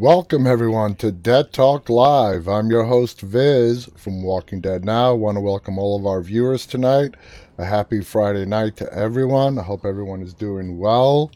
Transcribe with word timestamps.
Welcome 0.00 0.46
everyone 0.46 0.94
to 0.94 1.12
Dead 1.12 1.52
Talk 1.52 1.90
Live. 1.90 2.48
I'm 2.48 2.70
your 2.70 2.84
host 2.84 3.20
Viz 3.20 3.90
from 3.98 4.22
Walking 4.22 4.62
Dead 4.62 4.82
Now. 4.82 5.10
I 5.10 5.12
want 5.12 5.36
to 5.36 5.42
welcome 5.42 5.78
all 5.78 5.94
of 5.94 6.06
our 6.06 6.22
viewers 6.22 6.64
tonight. 6.64 7.16
A 7.58 7.66
happy 7.66 8.00
Friday 8.00 8.46
night 8.46 8.76
to 8.76 8.90
everyone. 8.94 9.58
I 9.58 9.62
hope 9.62 9.84
everyone 9.84 10.22
is 10.22 10.32
doing 10.32 10.78
well. 10.78 11.30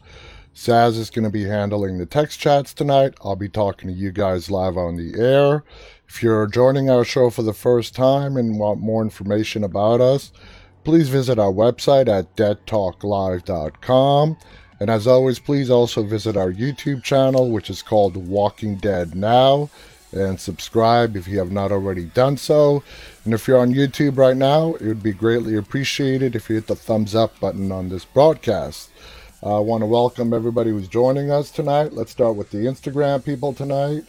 Saz 0.55 0.97
is 0.97 1.11
going 1.11 1.25
to 1.25 1.29
be 1.29 1.43
handling 1.43 1.99
the 1.99 2.07
text 2.07 2.39
chats 2.39 2.73
tonight. 2.73 3.13
I'll 3.23 3.35
be 3.35 3.49
talking 3.49 3.87
to 3.87 3.95
you 3.95 4.11
guys 4.11 4.49
live 4.49 4.77
on 4.77 4.95
the 4.95 5.13
air. 5.21 5.63
If 6.07 6.23
you're 6.23 6.47
joining 6.47 6.89
our 6.89 7.05
show 7.05 7.29
for 7.29 7.43
the 7.43 7.53
first 7.53 7.93
time 7.93 8.35
and 8.35 8.57
want 8.57 8.79
more 8.79 9.03
information 9.03 9.63
about 9.63 10.01
us, 10.01 10.31
please 10.83 11.09
visit 11.09 11.37
our 11.37 11.53
website 11.53 12.07
at 12.07 12.35
deadtalklive.com. 12.35 14.37
And 14.79 14.89
as 14.89 15.07
always, 15.07 15.39
please 15.39 15.69
also 15.69 16.03
visit 16.03 16.35
our 16.35 16.51
YouTube 16.51 17.01
channel, 17.01 17.49
which 17.49 17.69
is 17.69 17.81
called 17.81 18.17
Walking 18.17 18.75
Dead 18.75 19.15
Now, 19.15 19.69
and 20.11 20.39
subscribe 20.39 21.15
if 21.15 21.27
you 21.27 21.39
have 21.39 21.51
not 21.51 21.71
already 21.71 22.05
done 22.05 22.35
so. 22.35 22.83
And 23.23 23.33
if 23.33 23.47
you're 23.47 23.59
on 23.59 23.73
YouTube 23.73 24.17
right 24.17 24.35
now, 24.35 24.73
it 24.75 24.85
would 24.85 25.03
be 25.03 25.13
greatly 25.13 25.55
appreciated 25.55 26.35
if 26.35 26.49
you 26.49 26.55
hit 26.55 26.67
the 26.67 26.75
thumbs 26.75 27.15
up 27.15 27.39
button 27.39 27.71
on 27.71 27.87
this 27.87 28.03
broadcast. 28.03 28.89
I 29.41 29.59
want 29.59 29.81
to 29.81 29.87
welcome 29.87 30.33
everybody 30.33 30.71
who's 30.71 30.89
joining 30.89 31.31
us 31.31 31.51
tonight. 31.51 31.93
Let's 31.93 32.11
start 32.11 32.35
with 32.35 32.51
the 32.51 32.65
Instagram 32.65 33.23
people 33.23 33.53
tonight. 33.53 34.03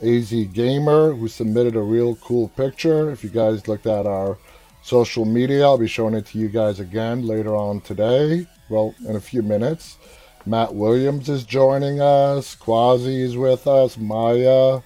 AZ 0.00 0.30
Gamer, 0.30 1.12
who 1.12 1.28
submitted 1.28 1.76
a 1.76 1.80
real 1.80 2.14
cool 2.16 2.48
picture. 2.48 3.10
If 3.10 3.24
you 3.24 3.30
guys 3.30 3.68
looked 3.68 3.86
at 3.86 4.06
our 4.06 4.38
social 4.82 5.26
media, 5.26 5.64
I'll 5.64 5.76
be 5.76 5.88
showing 5.88 6.14
it 6.14 6.26
to 6.26 6.38
you 6.38 6.48
guys 6.48 6.80
again 6.80 7.26
later 7.26 7.54
on 7.54 7.80
today 7.82 8.46
well, 8.68 8.94
in 9.06 9.16
a 9.16 9.20
few 9.20 9.42
minutes. 9.42 9.98
Matt 10.46 10.74
Williams 10.74 11.28
is 11.28 11.44
joining 11.44 12.00
us. 12.00 12.54
Quasi 12.54 13.22
is 13.22 13.36
with 13.36 13.66
us. 13.66 13.98
Maya, 13.98 14.80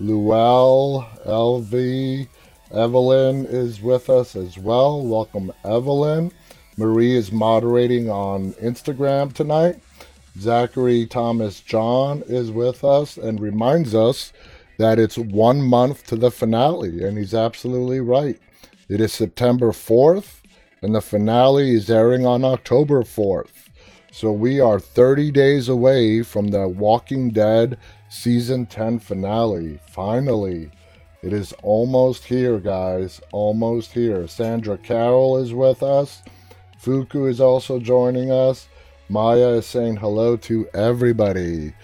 Luell, 0.00 1.06
LV, 1.24 2.28
Evelyn 2.72 3.46
is 3.46 3.80
with 3.80 4.10
us 4.10 4.36
as 4.36 4.58
well. 4.58 5.00
Welcome, 5.06 5.52
Evelyn. 5.64 6.32
Marie 6.76 7.16
is 7.16 7.32
moderating 7.32 8.10
on 8.10 8.52
Instagram 8.54 9.32
tonight. 9.32 9.76
Zachary 10.38 11.06
Thomas 11.06 11.60
John 11.60 12.22
is 12.26 12.50
with 12.50 12.84
us 12.84 13.16
and 13.16 13.40
reminds 13.40 13.94
us 13.94 14.32
that 14.78 14.98
it's 14.98 15.16
one 15.16 15.62
month 15.62 16.06
to 16.08 16.16
the 16.16 16.30
finale, 16.30 17.02
and 17.04 17.16
he's 17.16 17.32
absolutely 17.32 18.00
right. 18.00 18.38
It 18.88 19.00
is 19.00 19.12
September 19.12 19.72
4th, 19.72 20.42
and 20.86 20.94
the 20.94 21.00
finale 21.00 21.74
is 21.74 21.90
airing 21.90 22.24
on 22.24 22.44
October 22.44 23.02
4th. 23.02 23.70
So 24.12 24.30
we 24.30 24.60
are 24.60 24.78
30 24.78 25.32
days 25.32 25.68
away 25.68 26.22
from 26.22 26.46
the 26.46 26.68
Walking 26.68 27.30
Dead 27.30 27.76
season 28.08 28.66
10 28.66 29.00
finale. 29.00 29.80
Finally, 29.88 30.70
it 31.24 31.32
is 31.32 31.52
almost 31.64 32.22
here, 32.22 32.60
guys. 32.60 33.20
Almost 33.32 33.94
here. 33.94 34.28
Sandra 34.28 34.78
Carroll 34.78 35.38
is 35.38 35.52
with 35.52 35.82
us. 35.82 36.22
Fuku 36.78 37.26
is 37.26 37.40
also 37.40 37.80
joining 37.80 38.30
us. 38.30 38.68
Maya 39.08 39.54
is 39.54 39.66
saying 39.66 39.96
hello 39.96 40.36
to 40.36 40.68
everybody. 40.72 41.74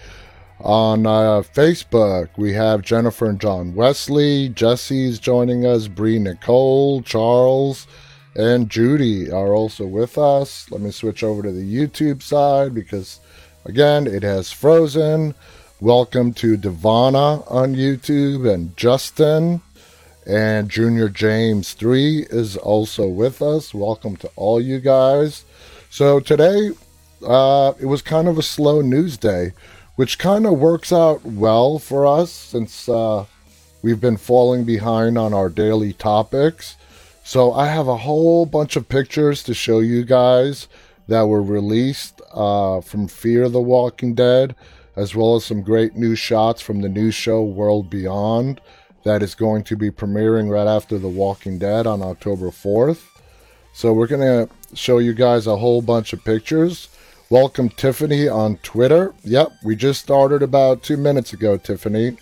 On 0.61 1.05
uh, 1.05 1.41
Facebook, 1.53 2.29
we 2.37 2.53
have 2.53 2.83
Jennifer 2.83 3.25
and 3.25 3.41
John 3.41 3.75
Wesley. 3.75 4.47
Jesse's 4.47 5.19
joining 5.19 5.65
us. 5.65 5.89
Bree 5.89 6.19
Nicole, 6.19 7.01
Charles, 7.01 7.85
and 8.35 8.69
Judy 8.69 9.31
are 9.31 9.53
also 9.53 9.85
with 9.85 10.17
us. 10.17 10.69
Let 10.71 10.81
me 10.81 10.91
switch 10.91 11.23
over 11.23 11.43
to 11.43 11.51
the 11.51 11.61
YouTube 11.61 12.23
side 12.23 12.73
because, 12.73 13.19
again, 13.65 14.07
it 14.07 14.23
has 14.23 14.51
frozen. 14.51 15.35
Welcome 15.79 16.33
to 16.35 16.57
Devana 16.57 17.49
on 17.51 17.75
YouTube 17.75 18.51
and 18.51 18.75
Justin. 18.75 19.61
And 20.25 20.69
Junior 20.69 21.09
James 21.09 21.73
3 21.73 22.27
is 22.29 22.57
also 22.57 23.07
with 23.07 23.41
us. 23.41 23.73
Welcome 23.73 24.15
to 24.17 24.31
all 24.35 24.59
you 24.59 24.79
guys. 24.79 25.45
So 25.89 26.19
today, 26.19 26.71
uh, 27.25 27.73
it 27.79 27.85
was 27.85 28.01
kind 28.01 28.27
of 28.27 28.37
a 28.37 28.43
slow 28.43 28.81
news 28.81 29.17
day, 29.17 29.51
which 29.95 30.17
kind 30.17 30.47
of 30.47 30.53
works 30.53 30.91
out 30.91 31.23
well 31.23 31.77
for 31.77 32.07
us 32.07 32.31
since 32.31 32.89
uh, 32.89 33.25
we've 33.83 34.01
been 34.01 34.17
falling 34.17 34.63
behind 34.63 35.17
on 35.17 35.33
our 35.33 35.49
daily 35.49 35.93
topics. 35.93 36.77
So 37.25 37.53
I 37.53 37.67
have 37.67 37.87
a 37.87 37.95
whole 37.95 38.45
bunch 38.45 38.75
of 38.75 38.89
pictures 38.89 39.43
to 39.43 39.53
show 39.53 39.79
you 39.79 40.03
guys 40.03 40.67
that 41.07 41.27
were 41.27 41.41
released 41.41 42.21
uh, 42.33 42.81
from 42.81 43.07
Fear 43.07 43.47
the 43.47 43.61
Walking 43.61 44.13
Dead, 44.13 44.55
as 44.97 45.15
well 45.15 45.37
as 45.37 45.45
some 45.45 45.61
great 45.61 45.95
new 45.95 46.15
shots 46.15 46.61
from 46.61 46.81
the 46.81 46.89
new 46.89 47.11
show 47.11 47.41
World 47.41 47.89
Beyond 47.89 48.59
that 49.05 49.23
is 49.23 49.35
going 49.35 49.63
to 49.63 49.77
be 49.77 49.89
premiering 49.89 50.49
right 50.49 50.67
after 50.67 50.97
The 50.97 51.07
Walking 51.07 51.57
Dead 51.57 51.87
on 51.87 52.01
October 52.01 52.49
4th. 52.49 53.03
So 53.73 53.93
we're 53.93 54.07
going 54.07 54.47
to 54.47 54.75
show 54.75 54.97
you 54.97 55.13
guys 55.13 55.47
a 55.47 55.57
whole 55.57 55.81
bunch 55.81 56.11
of 56.11 56.25
pictures. 56.25 56.89
Welcome 57.29 57.69
Tiffany 57.69 58.27
on 58.27 58.57
Twitter. 58.57 59.13
Yep, 59.23 59.49
we 59.63 59.77
just 59.77 60.01
started 60.01 60.43
about 60.43 60.83
two 60.83 60.97
minutes 60.97 61.31
ago, 61.31 61.55
Tiffany. 61.55 62.17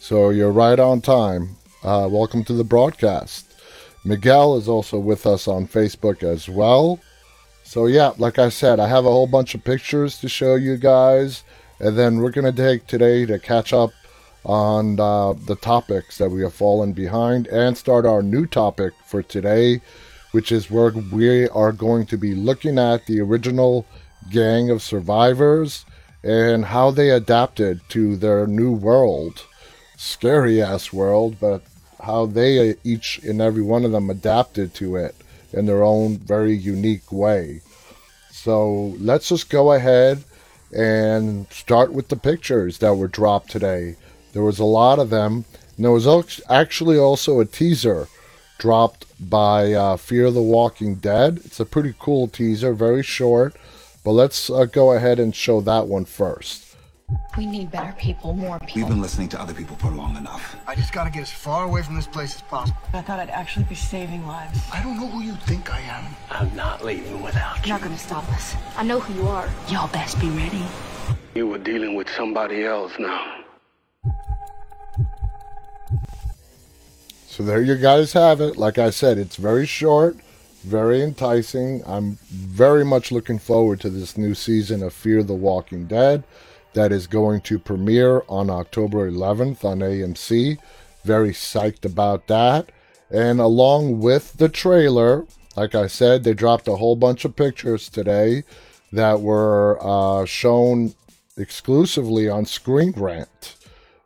So 0.00 0.30
you're 0.30 0.50
right 0.50 0.80
on 0.80 1.02
time. 1.02 1.56
Uh, 1.84 2.08
welcome 2.10 2.42
to 2.44 2.54
the 2.54 2.64
broadcast. 2.64 3.45
Miguel 4.06 4.56
is 4.56 4.68
also 4.68 5.00
with 5.00 5.26
us 5.26 5.48
on 5.48 5.66
Facebook 5.66 6.22
as 6.22 6.48
well. 6.48 7.00
So, 7.64 7.86
yeah, 7.86 8.12
like 8.18 8.38
I 8.38 8.50
said, 8.50 8.78
I 8.78 8.86
have 8.86 9.04
a 9.04 9.10
whole 9.10 9.26
bunch 9.26 9.56
of 9.56 9.64
pictures 9.64 10.20
to 10.20 10.28
show 10.28 10.54
you 10.54 10.76
guys. 10.76 11.42
And 11.80 11.98
then 11.98 12.18
we're 12.18 12.30
going 12.30 12.54
to 12.54 12.62
take 12.62 12.86
today 12.86 13.26
to 13.26 13.40
catch 13.40 13.72
up 13.72 13.90
on 14.44 15.00
uh, 15.00 15.32
the 15.32 15.56
topics 15.56 16.18
that 16.18 16.30
we 16.30 16.42
have 16.42 16.54
fallen 16.54 16.92
behind 16.92 17.48
and 17.48 17.76
start 17.76 18.06
our 18.06 18.22
new 18.22 18.46
topic 18.46 18.92
for 19.04 19.24
today, 19.24 19.80
which 20.30 20.52
is 20.52 20.70
where 20.70 20.90
we 20.90 21.48
are 21.48 21.72
going 21.72 22.06
to 22.06 22.16
be 22.16 22.32
looking 22.32 22.78
at 22.78 23.06
the 23.06 23.20
original 23.20 23.84
gang 24.30 24.70
of 24.70 24.82
survivors 24.82 25.84
and 26.22 26.66
how 26.66 26.92
they 26.92 27.10
adapted 27.10 27.80
to 27.88 28.16
their 28.16 28.46
new 28.46 28.72
world. 28.72 29.44
Scary 29.96 30.62
ass 30.62 30.92
world, 30.92 31.38
but 31.40 31.62
how 32.06 32.26
they 32.26 32.76
each 32.84 33.18
and 33.18 33.40
every 33.40 33.62
one 33.62 33.84
of 33.84 33.92
them 33.92 34.08
adapted 34.08 34.72
to 34.74 34.96
it 34.96 35.14
in 35.52 35.66
their 35.66 35.82
own 35.82 36.18
very 36.18 36.56
unique 36.56 37.10
way. 37.12 37.60
So 38.30 38.94
let's 38.98 39.28
just 39.28 39.50
go 39.50 39.72
ahead 39.72 40.24
and 40.72 41.46
start 41.50 41.92
with 41.92 42.08
the 42.08 42.16
pictures 42.16 42.78
that 42.78 42.94
were 42.94 43.08
dropped 43.08 43.50
today. 43.50 43.96
There 44.32 44.42
was 44.42 44.58
a 44.58 44.64
lot 44.64 44.98
of 44.98 45.10
them. 45.10 45.44
And 45.76 45.84
there 45.84 45.92
was 45.92 46.40
actually 46.48 46.98
also 46.98 47.40
a 47.40 47.44
teaser 47.44 48.08
dropped 48.58 49.04
by 49.18 49.72
uh, 49.72 49.96
Fear 49.96 50.30
the 50.30 50.42
Walking 50.42 50.96
Dead. 50.96 51.40
It's 51.44 51.60
a 51.60 51.66
pretty 51.66 51.94
cool 51.98 52.28
teaser, 52.28 52.72
very 52.72 53.02
short. 53.02 53.54
But 54.04 54.12
let's 54.12 54.48
uh, 54.48 54.66
go 54.66 54.92
ahead 54.92 55.18
and 55.18 55.34
show 55.34 55.60
that 55.62 55.86
one 55.86 56.04
first. 56.04 56.65
We 57.36 57.46
need 57.46 57.70
better 57.70 57.92
people, 57.98 58.32
more 58.32 58.58
people. 58.60 58.76
We've 58.76 58.88
been 58.88 59.02
listening 59.02 59.28
to 59.30 59.40
other 59.40 59.54
people 59.54 59.76
for 59.76 59.90
long 59.90 60.16
enough. 60.16 60.56
I 60.66 60.74
just 60.74 60.92
gotta 60.92 61.10
get 61.10 61.22
as 61.22 61.30
far 61.30 61.64
away 61.64 61.82
from 61.82 61.94
this 61.94 62.06
place 62.06 62.34
as 62.34 62.42
possible. 62.42 62.78
I 62.94 63.02
thought 63.02 63.20
I'd 63.20 63.30
actually 63.30 63.64
be 63.66 63.74
saving 63.74 64.26
lives. 64.26 64.58
I 64.72 64.82
don't 64.82 64.98
know 64.98 65.06
who 65.06 65.22
you 65.22 65.34
think 65.46 65.72
I 65.72 65.80
am. 65.80 66.04
I'm 66.30 66.54
not 66.56 66.84
leaving 66.84 67.22
without 67.22 67.58
you. 67.58 67.68
You're 67.68 67.78
not 67.78 67.82
gonna 67.82 67.98
stop 67.98 68.26
us. 68.32 68.56
I 68.76 68.82
know 68.82 69.00
who 69.00 69.22
you 69.22 69.28
are. 69.28 69.48
Y'all 69.68 69.88
best 69.88 70.18
be 70.20 70.30
ready. 70.30 70.64
You 71.34 71.46
were 71.46 71.58
dealing 71.58 71.94
with 71.94 72.08
somebody 72.08 72.64
else 72.64 72.92
now. 72.98 73.44
So 77.28 77.42
there 77.42 77.60
you 77.60 77.76
guys 77.76 78.14
have 78.14 78.40
it. 78.40 78.56
Like 78.56 78.78
I 78.78 78.88
said, 78.88 79.18
it's 79.18 79.36
very 79.36 79.66
short, 79.66 80.16
very 80.64 81.02
enticing. 81.02 81.82
I'm 81.86 82.18
very 82.30 82.84
much 82.84 83.12
looking 83.12 83.38
forward 83.38 83.78
to 83.80 83.90
this 83.90 84.16
new 84.16 84.34
season 84.34 84.82
of 84.82 84.94
Fear 84.94 85.22
the 85.22 85.34
Walking 85.34 85.86
Dead 85.86 86.24
that 86.76 86.92
is 86.92 87.06
going 87.06 87.40
to 87.40 87.58
premiere 87.58 88.22
on 88.28 88.50
October 88.50 89.10
11th 89.10 89.64
on 89.64 89.78
AMC. 89.78 90.58
Very 91.04 91.30
psyched 91.30 91.86
about 91.86 92.26
that. 92.26 92.70
And 93.10 93.40
along 93.40 94.00
with 94.00 94.34
the 94.34 94.50
trailer, 94.50 95.26
like 95.56 95.74
I 95.74 95.86
said, 95.86 96.22
they 96.22 96.34
dropped 96.34 96.68
a 96.68 96.76
whole 96.76 96.94
bunch 96.94 97.24
of 97.24 97.34
pictures 97.34 97.88
today 97.88 98.44
that 98.92 99.22
were 99.22 99.78
uh, 99.80 100.26
shown 100.26 100.94
exclusively 101.38 102.28
on 102.28 102.44
Screen 102.44 102.92
Rant. 102.94 103.56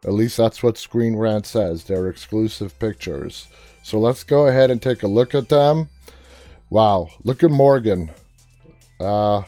At 0.05 0.13
least 0.13 0.37
that's 0.37 0.63
what 0.63 0.79
Screen 0.79 1.17
Rant 1.17 1.47
says. 1.47 1.85
They're 1.85 2.09
exclusive 2.09 2.79
pictures. 2.79 3.49
So 3.83 3.99
let's 3.99 4.23
go 4.23 4.47
ahead 4.47 4.71
and 4.71 4.81
take 4.81 5.03
a 5.03 5.09
look 5.09 5.35
at 5.35 5.49
them. 5.49 5.89
Wow, 6.71 7.09
look 7.25 7.43
at 7.43 7.51
Morgan. 7.51 8.13
Uh, 9.01 9.43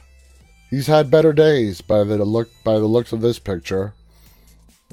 he's 0.72 0.86
had 0.86 1.10
better 1.10 1.34
days 1.34 1.82
by 1.82 2.02
the 2.02 2.24
look 2.24 2.48
by 2.64 2.72
the 2.72 2.86
looks 2.86 3.12
of 3.12 3.20
this 3.20 3.38
picture. 3.38 3.92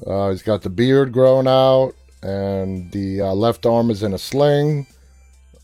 Uh, 0.06 0.30
he's 0.30 0.44
got 0.44 0.62
the 0.62 0.70
beard 0.70 1.12
growing 1.12 1.48
out, 1.48 1.94
and 2.22 2.92
the 2.92 3.22
uh, 3.22 3.34
left 3.34 3.66
arm 3.66 3.90
is 3.90 4.04
in 4.04 4.14
a 4.14 4.18
sling. 4.20 4.86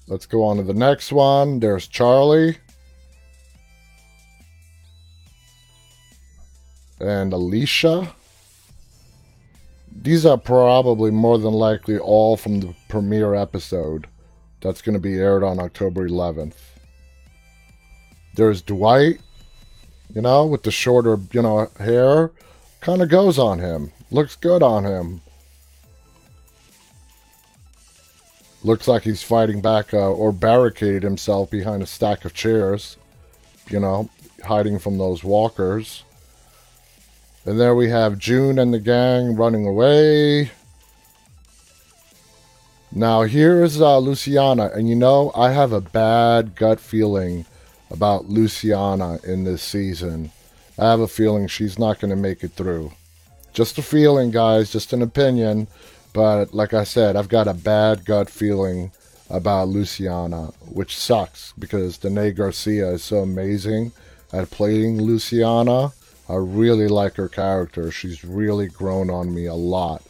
Let's 0.08 0.26
go 0.26 0.44
on 0.44 0.58
to 0.58 0.64
the 0.64 0.74
next 0.74 1.12
one. 1.12 1.60
There's 1.60 1.88
Charlie. 1.88 2.58
And 7.00 7.34
Alicia. 7.34 8.16
these 9.92 10.26
are 10.26 10.38
probably 10.38 11.12
more 11.12 11.38
than 11.38 11.54
likely 11.54 11.98
all 11.98 12.38
from 12.38 12.62
the 12.62 12.74
premiere 12.88 13.34
episode 13.36 14.08
that's 14.62 14.82
going 14.82 14.94
to 14.94 15.00
be 15.00 15.16
aired 15.16 15.44
on 15.44 15.60
October 15.60 16.08
11th. 16.08 16.56
There's 18.36 18.62
Dwight, 18.62 19.20
you 20.16 20.22
know, 20.22 20.46
with 20.46 20.64
the 20.64 20.72
shorter, 20.72 21.20
you 21.34 21.42
know, 21.42 21.70
hair. 21.78 22.32
Kind 22.80 23.02
of 23.02 23.10
goes 23.10 23.38
on 23.38 23.60
him. 23.60 23.92
Looks 24.10 24.36
good 24.36 24.64
on 24.64 24.86
him. 24.86 25.22
Looks 28.64 28.88
like 28.88 29.04
he's 29.04 29.22
fighting 29.22 29.62
back 29.62 29.94
uh, 29.94 30.12
or 30.12 30.32
barricaded 30.32 31.04
himself 31.04 31.52
behind 31.52 31.84
a 31.84 31.86
stack 31.86 32.26
of 32.26 32.34
chairs, 32.34 32.98
you 33.70 33.80
know, 33.80 34.10
hiding 34.44 34.80
from 34.80 34.98
those 34.98 35.24
walkers. 35.24 36.04
And 37.46 37.60
there 37.60 37.76
we 37.76 37.90
have 37.90 38.18
June 38.18 38.58
and 38.58 38.74
the 38.74 38.80
gang 38.80 39.36
running 39.36 39.68
away. 39.68 40.52
Now 42.92 43.24
here's 43.24 43.82
uh, 43.82 44.00
Luciana, 44.00 44.72
and 44.74 44.88
you 44.88 44.96
know 44.96 45.32
I 45.36 45.52
have 45.52 45.74
a 45.74 45.82
bad 45.82 46.56
gut 46.56 46.80
feeling 46.80 47.46
about 47.90 48.26
Luciana 48.26 49.20
in 49.24 49.44
this 49.44 49.62
season. 49.62 50.32
I 50.78 50.90
have 50.90 51.00
a 51.00 51.08
feeling 51.08 51.48
she's 51.48 51.80
not 51.80 52.00
going 52.00 52.10
to 52.10 52.16
make 52.16 52.44
it 52.44 52.52
through. 52.52 52.92
Just 53.54 53.78
a 53.78 53.82
feeling, 53.82 54.32
guys, 54.32 54.72
just 54.72 54.92
an 54.92 55.02
opinion. 55.02 55.68
But 56.14 56.54
like 56.54 56.74
I 56.74 56.84
said, 56.84 57.16
I've 57.16 57.30
got 57.30 57.48
a 57.48 57.54
bad 57.54 58.06
gut 58.06 58.30
feeling 58.30 58.92
about 59.30 59.70
Luciana, 59.70 60.54
which 60.72 60.98
sucks 60.98 61.54
because 61.58 61.98
Danay 61.98 62.36
Garcia 62.36 62.92
is 62.92 63.04
so 63.04 63.20
amazing 63.20 63.92
at 64.32 64.52
playing 64.52 65.02
Luciana. 65.02 65.94
I 66.28 66.36
really 66.36 66.88
like 66.88 67.16
her 67.16 67.30
character. 67.30 67.92
She's 67.92 68.24
really 68.24 68.68
grown 68.68 69.10
on 69.10 69.34
me 69.34 69.46
a 69.46 69.54
lot. 69.54 70.04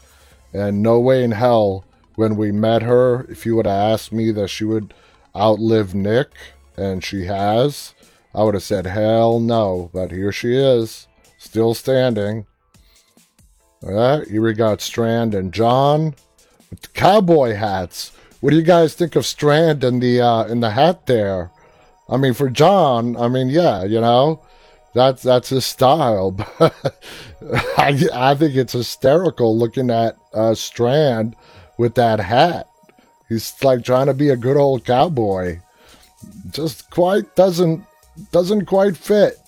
And 0.52 0.82
no 0.82 0.98
way 0.98 1.22
in 1.22 1.32
hell, 1.32 1.84
when 2.14 2.36
we 2.36 2.50
met 2.50 2.82
her, 2.82 3.26
if 3.28 3.44
you 3.44 3.56
would 3.56 3.66
have 3.66 3.92
asked 3.92 4.12
me 4.12 4.30
that 4.32 4.48
she 4.48 4.64
would 4.64 4.94
outlive 5.34 5.94
Nick, 5.94 6.30
and 6.76 7.02
she 7.02 7.24
has, 7.24 7.94
I 8.34 8.42
would 8.42 8.54
have 8.54 8.62
said 8.62 8.86
hell 8.86 9.40
no. 9.40 9.90
But 9.92 10.10
here 10.10 10.32
she 10.32 10.54
is, 10.54 11.08
still 11.38 11.74
standing. 11.74 12.46
All 13.82 13.92
right, 13.92 14.26
here 14.26 14.42
we 14.42 14.52
got 14.52 14.80
Strand 14.80 15.34
and 15.34 15.52
John 15.52 16.14
with 16.70 16.92
cowboy 16.94 17.54
hats. 17.54 18.12
What 18.40 18.50
do 18.50 18.56
you 18.56 18.62
guys 18.62 18.94
think 18.94 19.16
of 19.16 19.26
Strand 19.26 19.84
in 19.84 20.00
the 20.00 20.20
uh, 20.20 20.44
in 20.44 20.60
the 20.60 20.70
hat 20.70 21.06
there? 21.06 21.50
I 22.08 22.16
mean, 22.16 22.34
for 22.34 22.48
John, 22.48 23.16
I 23.16 23.28
mean, 23.28 23.48
yeah, 23.48 23.84
you 23.84 24.00
know, 24.00 24.42
that's 24.94 25.22
that's 25.22 25.50
his 25.50 25.66
style. 25.66 26.36
I 27.76 28.08
I 28.12 28.34
think 28.34 28.54
it's 28.54 28.72
hysterical 28.72 29.56
looking 29.56 29.90
at 29.90 30.16
uh, 30.32 30.54
Strand 30.54 31.36
with 31.78 31.94
that 31.96 32.20
hat. 32.20 32.66
He's 33.28 33.54
like 33.62 33.84
trying 33.84 34.06
to 34.06 34.14
be 34.14 34.30
a 34.30 34.36
good 34.36 34.56
old 34.56 34.84
cowboy. 34.84 35.60
Just 36.50 36.90
quite 36.90 37.34
doesn't 37.36 37.84
doesn't 38.32 38.66
quite 38.66 38.96
fit. 38.96 39.38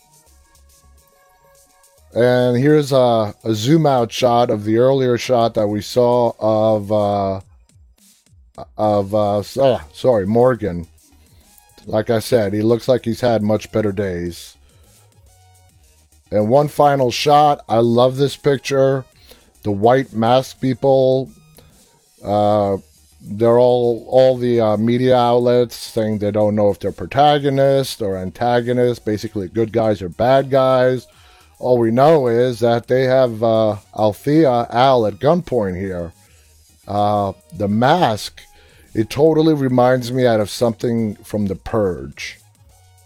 And 2.14 2.56
here's 2.56 2.90
a, 2.90 3.34
a 3.44 3.54
zoom 3.54 3.86
out 3.86 4.10
shot 4.10 4.50
of 4.50 4.64
the 4.64 4.78
earlier 4.78 5.18
shot 5.18 5.54
that 5.54 5.68
we 5.68 5.82
saw 5.82 6.32
of 6.38 6.90
uh, 6.90 7.40
of 8.76 9.14
uh, 9.14 9.42
oh, 9.56 9.80
sorry 9.92 10.26
Morgan. 10.26 10.86
Like 11.86 12.10
I 12.10 12.18
said, 12.18 12.52
he 12.52 12.60
looks 12.60 12.88
like 12.88 13.04
he's 13.04 13.20
had 13.20 13.42
much 13.42 13.72
better 13.72 13.92
days. 13.92 14.56
And 16.30 16.48
one 16.48 16.68
final 16.68 17.10
shot. 17.10 17.64
I 17.68 17.78
love 17.78 18.16
this 18.16 18.36
picture. 18.36 19.04
The 19.62 19.72
white 19.72 20.12
mask 20.12 20.60
people. 20.60 21.30
Uh, 22.22 22.78
they're 23.30 23.58
all 23.58 24.06
all 24.08 24.36
the 24.36 24.60
uh, 24.60 24.76
media 24.76 25.16
outlets 25.16 25.76
saying 25.76 26.18
they 26.18 26.30
don't 26.30 26.54
know 26.54 26.70
if 26.70 26.78
they're 26.78 26.92
protagonists 26.92 28.00
or 28.00 28.16
antagonists. 28.16 28.98
Basically, 28.98 29.48
good 29.48 29.72
guys 29.72 30.00
or 30.00 30.08
bad 30.08 30.50
guys. 30.50 31.06
All 31.58 31.78
we 31.78 31.90
know 31.90 32.28
is 32.28 32.60
that 32.60 32.86
they 32.86 33.04
have 33.04 33.42
uh, 33.42 33.76
Althea 33.96 34.66
Al 34.70 35.06
at 35.06 35.14
gunpoint 35.14 35.78
here. 35.78 36.12
Uh, 36.86 37.32
the 37.52 37.68
mask, 37.68 38.40
it 38.94 39.10
totally 39.10 39.54
reminds 39.54 40.12
me 40.12 40.26
out 40.26 40.40
of 40.40 40.48
something 40.48 41.16
from 41.16 41.46
The 41.46 41.56
Purge. 41.56 42.38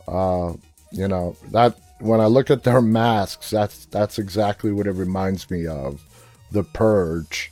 Uh, 0.06 0.54
you 0.92 1.08
know 1.08 1.36
that 1.50 1.76
when 1.98 2.20
I 2.20 2.26
look 2.26 2.50
at 2.50 2.64
their 2.64 2.82
masks, 2.82 3.50
that's 3.50 3.86
that's 3.86 4.18
exactly 4.18 4.72
what 4.72 4.86
it 4.86 4.92
reminds 4.92 5.50
me 5.50 5.66
of, 5.66 6.02
The 6.50 6.64
Purge. 6.64 7.51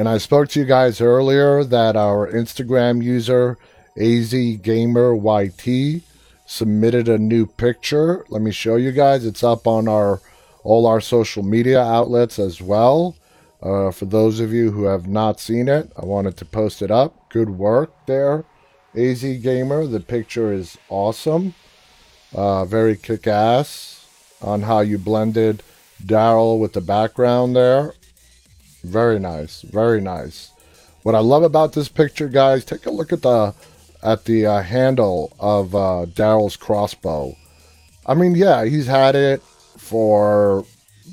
And 0.00 0.08
I 0.08 0.16
spoke 0.16 0.48
to 0.48 0.60
you 0.60 0.64
guys 0.64 1.02
earlier 1.02 1.62
that 1.62 1.94
our 1.94 2.26
Instagram 2.26 3.04
user 3.04 3.58
AZGamerYT 3.98 6.00
submitted 6.46 7.06
a 7.06 7.18
new 7.18 7.44
picture. 7.44 8.24
Let 8.30 8.40
me 8.40 8.50
show 8.50 8.76
you 8.76 8.92
guys. 8.92 9.26
It's 9.26 9.44
up 9.44 9.66
on 9.66 9.88
our 9.88 10.22
all 10.64 10.86
our 10.86 11.02
social 11.02 11.42
media 11.42 11.82
outlets 11.82 12.38
as 12.38 12.62
well. 12.62 13.14
Uh, 13.62 13.90
for 13.90 14.06
those 14.06 14.40
of 14.40 14.54
you 14.54 14.70
who 14.70 14.84
have 14.84 15.06
not 15.06 15.38
seen 15.38 15.68
it, 15.68 15.92
I 15.98 16.06
wanted 16.06 16.38
to 16.38 16.46
post 16.46 16.80
it 16.80 16.90
up. 16.90 17.28
Good 17.28 17.50
work 17.50 17.92
there, 18.06 18.46
AZ 18.96 19.20
Gamer. 19.20 19.86
The 19.86 20.00
picture 20.00 20.50
is 20.50 20.78
awesome. 20.88 21.52
Uh, 22.34 22.64
very 22.64 22.96
kick 22.96 23.26
ass 23.26 24.06
on 24.40 24.62
how 24.62 24.80
you 24.80 24.96
blended 24.96 25.62
Daryl 26.02 26.58
with 26.58 26.72
the 26.72 26.80
background 26.80 27.54
there. 27.54 27.92
Very 28.82 29.18
nice, 29.18 29.62
very 29.62 30.00
nice. 30.00 30.52
What 31.02 31.14
I 31.14 31.20
love 31.20 31.42
about 31.42 31.72
this 31.72 31.88
picture, 31.88 32.28
guys, 32.28 32.64
take 32.64 32.86
a 32.86 32.90
look 32.90 33.12
at 33.12 33.22
the 33.22 33.54
at 34.02 34.24
the 34.24 34.46
uh, 34.46 34.62
handle 34.62 35.34
of 35.38 35.74
uh, 35.74 36.06
Daryl's 36.06 36.56
crossbow. 36.56 37.36
I 38.06 38.14
mean, 38.14 38.34
yeah, 38.34 38.64
he's 38.64 38.86
had 38.86 39.14
it 39.14 39.42
for 39.76 40.64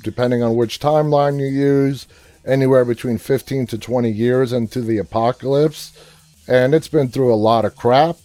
depending 0.02 0.42
on 0.42 0.56
which 0.56 0.80
timeline 0.80 1.40
you 1.40 1.46
use, 1.46 2.06
anywhere 2.46 2.84
between 2.84 3.18
15 3.18 3.66
to 3.66 3.78
20 3.78 4.10
years 4.10 4.52
into 4.52 4.80
the 4.80 4.98
apocalypse, 4.98 5.92
and 6.46 6.74
it's 6.74 6.88
been 6.88 7.08
through 7.08 7.32
a 7.32 7.36
lot 7.36 7.64
of 7.64 7.76
crap. 7.76 8.16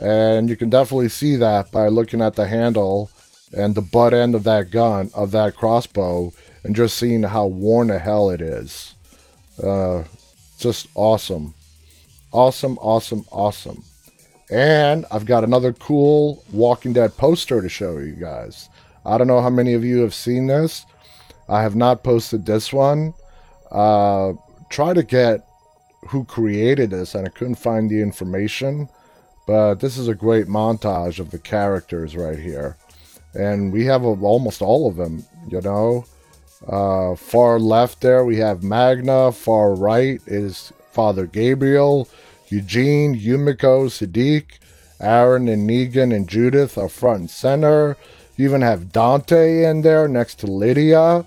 And 0.00 0.48
you 0.48 0.56
can 0.56 0.70
definitely 0.70 1.10
see 1.10 1.36
that 1.36 1.70
by 1.70 1.88
looking 1.88 2.22
at 2.22 2.34
the 2.34 2.48
handle 2.48 3.10
and 3.52 3.74
the 3.74 3.82
butt 3.82 4.14
end 4.14 4.34
of 4.34 4.44
that 4.44 4.70
gun, 4.70 5.10
of 5.14 5.30
that 5.32 5.54
crossbow, 5.54 6.32
and 6.64 6.76
just 6.76 6.96
seeing 6.96 7.22
how 7.22 7.46
worn 7.46 7.88
to 7.88 7.98
hell 7.98 8.30
it 8.30 8.40
is. 8.40 8.94
Uh, 9.62 10.04
just 10.58 10.88
awesome. 10.94 11.54
Awesome, 12.32 12.78
awesome, 12.78 13.24
awesome. 13.30 13.84
And 14.50 15.06
I've 15.10 15.26
got 15.26 15.44
another 15.44 15.72
cool 15.72 16.44
Walking 16.52 16.92
Dead 16.92 17.16
poster 17.16 17.62
to 17.62 17.68
show 17.68 17.98
you 17.98 18.12
guys. 18.12 18.68
I 19.04 19.18
don't 19.18 19.26
know 19.26 19.40
how 19.40 19.50
many 19.50 19.74
of 19.74 19.84
you 19.84 20.00
have 20.00 20.14
seen 20.14 20.46
this. 20.46 20.86
I 21.48 21.62
have 21.62 21.74
not 21.74 22.04
posted 22.04 22.46
this 22.46 22.72
one. 22.72 23.14
Uh, 23.70 24.34
try 24.70 24.94
to 24.94 25.02
get 25.02 25.46
who 26.08 26.24
created 26.24 26.90
this, 26.90 27.14
and 27.14 27.26
I 27.26 27.30
couldn't 27.30 27.56
find 27.56 27.90
the 27.90 28.00
information. 28.00 28.88
But 29.46 29.76
this 29.76 29.98
is 29.98 30.08
a 30.08 30.14
great 30.14 30.46
montage 30.46 31.18
of 31.18 31.30
the 31.30 31.38
characters 31.38 32.16
right 32.16 32.38
here. 32.38 32.76
And 33.34 33.72
we 33.72 33.84
have 33.86 34.04
a, 34.04 34.08
almost 34.08 34.62
all 34.62 34.88
of 34.88 34.96
them, 34.96 35.24
you 35.48 35.60
know. 35.60 36.04
Uh, 36.66 37.16
far 37.16 37.58
left 37.58 38.00
there, 38.00 38.24
we 38.24 38.36
have 38.36 38.62
Magna. 38.62 39.32
Far 39.32 39.74
right 39.74 40.20
is 40.26 40.72
Father 40.92 41.26
Gabriel, 41.26 42.08
Eugene, 42.48 43.18
Yumiko, 43.18 43.88
Siddiq, 43.88 44.44
Aaron, 45.00 45.48
and 45.48 45.68
Negan, 45.68 46.14
and 46.14 46.28
Judith 46.28 46.78
are 46.78 46.88
front 46.88 47.20
and 47.20 47.30
center. 47.30 47.96
You 48.36 48.44
even 48.44 48.62
have 48.62 48.92
Dante 48.92 49.64
in 49.64 49.82
there 49.82 50.06
next 50.06 50.36
to 50.40 50.46
Lydia, 50.46 51.24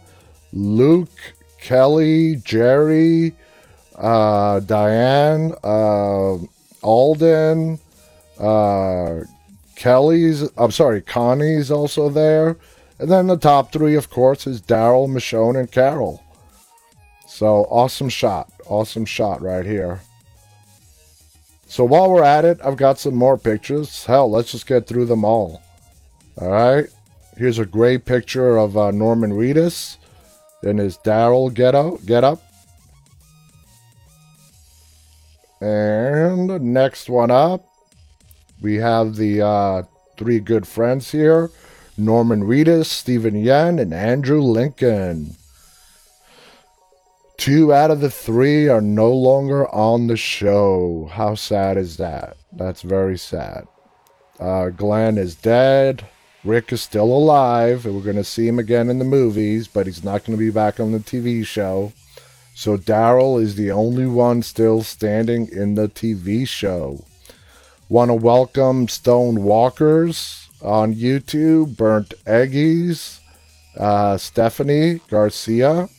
Luke, 0.53 1.33
Kelly, 1.59 2.37
Jerry, 2.37 3.35
uh, 3.95 4.59
Diane, 4.61 5.53
uh, 5.63 6.37
Alden, 6.81 7.79
uh, 8.39 9.21
Kelly's, 9.75 10.49
I'm 10.57 10.71
sorry, 10.71 11.01
Connie's 11.01 11.71
also 11.71 12.09
there. 12.09 12.57
And 12.97 13.11
then 13.11 13.27
the 13.27 13.37
top 13.37 13.71
three, 13.71 13.95
of 13.95 14.09
course, 14.09 14.47
is 14.47 14.61
Daryl, 14.61 15.09
Michonne, 15.09 15.59
and 15.59 15.71
Carol. 15.71 16.23
So 17.27 17.65
awesome 17.69 18.09
shot. 18.09 18.51
Awesome 18.65 19.05
shot 19.05 19.41
right 19.41 19.65
here. 19.65 20.01
So 21.67 21.83
while 21.83 22.09
we're 22.09 22.23
at 22.23 22.45
it, 22.45 22.59
I've 22.63 22.77
got 22.77 22.99
some 22.99 23.15
more 23.15 23.37
pictures. 23.37 24.05
Hell, 24.05 24.31
let's 24.31 24.51
just 24.51 24.67
get 24.67 24.87
through 24.87 25.05
them 25.05 25.25
all. 25.25 25.61
All 26.39 26.49
right. 26.49 26.85
Here's 27.37 27.59
a 27.59 27.65
great 27.65 28.05
picture 28.05 28.55
of 28.57 28.77
uh, 28.77 28.91
Norman 28.91 29.33
Reedus 29.33 29.97
in 30.63 30.77
his 30.77 30.97
Daryl 30.99 31.53
get 31.53 31.75
out, 31.75 32.05
get 32.05 32.23
up. 32.23 32.41
And 35.59 36.49
the 36.49 36.59
next 36.59 37.09
one 37.09 37.31
up, 37.31 37.65
we 38.61 38.75
have 38.75 39.15
the 39.15 39.41
uh, 39.41 39.83
three 40.17 40.39
good 40.39 40.67
friends 40.67 41.11
here. 41.11 41.49
Norman 41.97 42.43
Reedus, 42.43 42.87
Steven 42.87 43.33
Yeun, 43.33 43.79
and 43.79 43.93
Andrew 43.93 44.41
Lincoln. 44.41 45.35
Two 47.37 47.73
out 47.73 47.91
of 47.91 48.01
the 48.01 48.09
three 48.09 48.67
are 48.67 48.81
no 48.81 49.11
longer 49.11 49.67
on 49.73 50.07
the 50.07 50.17
show. 50.17 51.09
How 51.11 51.35
sad 51.35 51.77
is 51.77 51.97
that? 51.97 52.37
That's 52.51 52.81
very 52.81 53.17
sad. 53.17 53.67
Uh, 54.39 54.69
Glenn 54.69 55.17
is 55.17 55.35
dead. 55.35 56.05
Rick 56.45 56.71
is 56.71 56.81
still 56.81 57.05
alive, 57.05 57.85
we're 57.85 58.01
going 58.01 58.17
to 58.17 58.23
see 58.23 58.47
him 58.47 58.59
again 58.59 58.87
in 58.87 58.99
the 58.99 59.05
movies, 59.05 59.67
but 59.67 59.87
he's 59.87 60.03
not 60.03 60.23
going 60.23 60.37
to 60.37 60.43
be 60.43 60.51
back 60.51 60.79
on 60.79 60.91
the 60.91 60.99
TV 60.99 61.43
show. 61.45 61.91
So 62.53 62.77
Daryl 62.77 63.41
is 63.41 63.55
the 63.55 63.71
only 63.71 64.05
one 64.05 64.43
still 64.43 64.83
standing 64.83 65.49
in 65.51 65.73
the 65.73 65.89
TV 65.89 66.47
show. 66.47 67.03
Want 67.89 68.09
to 68.09 68.15
welcome 68.15 68.87
Stone 68.87 69.43
Walkers 69.43 70.44
on 70.65 70.93
YouTube, 70.93 71.77
Burnt 71.77 72.13
Eggies, 72.25 73.19
uh, 73.77 74.17
Stephanie 74.17 75.01
Garcia, 75.09 75.89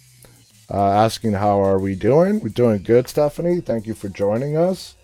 uh, 0.70 0.90
asking 0.90 1.35
how 1.35 1.62
are 1.62 1.78
we 1.78 1.94
doing. 1.94 2.40
We're 2.40 2.49
doing 2.49 2.82
good, 2.82 3.08
Stephanie. 3.08 3.61
Thank 3.61 3.87
you 3.87 3.94
for 3.94 4.08
joining 4.08 4.56
us. 4.56 4.96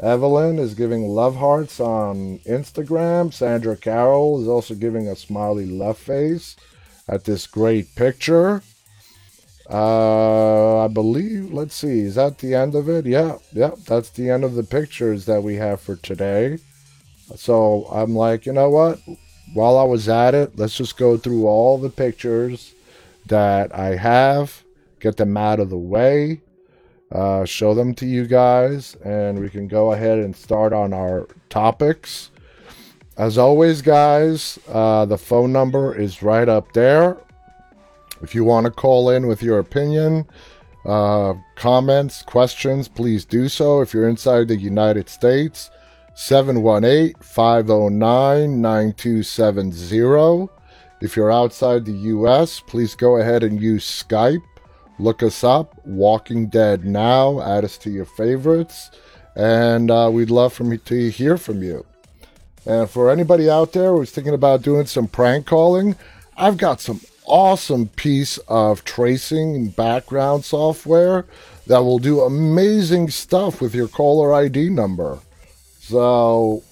Evelyn 0.00 0.58
is 0.58 0.74
giving 0.74 1.08
love 1.08 1.36
hearts 1.36 1.78
on 1.78 2.38
Instagram. 2.40 3.32
Sandra 3.32 3.76
Carroll 3.76 4.40
is 4.40 4.48
also 4.48 4.74
giving 4.74 5.06
a 5.08 5.16
smiley 5.16 5.66
love 5.66 5.98
face 5.98 6.56
at 7.08 7.24
this 7.24 7.46
great 7.46 7.94
picture. 7.94 8.62
Uh, 9.70 10.84
I 10.84 10.88
believe, 10.88 11.52
let's 11.52 11.74
see, 11.74 12.00
is 12.00 12.16
that 12.16 12.38
the 12.38 12.54
end 12.54 12.74
of 12.74 12.88
it? 12.88 13.06
Yeah, 13.06 13.38
yeah, 13.52 13.72
that's 13.86 14.10
the 14.10 14.28
end 14.28 14.44
of 14.44 14.54
the 14.54 14.64
pictures 14.64 15.24
that 15.26 15.42
we 15.42 15.54
have 15.56 15.80
for 15.80 15.96
today. 15.96 16.58
So 17.36 17.86
I'm 17.90 18.14
like, 18.14 18.46
you 18.46 18.52
know 18.52 18.70
what? 18.70 19.00
While 19.54 19.76
I 19.76 19.84
was 19.84 20.08
at 20.08 20.34
it, 20.34 20.58
let's 20.58 20.76
just 20.76 20.96
go 20.96 21.16
through 21.16 21.46
all 21.46 21.78
the 21.78 21.90
pictures 21.90 22.74
that 23.26 23.74
I 23.74 23.96
have, 23.96 24.64
get 25.00 25.16
them 25.16 25.36
out 25.36 25.60
of 25.60 25.70
the 25.70 25.78
way, 25.78 26.40
uh, 27.10 27.44
show 27.44 27.74
them 27.74 27.94
to 27.94 28.06
you 28.06 28.26
guys, 28.26 28.96
and 29.04 29.38
we 29.38 29.50
can 29.50 29.68
go 29.68 29.92
ahead 29.92 30.18
and 30.18 30.34
start 30.34 30.72
on 30.72 30.92
our 30.92 31.28
topics. 31.50 32.30
As 33.18 33.36
always, 33.36 33.82
guys, 33.82 34.58
uh, 34.68 35.04
the 35.04 35.18
phone 35.18 35.52
number 35.52 35.94
is 35.94 36.22
right 36.22 36.48
up 36.48 36.72
there. 36.72 37.18
If 38.22 38.34
you 38.34 38.44
want 38.44 38.64
to 38.64 38.70
call 38.70 39.10
in 39.10 39.26
with 39.26 39.42
your 39.42 39.58
opinion, 39.58 40.26
uh, 40.86 41.34
comments, 41.56 42.22
questions, 42.22 42.88
please 42.88 43.24
do 43.24 43.48
so. 43.48 43.82
If 43.82 43.92
you're 43.92 44.08
inside 44.08 44.48
the 44.48 44.56
United 44.56 45.08
States, 45.08 45.70
718 46.14 47.14
509 47.20 48.60
9270. 48.60 50.48
If 51.00 51.16
you're 51.16 51.32
outside 51.32 51.84
the 51.84 51.92
US, 51.92 52.60
please 52.60 52.94
go 52.94 53.16
ahead 53.16 53.42
and 53.42 53.60
use 53.60 53.84
Skype. 53.84 54.42
Look 54.98 55.22
us 55.22 55.42
up, 55.42 55.74
Walking 55.84 56.46
Dead 56.48 56.84
Now, 56.84 57.40
add 57.40 57.64
us 57.64 57.78
to 57.78 57.90
your 57.90 58.04
favorites, 58.04 58.90
and 59.34 59.90
uh, 59.90 60.10
we'd 60.12 60.30
love 60.30 60.52
for 60.52 60.64
me 60.64 60.78
to 60.78 61.10
hear 61.10 61.36
from 61.36 61.62
you. 61.62 61.84
And 62.66 62.88
for 62.88 63.10
anybody 63.10 63.50
out 63.50 63.72
there 63.72 63.92
who's 63.92 64.12
thinking 64.12 64.34
about 64.34 64.62
doing 64.62 64.86
some 64.86 65.08
prank 65.08 65.46
calling, 65.46 65.96
I've 66.36 66.56
got 66.56 66.80
some 66.80 67.00
awesome 67.24 67.88
piece 67.88 68.38
of 68.48 68.84
tracing 68.84 69.56
and 69.56 69.74
background 69.74 70.44
software 70.44 71.24
that 71.66 71.82
will 71.82 71.98
do 71.98 72.20
amazing 72.20 73.10
stuff 73.10 73.60
with 73.60 73.74
your 73.74 73.88
caller 73.88 74.34
ID 74.34 74.68
number. 74.68 75.18
So 75.82 76.62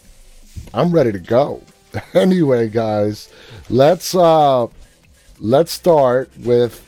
I'm 0.72 0.92
ready 0.92 1.10
to 1.10 1.18
go. 1.18 1.62
anyway, 2.14 2.68
guys, 2.68 3.28
let's 3.68 4.14
uh 4.14 4.68
let's 5.40 5.72
start 5.72 6.30
with 6.38 6.78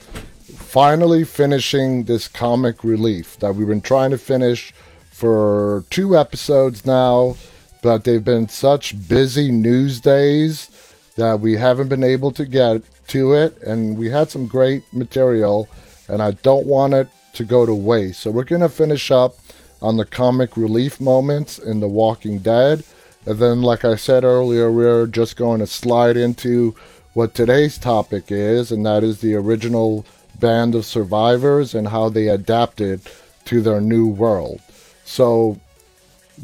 finally 0.57 1.25
finishing 1.25 2.05
this 2.05 2.29
comic 2.29 2.85
relief 2.85 3.37
that 3.41 3.57
we've 3.57 3.67
been 3.67 3.81
trying 3.81 4.13
to 4.13 4.19
finish 4.19 4.73
for 5.11 5.85
two 5.91 6.17
episodes 6.17 6.87
now, 6.87 7.37
but 7.83 8.05
they've 8.05 8.25
been 8.25 8.49
such 8.49 9.09
busy 9.09 9.51
news 9.51 10.01
days 10.01 10.71
that 11.17 11.41
we 11.41 11.57
haven't 11.57 11.89
been 11.89 12.05
able 12.05 12.31
to 12.31 12.47
get 12.47 12.83
to 13.09 13.33
it 13.33 13.61
and 13.63 13.99
we 13.99 14.09
had 14.09 14.31
some 14.31 14.47
great 14.47 14.85
material 14.93 15.69
and 16.07 16.23
I 16.23 16.31
don't 16.31 16.67
want 16.67 16.95
it 16.95 17.09
to 17.35 17.43
go 17.45 17.67
to 17.67 17.75
waste. 17.75 18.21
So 18.21 18.31
we're 18.31 18.45
going 18.45 18.63
to 18.63 18.69
finish 18.69 19.11
up 19.11 19.35
on 19.83 19.97
the 19.97 20.05
comic 20.05 20.57
relief 20.57 21.01
moments 21.01 21.59
in 21.59 21.81
The 21.81 21.89
Walking 21.89 22.39
Dead. 22.39 22.85
And 23.27 23.39
then, 23.39 23.63
like 23.63 23.85
I 23.85 23.97
said 23.97 24.25
earlier, 24.25 24.71
we're 24.71 25.07
just 25.07 25.37
going 25.37 25.61
to 25.61 25.67
slide 25.67 26.17
into 26.17 26.75
what 27.13 27.35
today's 27.35 27.77
topic 27.77 28.27
is, 28.31 28.73
and 28.73 28.87
that 28.87 29.05
is 29.05 29.21
the 29.21 29.35
original 29.35 30.07
band 30.41 30.75
of 30.75 30.87
survivors 30.87 31.75
and 31.75 31.89
how 31.89 32.09
they 32.09 32.29
adapted 32.29 33.01
to 33.45 33.61
their 33.61 33.81
new 33.81 34.07
world. 34.07 34.61
So, 35.05 35.61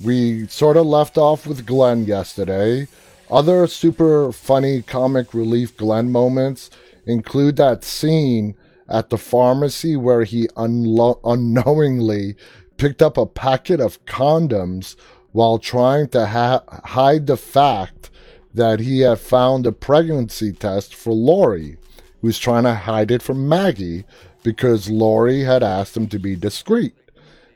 we 0.05 0.47
sort 0.49 0.77
of 0.77 0.87
left 0.87 1.17
off 1.17 1.47
with 1.47 1.67
Glenn 1.67 2.05
yesterday. 2.05 2.89
Other 3.31 3.67
super 3.67 4.33
funny 4.33 4.83
comic 4.83 5.33
relief 5.33 5.77
Glenn 5.77 6.11
moments 6.11 6.71
include 7.07 7.57
that 7.57 7.85
scene 7.85 8.55
at 8.89 9.11
the 9.11 9.19
pharmacy 9.19 9.97
where 9.97 10.25
he 10.25 10.49
unlo- 10.49 11.21
unknowingly 11.25 12.37
picked 12.79 13.03
up 13.03 13.19
a 13.19 13.27
packet 13.27 13.81
of 13.81 14.05
condoms 14.07 14.97
while 15.33 15.59
trying 15.59 16.09
to 16.09 16.27
ha- 16.27 16.63
hide 16.85 17.27
the 17.27 17.37
fact 17.37 18.11
that 18.55 18.81
he 18.81 19.01
had 19.01 19.21
found 19.21 19.67
a 19.67 19.73
pregnancy 19.73 20.53
test 20.53 20.95
for 20.95 21.13
Lori, 21.13 21.77
who's 22.23 22.39
trying 22.39 22.65
to 22.65 22.75
hide 22.75 23.11
it 23.11 23.23
from 23.23 23.49
Maggie 23.49 24.05
because 24.43 24.89
Lori 24.89 25.45
had 25.45 25.63
asked 25.63 25.97
him 25.97 26.09
to 26.09 26.19
be 26.19 26.35
discreet. 26.35 26.95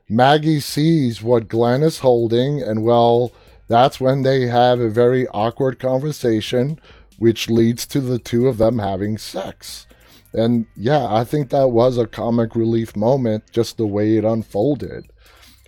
Maggie 0.08 0.60
sees 0.60 1.22
what 1.22 1.48
Glenn 1.48 1.82
is 1.82 2.00
holding, 2.00 2.60
and 2.60 2.84
well, 2.84 3.32
that's 3.68 4.00
when 4.00 4.22
they 4.22 4.42
have 4.42 4.78
a 4.78 4.90
very 4.90 5.26
awkward 5.28 5.78
conversation, 5.78 6.78
which 7.18 7.48
leads 7.48 7.86
to 7.86 8.00
the 8.00 8.18
two 8.18 8.46
of 8.48 8.58
them 8.58 8.78
having 8.78 9.16
sex. 9.16 9.86
And 10.34 10.66
yeah, 10.76 11.06
I 11.06 11.24
think 11.24 11.50
that 11.50 11.68
was 11.68 11.96
a 11.96 12.06
comic 12.06 12.54
relief 12.54 12.96
moment, 12.96 13.44
just 13.52 13.76
the 13.76 13.86
way 13.86 14.16
it 14.16 14.24
unfolded. 14.24 15.11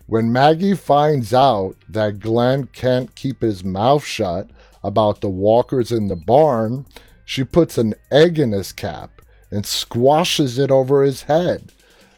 When 0.06 0.32
Maggie 0.32 0.74
finds 0.74 1.32
out 1.32 1.76
that 1.88 2.20
Glenn 2.20 2.66
can't 2.66 3.14
keep 3.14 3.40
his 3.40 3.64
mouth 3.64 4.04
shut 4.04 4.50
about 4.82 5.22
the 5.22 5.30
walkers 5.30 5.90
in 5.90 6.08
the 6.08 6.16
barn, 6.16 6.84
she 7.24 7.42
puts 7.42 7.78
an 7.78 7.94
egg 8.10 8.38
in 8.38 8.52
his 8.52 8.70
cap 8.70 9.22
and 9.50 9.64
squashes 9.64 10.58
it 10.58 10.70
over 10.70 11.02
his 11.02 11.22
head. 11.22 11.72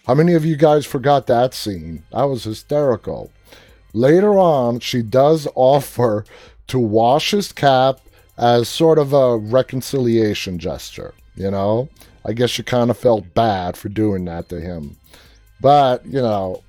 How 0.06 0.14
many 0.14 0.34
of 0.34 0.44
you 0.44 0.56
guys 0.56 0.84
forgot 0.84 1.28
that 1.28 1.54
scene? 1.54 2.02
That 2.10 2.24
was 2.24 2.44
hysterical. 2.44 3.30
Later 3.92 4.36
on, 4.36 4.80
she 4.80 5.02
does 5.02 5.46
offer 5.54 6.24
to 6.66 6.78
wash 6.80 7.30
his 7.30 7.52
cap 7.52 8.00
as 8.36 8.68
sort 8.68 8.98
of 8.98 9.12
a 9.12 9.36
reconciliation 9.36 10.58
gesture, 10.58 11.14
you 11.36 11.50
know? 11.50 11.88
I 12.24 12.32
guess 12.32 12.50
she 12.50 12.64
kind 12.64 12.90
of 12.90 12.98
felt 12.98 13.32
bad 13.34 13.76
for 13.76 13.88
doing 13.88 14.24
that 14.24 14.48
to 14.48 14.60
him. 14.60 14.96
But, 15.60 16.04
you 16.04 16.20
know, 16.20 16.62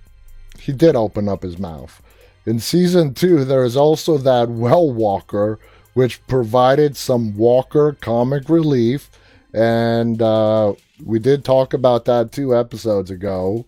he 0.67 0.73
did 0.73 0.97
open 0.97 1.29
up 1.29 1.43
his 1.43 1.57
mouth. 1.57 2.01
In 2.45 2.59
season 2.59 3.13
two, 3.13 3.45
there 3.45 3.63
is 3.63 3.77
also 3.77 4.17
that 4.17 4.49
well 4.49 4.91
walker, 4.91 5.59
which 5.93 6.25
provided 6.27 6.97
some 6.97 7.37
walker 7.37 7.97
comic 8.01 8.49
relief. 8.49 9.09
And 9.53 10.21
uh, 10.21 10.73
we 11.03 11.19
did 11.19 11.45
talk 11.45 11.73
about 11.73 12.03
that 12.05 12.33
two 12.33 12.53
episodes 12.53 13.09
ago. 13.09 13.65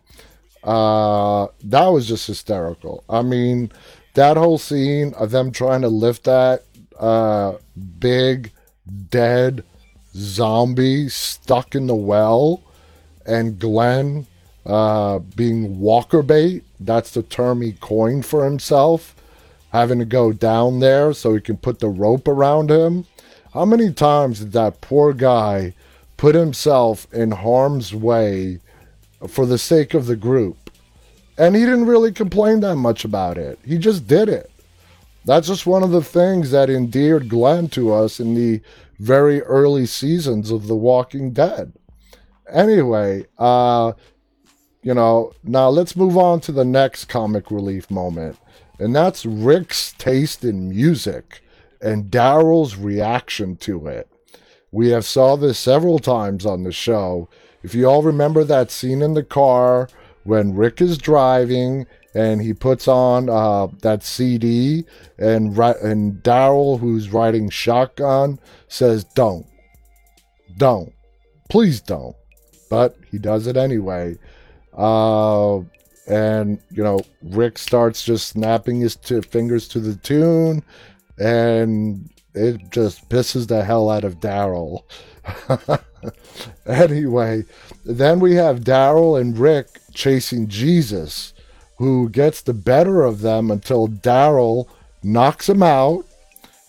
Uh, 0.61 1.47
that 1.63 1.87
was 1.87 2.05
just 2.05 2.27
hysterical. 2.27 3.05
I 3.09 3.21
mean, 3.21 3.71
that 4.15 4.35
whole 4.35 4.57
scene 4.57 5.13
of 5.13 5.31
them 5.31 5.51
trying 5.51 5.81
to 5.83 5.87
lift 5.87 6.25
that 6.25 6.65
uh, 6.99 7.53
big, 7.97 8.51
dead 9.09 9.63
zombie 10.13 11.07
stuck 11.07 11.75
in 11.75 11.87
the 11.87 11.95
well 11.95 12.61
and 13.25 13.57
Glenn 13.57 14.27
uh, 14.65 15.19
being 15.19 15.79
walker 15.79 16.21
bait. 16.21 16.63
That's 16.79 17.11
the 17.11 17.23
term 17.23 17.61
he 17.61 17.73
coined 17.73 18.25
for 18.25 18.45
himself. 18.45 19.15
Having 19.71 19.99
to 19.99 20.05
go 20.05 20.31
down 20.33 20.79
there 20.79 21.13
so 21.13 21.35
he 21.35 21.41
can 21.41 21.57
put 21.57 21.79
the 21.79 21.89
rope 21.89 22.27
around 22.27 22.71
him. 22.71 23.05
How 23.53 23.65
many 23.65 23.91
times 23.91 24.39
did 24.39 24.51
that 24.53 24.81
poor 24.81 25.13
guy 25.13 25.73
put 26.17 26.35
himself 26.35 27.07
in 27.13 27.31
harm's 27.31 27.93
way 27.93 28.59
for 29.27 29.45
the 29.45 29.57
sake 29.57 29.93
of 29.93 30.05
the 30.05 30.15
group? 30.15 30.69
And 31.37 31.55
he 31.55 31.63
didn't 31.63 31.85
really 31.85 32.11
complain 32.11 32.59
that 32.61 32.75
much 32.75 33.05
about 33.05 33.37
it. 33.37 33.59
He 33.65 33.77
just 33.77 34.07
did 34.07 34.27
it. 34.27 34.51
That's 35.25 35.47
just 35.47 35.65
one 35.65 35.83
of 35.83 35.91
the 35.91 36.03
things 36.03 36.51
that 36.51 36.69
endeared 36.69 37.29
Glenn 37.29 37.69
to 37.69 37.93
us 37.93 38.19
in 38.19 38.35
the 38.35 38.61
very 38.99 39.41
early 39.43 39.85
seasons 39.85 40.51
of 40.51 40.67
The 40.67 40.75
Walking 40.75 41.31
Dead. 41.31 41.73
Anyway, 42.51 43.25
uh, 43.37 43.93
you 44.89 44.95
know, 44.95 45.31
now 45.43 45.69
let's 45.69 45.95
move 45.95 46.17
on 46.17 46.39
to 46.39 46.51
the 46.51 46.65
next 46.65 47.05
comic 47.05 47.51
relief 47.51 47.91
moment, 47.91 48.39
and 48.79 48.95
that's 48.95 49.23
Rick's 49.23 49.93
taste 49.99 50.43
in 50.43 50.67
music 50.67 51.43
and 51.79 52.09
Daryl's 52.09 52.75
reaction 52.75 53.55
to 53.57 53.85
it. 53.85 54.09
We 54.71 54.89
have 54.89 55.05
saw 55.05 55.35
this 55.35 55.59
several 55.59 55.99
times 55.99 56.43
on 56.43 56.63
the 56.63 56.71
show. 56.71 57.29
If 57.61 57.75
you 57.75 57.85
all 57.85 58.01
remember 58.01 58.43
that 58.43 58.71
scene 58.71 59.03
in 59.03 59.13
the 59.13 59.23
car 59.23 59.89
when 60.23 60.55
Rick 60.55 60.81
is 60.81 60.97
driving 60.97 61.85
and 62.15 62.41
he 62.41 62.55
puts 62.55 62.87
on 62.87 63.29
uh, 63.29 63.67
that 63.83 64.01
CD 64.01 64.85
and 65.19 65.55
and 65.55 66.13
Daryl, 66.23 66.79
who's 66.79 67.13
riding 67.13 67.51
shotgun, 67.51 68.39
says, 68.67 69.03
"Don't, 69.03 69.45
don't, 70.57 70.91
please 71.47 71.79
don't," 71.79 72.15
but 72.71 72.97
he 73.11 73.19
does 73.19 73.45
it 73.45 73.55
anyway. 73.55 74.17
Uh, 74.79 75.59
and 76.07 76.59
you 76.71 76.83
know, 76.83 77.01
Rick 77.21 77.57
starts 77.57 78.03
just 78.03 78.29
snapping 78.29 78.79
his 78.79 78.95
t- 78.95 79.21
fingers 79.21 79.67
to 79.69 79.79
the 79.79 79.95
tune, 79.97 80.63
and 81.17 82.09
it 82.33 82.69
just 82.71 83.09
pisses 83.09 83.47
the 83.47 83.63
hell 83.63 83.89
out 83.89 84.05
of 84.05 84.21
Daryl. 84.21 84.83
anyway, 86.65 87.43
then 87.83 88.21
we 88.21 88.35
have 88.35 88.61
Daryl 88.61 89.19
and 89.19 89.37
Rick 89.37 89.67
chasing 89.93 90.47
Jesus, 90.47 91.33
who 91.77 92.09
gets 92.09 92.41
the 92.41 92.53
better 92.53 93.03
of 93.03 93.19
them 93.19 93.51
until 93.51 93.89
Daryl 93.89 94.67
knocks 95.03 95.49
him 95.49 95.61
out. 95.61 96.05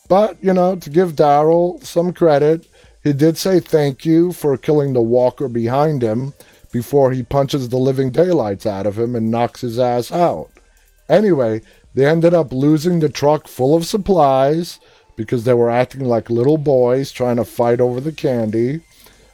But, 0.09 0.43
you 0.43 0.53
know, 0.53 0.75
to 0.75 0.91
give 0.91 1.13
Daryl 1.13 1.83
some 1.85 2.13
credit, 2.13 2.67
he 3.05 3.13
did 3.13 3.39
say 3.39 3.61
thank 3.61 4.05
you 4.05 4.33
for 4.33 4.57
killing 4.57 4.93
the 4.93 5.01
walker 5.01 5.47
behind 5.49 6.03
him 6.03 6.35
before 6.73 7.13
he 7.13 7.23
punches 7.23 7.69
the 7.69 7.77
living 7.77 8.11
daylights 8.11 8.67
out 8.67 8.87
of 8.87 8.99
him 8.99 9.17
and 9.17 9.31
knocks 9.31 9.61
his 9.61 9.79
ass 9.79 10.13
out. 10.13 10.51
Anyway, 11.09 11.61
they 11.95 12.07
ended 12.07 12.35
up 12.35 12.53
losing 12.53 13.01
the 13.01 13.09
truck 13.09 13.49
full 13.49 13.75
of 13.75 13.87
supplies 13.87 14.79
because 15.17 15.45
they 15.45 15.55
were 15.55 15.71
acting 15.71 16.05
like 16.05 16.31
little 16.31 16.59
boys 16.59 17.11
trying 17.11 17.37
to 17.37 17.45
fight 17.45 17.81
over 17.81 18.01
the 18.01 18.13
candy. 18.13 18.81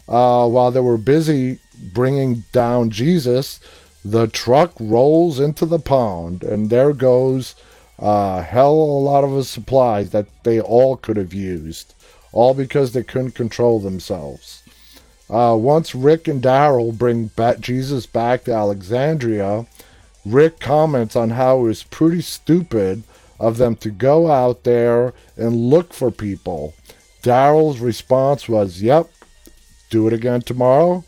Uh, 0.09 0.49
while 0.49 0.71
they 0.71 0.81
were 0.81 0.97
busy 0.97 1.59
bringing 1.93 2.45
down 2.53 2.91
Jesus, 2.91 3.61
the 4.05 4.29
truck 4.29 4.73
rolls 4.79 5.41
into 5.41 5.67
the 5.67 5.79
pond, 5.79 6.43
and 6.43 6.71
there 6.71 6.93
goes 6.93 7.55
uh, 7.99 8.43
hell 8.43 8.73
a 8.73 9.01
lot 9.01 9.25
of 9.25 9.33
the 9.33 9.45
supplies 9.45 10.11
that 10.11 10.27
they 10.45 10.61
all 10.61 10.97
could 10.97 11.17
have 11.17 11.35
used, 11.35 11.95
all 12.33 12.55
because 12.55 12.93
they 12.93 13.03
couldn't 13.03 13.33
control 13.33 13.81
themselves. 13.81 14.63
Uh, 15.29 15.57
once 15.59 15.95
Rick 15.95 16.29
and 16.29 16.43
Daryl 16.43 16.97
bring 16.97 17.27
back 17.29 17.61
Jesus 17.61 18.07
back 18.07 18.45
to 18.45 18.53
Alexandria, 18.53 19.67
Rick 20.25 20.61
comments 20.61 21.17
on 21.17 21.31
how 21.31 21.59
it 21.59 21.63
was 21.63 21.83
pretty 21.83 22.21
stupid 22.21 23.03
of 23.39 23.59
them 23.59 23.77
to 23.77 23.91
go 23.91 24.31
out 24.31 24.65
there 24.65 25.13
and 25.37 25.71
look 25.71 25.93
for 25.93 26.11
people. 26.11 26.75
Daryl's 27.23 27.81
response 27.81 28.49
was, 28.49 28.83
"Yep, 28.83 29.09
do 29.91 30.07
it 30.07 30.13
again 30.13 30.43
tomorrow." 30.43 31.05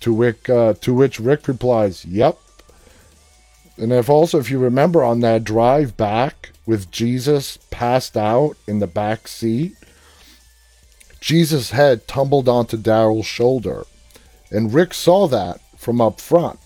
To 0.00 0.14
Rick, 0.14 0.48
uh, 0.48 0.74
to 0.82 0.94
which 0.94 1.18
Rick 1.18 1.48
replies, 1.48 2.04
"Yep." 2.04 2.38
And 3.76 3.92
if 3.92 4.08
also, 4.08 4.38
if 4.38 4.50
you 4.50 4.58
remember 4.58 5.02
on 5.02 5.20
that 5.20 5.44
drive 5.44 5.96
back 5.96 6.50
with 6.66 6.90
Jesus 6.90 7.58
passed 7.70 8.16
out 8.16 8.56
in 8.66 8.78
the 8.78 8.86
back 8.86 9.28
seat, 9.28 9.74
Jesus' 11.20 11.70
head 11.70 12.06
tumbled 12.06 12.48
onto 12.48 12.76
Daryl's 12.76 13.26
shoulder. 13.26 13.84
And 14.50 14.72
Rick 14.72 14.94
saw 14.94 15.26
that 15.28 15.60
from 15.76 16.00
up 16.00 16.20
front. 16.20 16.58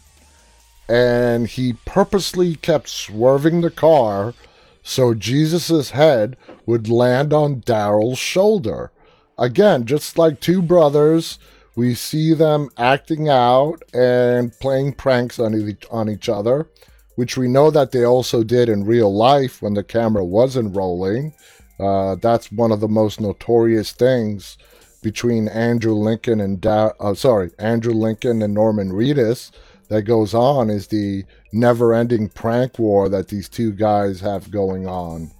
And 0.88 1.46
he 1.46 1.74
purposely 1.84 2.56
kept 2.56 2.88
swerving 2.88 3.60
the 3.60 3.70
car 3.70 4.34
so 4.82 5.14
Jesus' 5.14 5.90
head 5.90 6.36
would 6.66 6.88
land 6.88 7.32
on 7.32 7.60
Daryl's 7.62 8.18
shoulder. 8.18 8.90
Again, 9.38 9.86
just 9.86 10.18
like 10.18 10.40
two 10.40 10.60
brothers, 10.60 11.38
we 11.76 11.94
see 11.94 12.34
them 12.34 12.68
acting 12.76 13.28
out 13.28 13.82
and 13.94 14.52
playing 14.60 14.94
pranks 14.94 15.38
on 15.38 15.54
each, 15.54 15.86
on 15.90 16.10
each 16.10 16.28
other, 16.28 16.66
which 17.14 17.36
we 17.36 17.48
know 17.48 17.70
that 17.70 17.92
they 17.92 18.04
also 18.04 18.42
did 18.42 18.68
in 18.68 18.84
real 18.84 19.14
life 19.14 19.62
when 19.62 19.74
the 19.74 19.84
camera 19.84 20.24
wasn't 20.24 20.74
rolling. 20.76 21.32
Uh, 21.80 22.14
that's 22.16 22.52
one 22.52 22.72
of 22.72 22.80
the 22.80 22.88
most 22.88 23.20
notorious 23.20 23.92
things 23.92 24.58
between 25.02 25.48
Andrew 25.48 25.94
Lincoln 25.94 26.40
and 26.40 26.60
da- 26.60 26.92
uh, 27.00 27.14
sorry 27.14 27.50
Andrew 27.58 27.94
Lincoln 27.94 28.42
and 28.42 28.52
Norman 28.52 28.90
Reedus 28.90 29.50
that 29.88 30.02
goes 30.02 30.34
on 30.34 30.70
is 30.70 30.86
the 30.86 31.24
never-ending 31.52 32.28
prank 32.28 32.78
war 32.78 33.08
that 33.08 33.28
these 33.28 33.48
two 33.48 33.72
guys 33.72 34.20
have 34.20 34.50
going 34.50 34.86
on. 34.86 35.30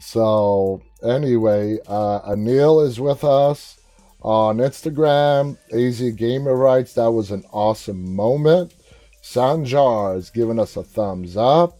So 0.00 0.82
anyway, 1.02 1.78
uh, 1.86 2.20
Anil 2.30 2.84
is 2.84 2.98
with 2.98 3.22
us 3.22 3.78
on 4.22 4.58
Instagram. 4.58 5.56
AZ 5.72 6.00
Gamer 6.16 6.56
writes 6.56 6.94
that 6.94 7.12
was 7.12 7.30
an 7.30 7.44
awesome 7.52 8.14
moment. 8.14 8.74
Sanjar 9.22 10.16
is 10.16 10.30
giving 10.30 10.58
us 10.58 10.76
a 10.76 10.82
thumbs 10.82 11.36
up. 11.36 11.78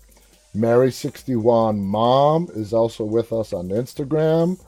Mary61 0.57 1.79
Mom 1.79 2.49
is 2.55 2.73
also 2.73 3.05
with 3.05 3.33
us 3.33 3.53
on 3.53 3.69
Instagram. 3.69 4.59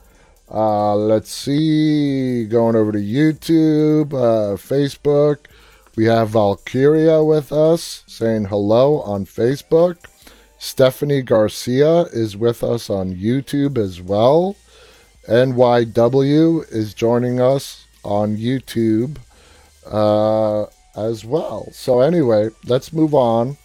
Uh, 0.51 0.95
let's 0.95 1.31
see, 1.31 2.47
going 2.47 2.77
over 2.77 2.93
to 2.93 2.99
YouTube, 2.99 4.13
uh, 4.13 4.57
Facebook. 4.57 5.39
We 5.97 6.05
have 6.05 6.31
Valkyria 6.31 7.25
with 7.25 7.53
us 7.53 8.05
saying 8.07 8.47
hello 8.47 9.01
on 9.03 9.27
Facebook. 9.27 9.97
Stephanie 10.59 11.23
Garcia 11.23 12.03
is 12.13 12.37
with 12.37 12.63
us 12.63 12.89
on 12.89 13.15
YouTube 13.15 13.77
as 13.79 14.01
well. 14.01 14.57
NYW 15.29 16.73
is 16.73 16.95
joining 16.95 17.41
us 17.41 17.87
on 18.03 18.37
YouTube 18.37 19.19
uh, 19.87 20.65
as 20.97 21.25
well. 21.25 21.69
So, 21.73 22.01
anyway, 22.01 22.51
let's 22.65 22.93
move 22.93 23.15
on 23.15 23.57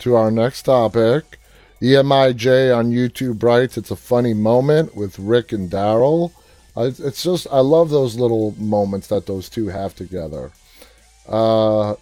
to 0.00 0.14
our 0.14 0.30
next 0.30 0.62
topic. 0.62 1.38
EMIJ 1.80 2.76
on 2.76 2.90
YouTube 2.90 3.42
writes, 3.42 3.76
It's 3.78 3.90
a 3.90 3.96
funny 3.96 4.34
moment 4.34 4.96
with 4.96 5.18
Rick 5.18 5.52
and 5.52 5.70
Daryl. 5.70 6.32
It's 6.76 7.22
just, 7.22 7.46
I 7.50 7.60
love 7.60 7.90
those 7.90 8.16
little 8.16 8.54
moments 8.58 9.08
that 9.08 9.26
those 9.26 9.48
two 9.48 9.68
have 9.68 9.94
together. 9.94 10.52
Uh, 11.28 11.94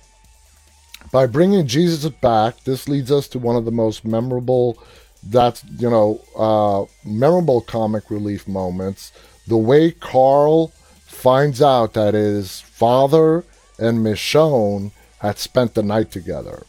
by 1.12 1.26
bringing 1.26 1.66
Jesus 1.66 2.10
back, 2.10 2.62
this 2.64 2.88
leads 2.88 3.10
us 3.10 3.28
to 3.28 3.38
one 3.38 3.56
of 3.56 3.64
the 3.64 3.70
most 3.70 4.04
memorable, 4.04 4.82
that's, 5.22 5.64
you 5.78 5.88
know, 5.88 6.20
uh, 6.36 6.84
memorable 7.08 7.60
comic 7.60 8.10
relief 8.10 8.46
moments. 8.46 9.12
The 9.46 9.56
way 9.56 9.92
Carl 9.92 10.68
finds 11.06 11.62
out 11.62 11.94
that 11.94 12.14
his 12.14 12.60
father 12.60 13.44
and 13.78 13.98
Michonne 13.98 14.92
had 15.18 15.38
spent 15.38 15.74
the 15.74 15.82
night 15.82 16.10
together. 16.10 16.64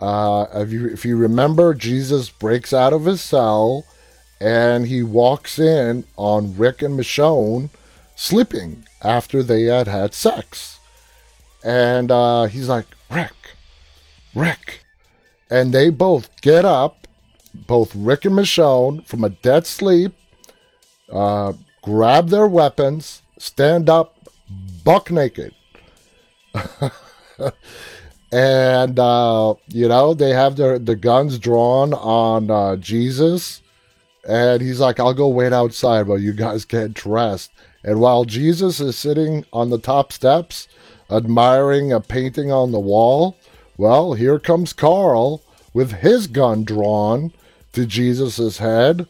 Uh, 0.00 0.46
if 0.54 0.72
you 0.72 0.86
if 0.88 1.04
you 1.04 1.16
remember, 1.16 1.74
Jesus 1.74 2.30
breaks 2.30 2.72
out 2.72 2.92
of 2.92 3.04
his 3.04 3.20
cell 3.20 3.84
and 4.40 4.86
he 4.86 5.02
walks 5.02 5.58
in 5.58 6.04
on 6.16 6.56
Rick 6.56 6.80
and 6.80 6.98
Michonne 6.98 7.68
sleeping 8.16 8.86
after 9.02 9.42
they 9.42 9.64
had 9.64 9.86
had 9.86 10.14
sex, 10.14 10.78
and 11.62 12.10
uh, 12.10 12.44
he's 12.44 12.68
like, 12.68 12.86
"Rick, 13.10 13.56
Rick," 14.34 14.84
and 15.50 15.72
they 15.72 15.90
both 15.90 16.30
get 16.40 16.64
up, 16.64 17.06
both 17.54 17.94
Rick 17.94 18.24
and 18.24 18.36
Michonne, 18.36 19.06
from 19.06 19.22
a 19.22 19.28
dead 19.28 19.66
sleep, 19.66 20.14
uh, 21.12 21.52
grab 21.82 22.30
their 22.30 22.46
weapons, 22.46 23.20
stand 23.38 23.90
up, 23.90 24.30
buck 24.82 25.10
naked. 25.10 25.54
and 28.32 28.98
uh, 28.98 29.54
you 29.68 29.88
know 29.88 30.14
they 30.14 30.30
have 30.30 30.56
their 30.56 30.78
the 30.78 30.96
guns 30.96 31.38
drawn 31.38 31.92
on 31.94 32.50
uh, 32.50 32.76
Jesus, 32.76 33.62
and 34.28 34.62
he's 34.62 34.80
like, 34.80 35.00
"I'll 35.00 35.14
go 35.14 35.28
wait 35.28 35.52
outside 35.52 36.06
while 36.06 36.18
you 36.18 36.32
guys 36.32 36.64
get 36.64 36.94
dressed." 36.94 37.50
And 37.82 38.00
while 38.00 38.24
Jesus 38.24 38.78
is 38.78 38.96
sitting 38.96 39.46
on 39.52 39.70
the 39.70 39.78
top 39.78 40.12
steps, 40.12 40.68
admiring 41.10 41.92
a 41.92 42.00
painting 42.00 42.52
on 42.52 42.72
the 42.72 42.80
wall, 42.80 43.36
well, 43.78 44.12
here 44.12 44.38
comes 44.38 44.72
Carl 44.72 45.42
with 45.72 45.92
his 45.92 46.26
gun 46.26 46.64
drawn 46.64 47.32
to 47.72 47.86
Jesus's 47.86 48.58
head. 48.58 49.06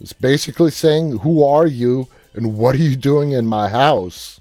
It's 0.00 0.12
basically 0.12 0.70
saying, 0.70 1.18
"Who 1.18 1.44
are 1.44 1.66
you, 1.66 2.08
and 2.34 2.56
what 2.56 2.76
are 2.76 2.78
you 2.78 2.96
doing 2.96 3.32
in 3.32 3.46
my 3.46 3.68
house?" 3.68 4.40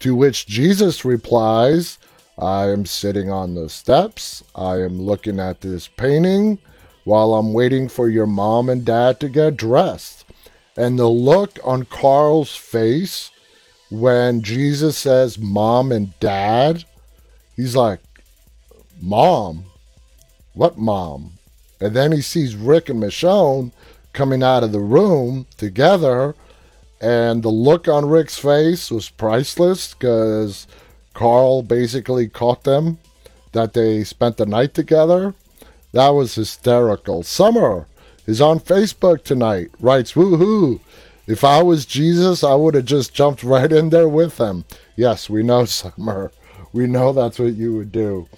To 0.00 0.14
which 0.14 0.46
Jesus 0.46 1.04
replies. 1.04 1.98
I 2.38 2.68
am 2.70 2.84
sitting 2.86 3.30
on 3.30 3.54
the 3.54 3.68
steps. 3.68 4.44
I 4.54 4.82
am 4.82 5.00
looking 5.00 5.40
at 5.40 5.60
this 5.62 5.88
painting 5.88 6.58
while 7.04 7.34
I'm 7.34 7.52
waiting 7.52 7.88
for 7.88 8.08
your 8.08 8.26
mom 8.26 8.68
and 8.68 8.84
dad 8.84 9.20
to 9.20 9.28
get 9.28 9.56
dressed. 9.56 10.24
And 10.76 10.98
the 10.98 11.08
look 11.08 11.58
on 11.64 11.84
Carl's 11.84 12.54
face 12.54 13.30
when 13.90 14.42
Jesus 14.42 14.98
says 14.98 15.38
mom 15.38 15.92
and 15.92 16.18
dad, 16.20 16.84
he's 17.54 17.76
like, 17.76 18.00
Mom? 19.00 19.64
What 20.54 20.78
mom? 20.78 21.32
And 21.80 21.94
then 21.94 22.12
he 22.12 22.22
sees 22.22 22.56
Rick 22.56 22.88
and 22.88 23.02
Michonne 23.02 23.72
coming 24.12 24.42
out 24.42 24.64
of 24.64 24.72
the 24.72 24.80
room 24.80 25.46
together. 25.58 26.34
And 27.00 27.42
the 27.42 27.50
look 27.50 27.88
on 27.88 28.08
Rick's 28.08 28.38
face 28.38 28.90
was 28.90 29.10
priceless 29.10 29.92
because 29.92 30.66
Carl 31.16 31.62
basically 31.62 32.28
caught 32.28 32.64
them, 32.64 32.98
that 33.52 33.72
they 33.72 34.04
spent 34.04 34.36
the 34.36 34.44
night 34.44 34.74
together. 34.74 35.34
That 35.92 36.10
was 36.10 36.34
hysterical. 36.34 37.22
Summer 37.22 37.86
is 38.26 38.42
on 38.42 38.60
Facebook 38.60 39.24
tonight, 39.24 39.70
writes, 39.80 40.12
woohoo. 40.12 40.78
If 41.26 41.42
I 41.42 41.62
was 41.62 41.86
Jesus, 41.86 42.44
I 42.44 42.54
would 42.54 42.74
have 42.74 42.84
just 42.84 43.14
jumped 43.14 43.42
right 43.42 43.72
in 43.72 43.88
there 43.88 44.10
with 44.10 44.36
him. 44.36 44.66
Yes, 44.94 45.30
we 45.30 45.42
know, 45.42 45.64
Summer. 45.80 46.32
We 46.74 46.86
know 46.86 47.14
that's 47.14 47.38
what 47.38 47.54
you 47.54 47.74
would 47.76 47.92
do. 47.92 48.28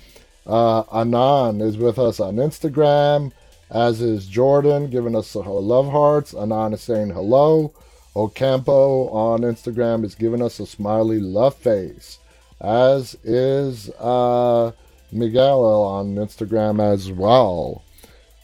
Uh, 0.46 0.84
Anan 0.92 1.60
is 1.60 1.76
with 1.76 1.98
us 1.98 2.20
on 2.20 2.36
Instagram, 2.36 3.32
as 3.70 4.00
is 4.00 4.28
Jordan, 4.28 4.88
giving 4.88 5.16
us 5.16 5.34
love 5.34 5.90
hearts. 5.90 6.32
Anan 6.32 6.74
is 6.74 6.80
saying 6.80 7.10
hello. 7.10 7.72
Ocampo 8.14 9.08
on 9.08 9.40
Instagram 9.40 10.04
is 10.04 10.14
giving 10.14 10.42
us 10.42 10.60
a 10.60 10.66
smiley 10.66 11.18
love 11.18 11.56
face, 11.56 12.20
as 12.60 13.16
is 13.24 13.90
uh, 14.00 14.72
Miguel 15.12 15.64
on 15.64 16.16
Instagram 16.16 16.80
as 16.80 17.10
well. 17.10 17.82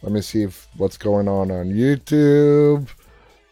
Let 0.02 0.12
me 0.12 0.20
see 0.20 0.42
if 0.42 0.68
what's 0.76 0.96
going 0.96 1.28
on 1.28 1.50
on 1.50 1.70
YouTube. 1.70 2.88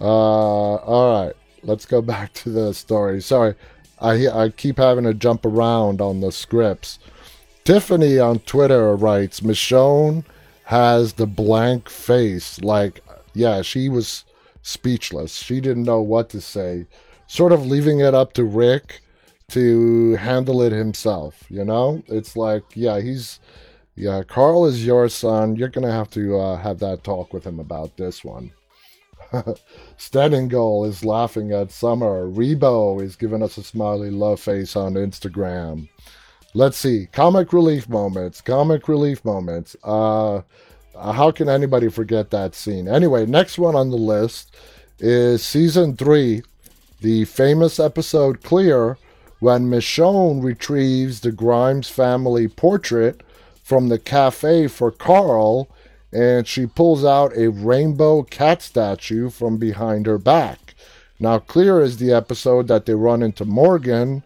Uh, 0.00 0.04
all 0.04 1.24
right, 1.26 1.34
let's 1.62 1.86
go 1.86 2.02
back 2.02 2.32
to 2.34 2.50
the 2.50 2.74
story. 2.74 3.20
Sorry, 3.20 3.54
I 4.00 4.28
I 4.28 4.48
keep 4.50 4.78
having 4.78 5.04
to 5.04 5.14
jump 5.14 5.44
around 5.46 6.00
on 6.00 6.20
the 6.20 6.32
scripts. 6.32 6.98
Tiffany 7.64 8.18
on 8.18 8.40
Twitter 8.40 8.96
writes, 8.96 9.40
Michonne 9.40 10.24
has 10.64 11.12
the 11.12 11.26
blank 11.26 11.88
face. 11.88 12.60
Like, 12.60 13.04
yeah, 13.34 13.62
she 13.62 13.88
was 13.88 14.24
speechless. 14.62 15.36
She 15.36 15.60
didn't 15.60 15.84
know 15.84 16.00
what 16.00 16.28
to 16.30 16.40
say. 16.40 16.86
Sort 17.28 17.52
of 17.52 17.64
leaving 17.64 18.00
it 18.00 18.14
up 18.14 18.32
to 18.34 18.44
Rick 18.44 19.01
to 19.52 20.14
handle 20.16 20.62
it 20.62 20.72
himself, 20.72 21.44
you 21.48 21.64
know? 21.64 22.02
It's 22.08 22.36
like, 22.36 22.64
yeah, 22.74 23.00
he's, 23.00 23.40
yeah, 23.94 24.22
Carl 24.22 24.66
is 24.66 24.84
your 24.86 25.08
son. 25.08 25.56
You're 25.56 25.68
to 25.86 25.92
have 25.92 26.10
to 26.10 26.38
uh, 26.38 26.56
have 26.56 26.78
that 26.80 27.04
talk 27.04 27.32
with 27.32 27.46
him 27.46 27.60
about 27.60 27.96
this 27.96 28.24
one. 28.24 28.52
Goal 30.48 30.84
is 30.84 31.04
laughing 31.04 31.52
at 31.52 31.70
Summer. 31.70 32.26
Rebo 32.26 33.02
is 33.02 33.16
giving 33.16 33.42
us 33.42 33.56
a 33.56 33.62
smiley 33.62 34.10
love 34.10 34.40
face 34.40 34.76
on 34.76 34.94
Instagram. 34.94 35.88
Let's 36.54 36.76
see. 36.76 37.08
Comic 37.12 37.52
relief 37.52 37.88
moments. 37.88 38.40
Comic 38.40 38.88
relief 38.88 39.24
moments. 39.24 39.74
Uh, 39.82 40.42
how 40.94 41.30
can 41.30 41.48
anybody 41.48 41.88
forget 41.88 42.30
that 42.30 42.54
scene? 42.54 42.88
Anyway, 42.88 43.24
next 43.26 43.58
one 43.58 43.74
on 43.74 43.90
the 43.90 43.96
list 43.96 44.54
is 44.98 45.42
season 45.42 45.96
three, 45.96 46.42
the 47.00 47.24
famous 47.24 47.80
episode 47.80 48.42
Clear, 48.42 48.98
when 49.42 49.68
Michonne 49.68 50.42
retrieves 50.42 51.20
the 51.20 51.32
Grimes 51.32 51.88
family 51.88 52.46
portrait 52.46 53.22
from 53.62 53.88
the 53.88 53.98
cafe 53.98 54.68
for 54.68 54.90
Carl 54.90 55.68
and 56.12 56.46
she 56.46 56.66
pulls 56.66 57.04
out 57.04 57.36
a 57.36 57.50
rainbow 57.50 58.22
cat 58.22 58.62
statue 58.62 59.30
from 59.30 59.56
behind 59.56 60.06
her 60.06 60.18
back. 60.18 60.74
Now, 61.18 61.38
Clear 61.38 61.80
is 61.80 61.96
the 61.96 62.12
episode 62.12 62.68
that 62.68 62.86
they 62.86 62.94
run 62.94 63.22
into 63.22 63.44
Morgan 63.44 64.22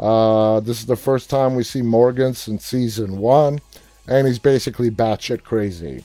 uh, 0.00 0.60
this 0.60 0.80
is 0.80 0.86
the 0.86 0.96
first 0.96 1.28
time 1.28 1.54
we 1.54 1.62
see 1.62 1.82
Morgan 1.82 2.32
since 2.32 2.64
season 2.64 3.18
one, 3.18 3.60
and 4.08 4.26
he's 4.26 4.38
basically 4.38 4.90
batshit 4.90 5.44
crazy. 5.44 6.04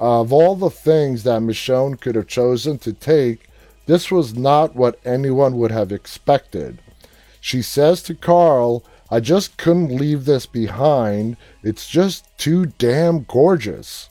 Of 0.00 0.32
all 0.32 0.56
the 0.56 0.70
things 0.70 1.22
that 1.22 1.40
Michonne 1.40 2.00
could 2.00 2.16
have 2.16 2.26
chosen 2.26 2.78
to 2.78 2.92
take, 2.92 3.48
this 3.86 4.10
was 4.10 4.34
not 4.34 4.74
what 4.74 4.98
anyone 5.04 5.56
would 5.58 5.70
have 5.70 5.92
expected. 5.92 6.81
She 7.44 7.60
says 7.60 8.04
to 8.04 8.14
Carl, 8.14 8.84
I 9.10 9.18
just 9.18 9.56
couldn't 9.56 9.96
leave 9.96 10.26
this 10.26 10.46
behind. 10.46 11.36
It's 11.64 11.88
just 11.88 12.24
too 12.38 12.66
damn 12.66 13.24
gorgeous. 13.24 14.08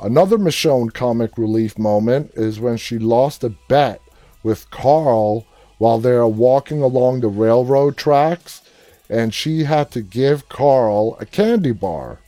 Another 0.00 0.38
Michonne 0.38 0.94
comic 0.94 1.36
relief 1.36 1.76
moment 1.76 2.30
is 2.34 2.60
when 2.60 2.76
she 2.76 3.00
lost 3.00 3.42
a 3.42 3.52
bet 3.68 4.00
with 4.44 4.70
Carl 4.70 5.44
while 5.78 5.98
they 5.98 6.12
are 6.12 6.28
walking 6.28 6.82
along 6.82 7.20
the 7.20 7.26
railroad 7.26 7.96
tracks, 7.96 8.62
and 9.10 9.34
she 9.34 9.64
had 9.64 9.90
to 9.90 10.00
give 10.00 10.48
Carl 10.48 11.16
a 11.18 11.26
candy 11.26 11.72
bar. 11.72 12.20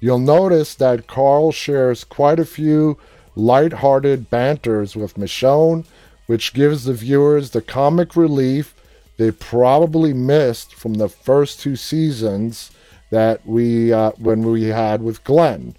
You'll 0.00 0.18
notice 0.18 0.74
that 0.74 1.06
Carl 1.06 1.52
shares 1.52 2.02
quite 2.02 2.40
a 2.40 2.44
few 2.44 2.98
light-hearted 3.36 4.28
banters 4.28 4.96
with 4.96 5.16
Michonne, 5.16 5.84
which 6.26 6.52
gives 6.52 6.82
the 6.82 6.94
viewers 6.94 7.50
the 7.50 7.62
comic 7.62 8.16
relief 8.16 8.74
they 9.18 9.30
probably 9.30 10.14
missed 10.14 10.74
from 10.74 10.94
the 10.94 11.08
first 11.08 11.60
two 11.60 11.76
seasons 11.76 12.70
that 13.10 13.46
we 13.46 13.92
uh, 13.92 14.12
when 14.12 14.42
we 14.42 14.64
had 14.64 15.02
with 15.02 15.24
Glenn. 15.24 15.74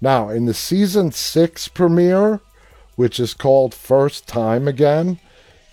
Now, 0.00 0.28
in 0.28 0.44
the 0.44 0.54
season 0.54 1.10
six 1.10 1.68
premiere, 1.68 2.40
which 2.96 3.18
is 3.18 3.34
called 3.34 3.74
First 3.74 4.28
Time 4.28 4.68
Again, 4.68 5.18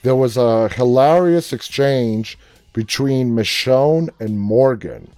there 0.02 0.16
was 0.16 0.38
a 0.38 0.70
hilarious 0.70 1.54
exchange 1.54 2.38
between 2.74 3.36
Michonne 3.36 4.10
and 4.20 4.40
Morgan, 4.40 5.12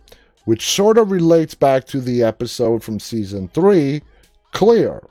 which 0.45 0.69
sort 0.69 0.98
of 0.98 1.12
relates 1.12 1.54
back 1.56 1.86
to 1.88 2.02
the 2.02 2.24
episode 2.24 2.84
from 2.84 3.00
season 3.00 3.48
3, 3.48 4.02
Clear. 4.52 5.04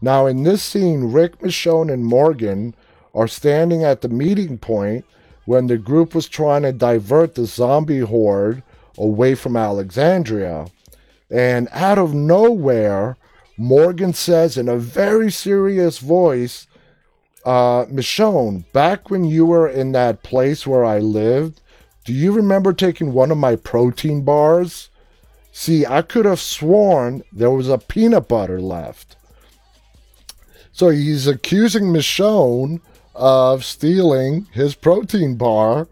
Now, 0.00 0.26
in 0.26 0.44
this 0.44 0.62
scene, 0.62 1.12
Rick, 1.12 1.40
Michonne, 1.40 1.92
and 1.92 2.04
Morgan 2.04 2.74
are 3.14 3.28
standing 3.28 3.82
at 3.82 4.00
the 4.00 4.08
meeting 4.08 4.58
point 4.58 5.04
when 5.48 5.66
the 5.66 5.78
group 5.78 6.14
was 6.14 6.28
trying 6.28 6.60
to 6.60 6.72
divert 6.72 7.34
the 7.34 7.46
zombie 7.46 8.00
horde 8.00 8.62
away 8.98 9.34
from 9.34 9.56
Alexandria. 9.56 10.66
And 11.30 11.68
out 11.72 11.96
of 11.96 12.12
nowhere, 12.12 13.16
Morgan 13.56 14.12
says 14.12 14.58
in 14.58 14.68
a 14.68 14.76
very 14.76 15.30
serious 15.30 16.00
voice, 16.00 16.66
uh, 17.46 17.86
Michonne, 17.86 18.70
back 18.74 19.08
when 19.08 19.24
you 19.24 19.46
were 19.46 19.66
in 19.66 19.92
that 19.92 20.22
place 20.22 20.66
where 20.66 20.84
I 20.84 20.98
lived, 20.98 21.62
do 22.04 22.12
you 22.12 22.30
remember 22.30 22.74
taking 22.74 23.14
one 23.14 23.30
of 23.30 23.38
my 23.38 23.56
protein 23.56 24.24
bars? 24.24 24.90
See, 25.50 25.86
I 25.86 26.02
could 26.02 26.26
have 26.26 26.40
sworn 26.40 27.22
there 27.32 27.50
was 27.50 27.70
a 27.70 27.78
peanut 27.78 28.28
butter 28.28 28.60
left. 28.60 29.16
So 30.72 30.90
he's 30.90 31.26
accusing 31.26 31.84
Michonne 31.84 32.82
of 33.18 33.64
stealing 33.64 34.46
his 34.52 34.74
protein 34.74 35.36
bar. 35.36 35.88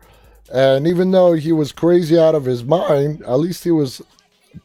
And 0.53 0.87
even 0.87 1.11
though 1.11 1.33
he 1.33 1.53
was 1.53 1.73
crazy 1.73 2.19
out 2.19 2.35
of 2.35 2.45
his 2.45 2.65
mind, 2.65 3.23
at 3.23 3.41
least 3.41 3.65
he 3.65 3.73
was 3.73 4.01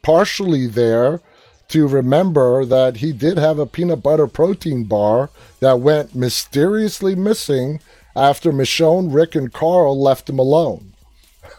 partially 0.03 0.67
there 0.67 1.21
to 1.69 1.87
remember 1.87 2.65
that 2.65 2.97
he 2.97 3.11
did 3.11 3.37
have 3.37 3.57
a 3.57 3.65
peanut 3.65 4.03
butter 4.03 4.27
protein 4.27 4.83
bar 4.83 5.29
that 5.59 5.79
went 5.79 6.13
mysteriously 6.13 7.15
missing 7.15 7.79
after 8.15 8.51
Michonne, 8.51 9.13
Rick, 9.13 9.35
and 9.35 9.51
Carl 9.51 9.99
left 9.99 10.29
him 10.29 10.37
alone. 10.37 10.93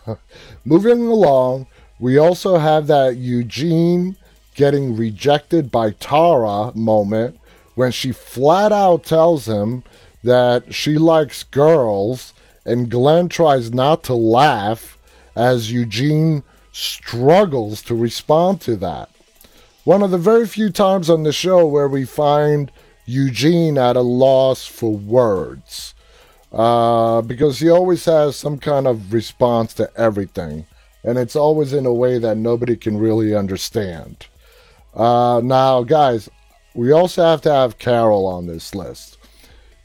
Moving 0.64 1.06
along, 1.06 1.66
we 1.98 2.18
also 2.18 2.58
have 2.58 2.86
that 2.88 3.16
Eugene 3.16 4.16
getting 4.54 4.96
rejected 4.96 5.70
by 5.70 5.92
Tara 5.92 6.72
moment 6.74 7.38
when 7.74 7.90
she 7.90 8.12
flat 8.12 8.70
out 8.70 9.04
tells 9.04 9.48
him 9.48 9.82
that 10.22 10.74
she 10.74 10.98
likes 10.98 11.42
girls, 11.42 12.32
and 12.64 12.90
Glenn 12.90 13.28
tries 13.28 13.72
not 13.72 14.02
to 14.04 14.14
laugh 14.14 14.98
as 15.34 15.72
Eugene 15.72 16.42
struggles 16.72 17.82
to 17.82 17.94
respond 17.94 18.60
to 18.62 18.76
that 18.76 19.10
one 19.84 20.02
of 20.02 20.10
the 20.10 20.18
very 20.18 20.46
few 20.46 20.70
times 20.70 21.10
on 21.10 21.24
the 21.24 21.32
show 21.32 21.66
where 21.66 21.88
we 21.88 22.04
find 22.04 22.70
Eugene 23.04 23.76
at 23.76 23.96
a 23.96 24.00
loss 24.00 24.64
for 24.64 24.96
words. 24.96 25.94
Uh, 26.52 27.22
because 27.22 27.58
he 27.60 27.70
always 27.70 28.04
has 28.04 28.36
some 28.36 28.58
kind 28.58 28.86
of 28.86 29.12
response 29.12 29.72
to 29.74 29.90
everything. 29.96 30.66
And 31.02 31.18
it's 31.18 31.34
always 31.34 31.72
in 31.72 31.86
a 31.86 31.92
way 31.92 32.18
that 32.18 32.36
nobody 32.36 32.76
can 32.76 32.98
really 32.98 33.34
understand. 33.34 34.26
Uh, 34.94 35.40
now, 35.42 35.82
guys, 35.82 36.28
we 36.74 36.92
also 36.92 37.22
have 37.24 37.40
to 37.42 37.50
have 37.50 37.78
Carol 37.78 38.26
on 38.26 38.46
this 38.46 38.74
list. 38.74 39.16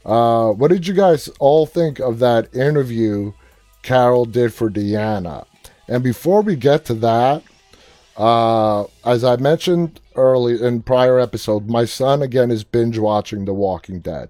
Uh, 0.04 0.50
what 0.52 0.68
did 0.68 0.86
you 0.86 0.94
guys 0.94 1.28
all 1.38 1.66
think 1.66 1.98
of 1.98 2.18
that 2.18 2.54
interview 2.54 3.32
Carol 3.82 4.24
did 4.24 4.52
for 4.52 4.70
Deanna? 4.70 5.46
And 5.86 6.02
before 6.02 6.42
we 6.42 6.56
get 6.56 6.84
to 6.86 6.94
that, 6.94 7.42
uh, 8.16 8.84
as 9.04 9.24
I 9.24 9.36
mentioned 9.36 10.00
early 10.16 10.62
in 10.62 10.82
prior 10.82 11.18
episode, 11.18 11.68
my 11.68 11.84
son 11.84 12.22
again 12.22 12.50
is 12.50 12.64
binge 12.64 12.98
watching 12.98 13.44
The 13.44 13.54
Walking 13.54 14.00
Dead 14.00 14.28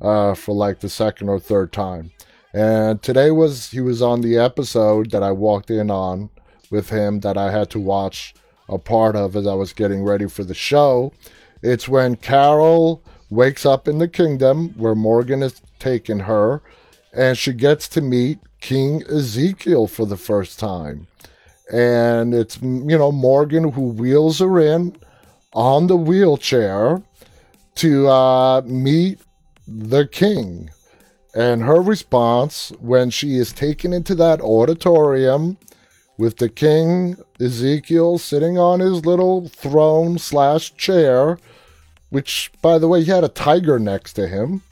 uh, 0.00 0.34
for 0.34 0.54
like 0.54 0.80
the 0.80 0.88
second 0.88 1.28
or 1.28 1.38
third 1.38 1.72
time. 1.72 2.10
And 2.52 3.00
today 3.00 3.30
was 3.30 3.70
he 3.70 3.80
was 3.80 4.02
on 4.02 4.22
the 4.22 4.36
episode 4.36 5.12
that 5.12 5.22
I 5.22 5.30
walked 5.30 5.70
in 5.70 5.90
on 5.90 6.30
with 6.70 6.90
him 6.90 7.20
that 7.20 7.36
I 7.36 7.52
had 7.52 7.70
to 7.70 7.80
watch 7.80 8.34
a 8.68 8.78
part 8.78 9.14
of 9.16 9.36
as 9.36 9.46
I 9.46 9.54
was 9.54 9.72
getting 9.72 10.02
ready 10.02 10.28
for 10.28 10.42
the 10.42 10.54
show. 10.54 11.12
It's 11.62 11.88
when 11.88 12.16
Carol 12.16 13.04
wakes 13.30 13.64
up 13.64 13.88
in 13.88 13.98
the 13.98 14.08
kingdom 14.08 14.70
where 14.76 14.94
Morgan 14.94 15.42
has 15.42 15.62
taken 15.78 16.20
her, 16.20 16.62
and 17.12 17.38
she 17.38 17.52
gets 17.52 17.88
to 17.88 18.00
meet 18.00 18.38
King 18.60 19.02
Ezekiel 19.08 19.86
for 19.86 20.06
the 20.06 20.16
first 20.18 20.58
time. 20.58 21.06
and 21.72 22.34
it's 22.34 22.60
you 22.62 22.98
know 22.98 23.12
Morgan 23.12 23.72
who 23.72 23.88
wheels 23.90 24.40
her 24.40 24.58
in 24.60 24.96
on 25.52 25.86
the 25.86 25.96
wheelchair 25.96 27.02
to 27.76 28.08
uh, 28.08 28.62
meet 28.62 29.20
the 29.66 30.06
king. 30.06 30.70
And 31.34 31.62
her 31.62 31.80
response 31.80 32.72
when 32.80 33.10
she 33.10 33.36
is 33.36 33.52
taken 33.52 33.92
into 33.92 34.14
that 34.16 34.40
auditorium 34.40 35.58
with 36.18 36.38
the 36.38 36.48
king 36.48 37.16
Ezekiel 37.40 38.18
sitting 38.18 38.58
on 38.58 38.80
his 38.80 39.06
little 39.06 39.48
throne 39.48 40.18
slash 40.18 40.74
chair, 40.76 41.38
which 42.10 42.50
by 42.60 42.78
the 42.78 42.88
way 42.88 43.02
he 43.02 43.10
had 43.10 43.24
a 43.24 43.28
tiger 43.28 43.78
next 43.78 44.14
to 44.14 44.28
him, 44.28 44.62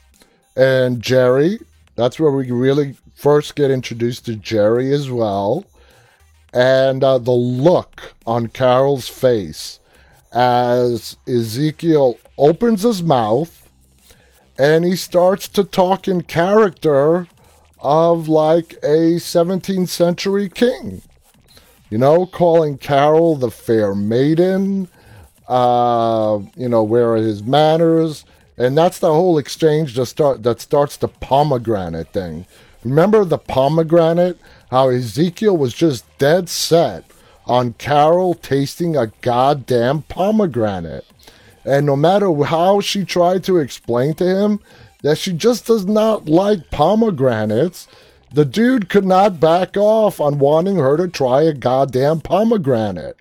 and 0.55 1.01
Jerry. 1.01 1.59
That's 1.95 2.19
where 2.19 2.31
we 2.31 2.49
really 2.49 2.95
first 3.13 3.55
get 3.55 3.71
introduced 3.71 4.25
to 4.25 4.35
Jerry 4.35 4.93
as 4.93 5.11
well, 5.11 5.65
and 6.53 7.03
uh, 7.03 7.17
the 7.17 7.31
look 7.31 8.13
on 8.25 8.47
Carol's 8.47 9.09
face 9.09 9.79
as 10.31 11.17
Ezekiel 11.27 12.17
opens 12.37 12.83
his 12.83 13.01
mouth 13.01 13.59
and 14.59 14.83
he 14.83 14.95
starts 14.95 15.47
to 15.47 15.63
talk 15.63 16.07
in 16.07 16.21
character 16.21 17.27
of 17.79 18.27
like 18.27 18.73
a 18.83 19.15
17th 19.15 19.87
century 19.87 20.49
king. 20.49 21.01
You 21.89 21.97
know, 21.97 22.25
calling 22.25 22.77
Carol 22.77 23.37
the 23.37 23.49
fair 23.49 23.95
maiden, 23.95 24.89
uh, 25.49 26.39
you 26.55 26.69
know, 26.69 26.83
where 26.83 27.13
are 27.13 27.17
his 27.17 27.43
manners? 27.43 28.23
And 28.57 28.77
that's 28.77 28.99
the 28.99 29.11
whole 29.11 29.37
exchange 29.37 29.95
that, 29.95 30.05
start, 30.05 30.43
that 30.43 30.61
starts 30.61 30.97
the 30.97 31.07
pomegranate 31.07 32.13
thing. 32.13 32.45
Remember 32.83 33.25
the 33.25 33.37
pomegranate? 33.37 34.37
How 34.69 34.89
Ezekiel 34.89 35.57
was 35.57 35.73
just 35.73 36.05
dead 36.19 36.47
set 36.47 37.03
on 37.45 37.73
Carol 37.73 38.35
tasting 38.35 38.95
a 38.95 39.07
goddamn 39.21 40.03
pomegranate. 40.03 41.05
And 41.65 41.85
no 41.85 41.95
matter 41.95 42.31
how 42.43 42.79
she 42.79 43.03
tried 43.03 43.43
to 43.45 43.57
explain 43.57 44.13
to 44.15 44.25
him 44.25 44.59
that 45.01 45.17
she 45.17 45.33
just 45.33 45.65
does 45.65 45.85
not 45.85 46.27
like 46.27 46.69
pomegranates, 46.69 47.87
the 48.31 48.45
dude 48.45 48.89
could 48.89 49.05
not 49.05 49.39
back 49.39 49.75
off 49.75 50.19
on 50.19 50.37
wanting 50.37 50.75
her 50.75 50.97
to 50.97 51.07
try 51.07 51.41
a 51.41 51.53
goddamn 51.53 52.21
pomegranate. 52.21 53.17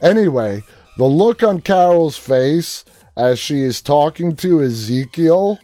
Anyway, 0.00 0.62
the 0.98 1.06
look 1.06 1.42
on 1.42 1.62
Carol's 1.62 2.18
face 2.18 2.84
as 3.16 3.38
she 3.38 3.62
is 3.62 3.80
talking 3.80 4.36
to 4.36 4.62
Ezekiel, 4.62 5.58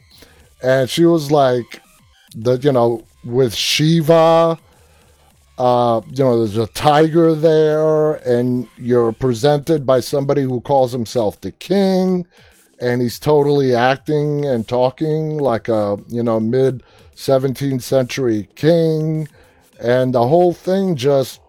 and 0.63 0.89
she 0.89 1.05
was 1.05 1.31
like, 1.31 1.83
the 2.35 2.57
you 2.57 2.73
know, 2.73 3.05
with 3.25 3.55
Shiva 3.55 4.59
uh, 5.57 6.01
you 6.11 6.25
know, 6.25 6.39
there's 6.39 6.57
a 6.57 6.67
tiger 6.73 7.35
there, 7.35 8.15
and 8.15 8.69
you're 8.77 9.13
presented 9.13 9.87
by 9.87 10.01
somebody 10.01 10.43
who 10.43 10.61
calls 10.61 10.91
himself 10.93 11.41
the 11.41 11.53
king, 11.53 12.27
and 12.81 13.01
he's 13.01 13.21
totally 13.21 13.75
acting 13.75 14.45
and 14.45 14.67
talking 14.67 15.39
like 15.39 15.69
a, 15.69 15.97
you 16.09 16.23
know, 16.23 16.41
mid 16.41 16.83
17th 17.15 17.83
century 17.83 18.49
king, 18.57 19.29
and 19.81 20.15
the 20.15 20.27
whole 20.27 20.53
thing 20.53 20.97
just. 20.97 21.41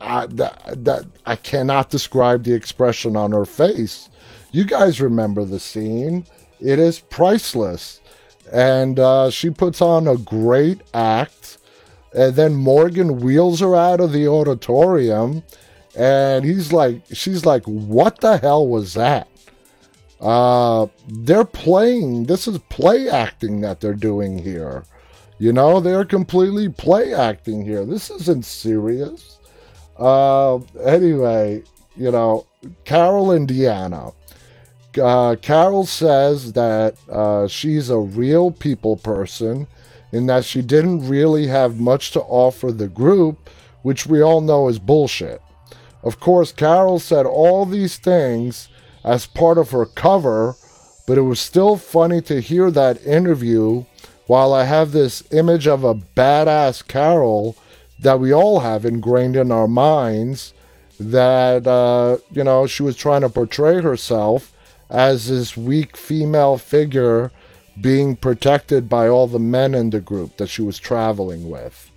I, 0.00 0.26
that, 0.26 0.84
that 0.84 1.04
I 1.24 1.36
cannot 1.36 1.90
describe 1.90 2.44
the 2.44 2.54
expression 2.54 3.16
on 3.16 3.32
her 3.32 3.44
face. 3.44 4.08
You 4.52 4.64
guys 4.64 5.00
remember 5.00 5.44
the 5.44 5.60
scene. 5.60 6.26
It 6.60 6.78
is 6.78 7.00
priceless. 7.00 8.00
And 8.52 8.98
uh, 8.98 9.30
she 9.30 9.50
puts 9.50 9.80
on 9.80 10.06
a 10.06 10.16
great 10.16 10.80
act 10.94 11.58
and 12.16 12.34
then 12.34 12.54
Morgan 12.54 13.20
wheels 13.20 13.60
her 13.60 13.76
out 13.76 14.00
of 14.00 14.10
the 14.10 14.26
auditorium, 14.26 15.42
and 15.94 16.46
he's 16.46 16.72
like, 16.72 17.02
she's 17.12 17.44
like, 17.44 17.62
what 17.64 18.20
the 18.22 18.38
hell 18.38 18.66
was 18.66 18.94
that? 18.94 19.28
Uh, 20.18 20.86
they're 21.08 21.44
playing. 21.44 22.24
This 22.24 22.48
is 22.48 22.56
play 22.70 23.06
acting 23.08 23.60
that 23.60 23.80
they're 23.80 23.92
doing 23.92 24.38
here. 24.38 24.84
You 25.38 25.52
know, 25.52 25.78
they're 25.78 26.06
completely 26.06 26.70
play 26.70 27.12
acting 27.12 27.66
here. 27.66 27.84
This 27.84 28.10
isn't 28.10 28.46
serious. 28.46 29.35
Uh, 29.98 30.58
anyway, 30.84 31.62
you 31.96 32.10
know, 32.10 32.46
Carol 32.84 33.30
and 33.30 33.48
Deanna. 33.48 34.14
Uh, 35.00 35.36
Carol 35.36 35.84
says 35.84 36.52
that 36.54 36.96
uh, 37.10 37.46
she's 37.48 37.90
a 37.90 37.98
real 37.98 38.50
people 38.50 38.96
person 38.96 39.66
in 40.12 40.26
that 40.26 40.44
she 40.44 40.62
didn't 40.62 41.08
really 41.08 41.46
have 41.46 41.80
much 41.80 42.12
to 42.12 42.20
offer 42.20 42.72
the 42.72 42.88
group, 42.88 43.50
which 43.82 44.06
we 44.06 44.22
all 44.22 44.40
know 44.40 44.68
is 44.68 44.78
bullshit. 44.78 45.42
Of 46.02 46.20
course, 46.20 46.52
Carol 46.52 46.98
said 46.98 47.26
all 47.26 47.66
these 47.66 47.96
things 47.98 48.68
as 49.04 49.26
part 49.26 49.58
of 49.58 49.70
her 49.70 49.86
cover, 49.86 50.56
but 51.06 51.18
it 51.18 51.22
was 51.22 51.40
still 51.40 51.76
funny 51.76 52.20
to 52.22 52.40
hear 52.40 52.70
that 52.70 53.04
interview 53.04 53.84
while 54.26 54.52
I 54.52 54.64
have 54.64 54.92
this 54.92 55.22
image 55.32 55.66
of 55.66 55.84
a 55.84 55.94
badass 55.94 56.86
Carol 56.86 57.56
that 57.98 58.20
we 58.20 58.32
all 58.32 58.60
have 58.60 58.84
ingrained 58.84 59.36
in 59.36 59.50
our 59.50 59.68
minds 59.68 60.52
that, 60.98 61.66
uh, 61.66 62.18
you 62.30 62.44
know, 62.44 62.66
she 62.66 62.82
was 62.82 62.96
trying 62.96 63.22
to 63.22 63.28
portray 63.28 63.80
herself 63.80 64.52
as 64.88 65.28
this 65.28 65.56
weak 65.56 65.96
female 65.96 66.58
figure 66.58 67.30
being 67.80 68.16
protected 68.16 68.88
by 68.88 69.08
all 69.08 69.26
the 69.26 69.38
men 69.38 69.74
in 69.74 69.90
the 69.90 70.00
group 70.00 70.36
that 70.36 70.48
she 70.48 70.62
was 70.62 70.78
traveling 70.78 71.50
with. 71.50 71.90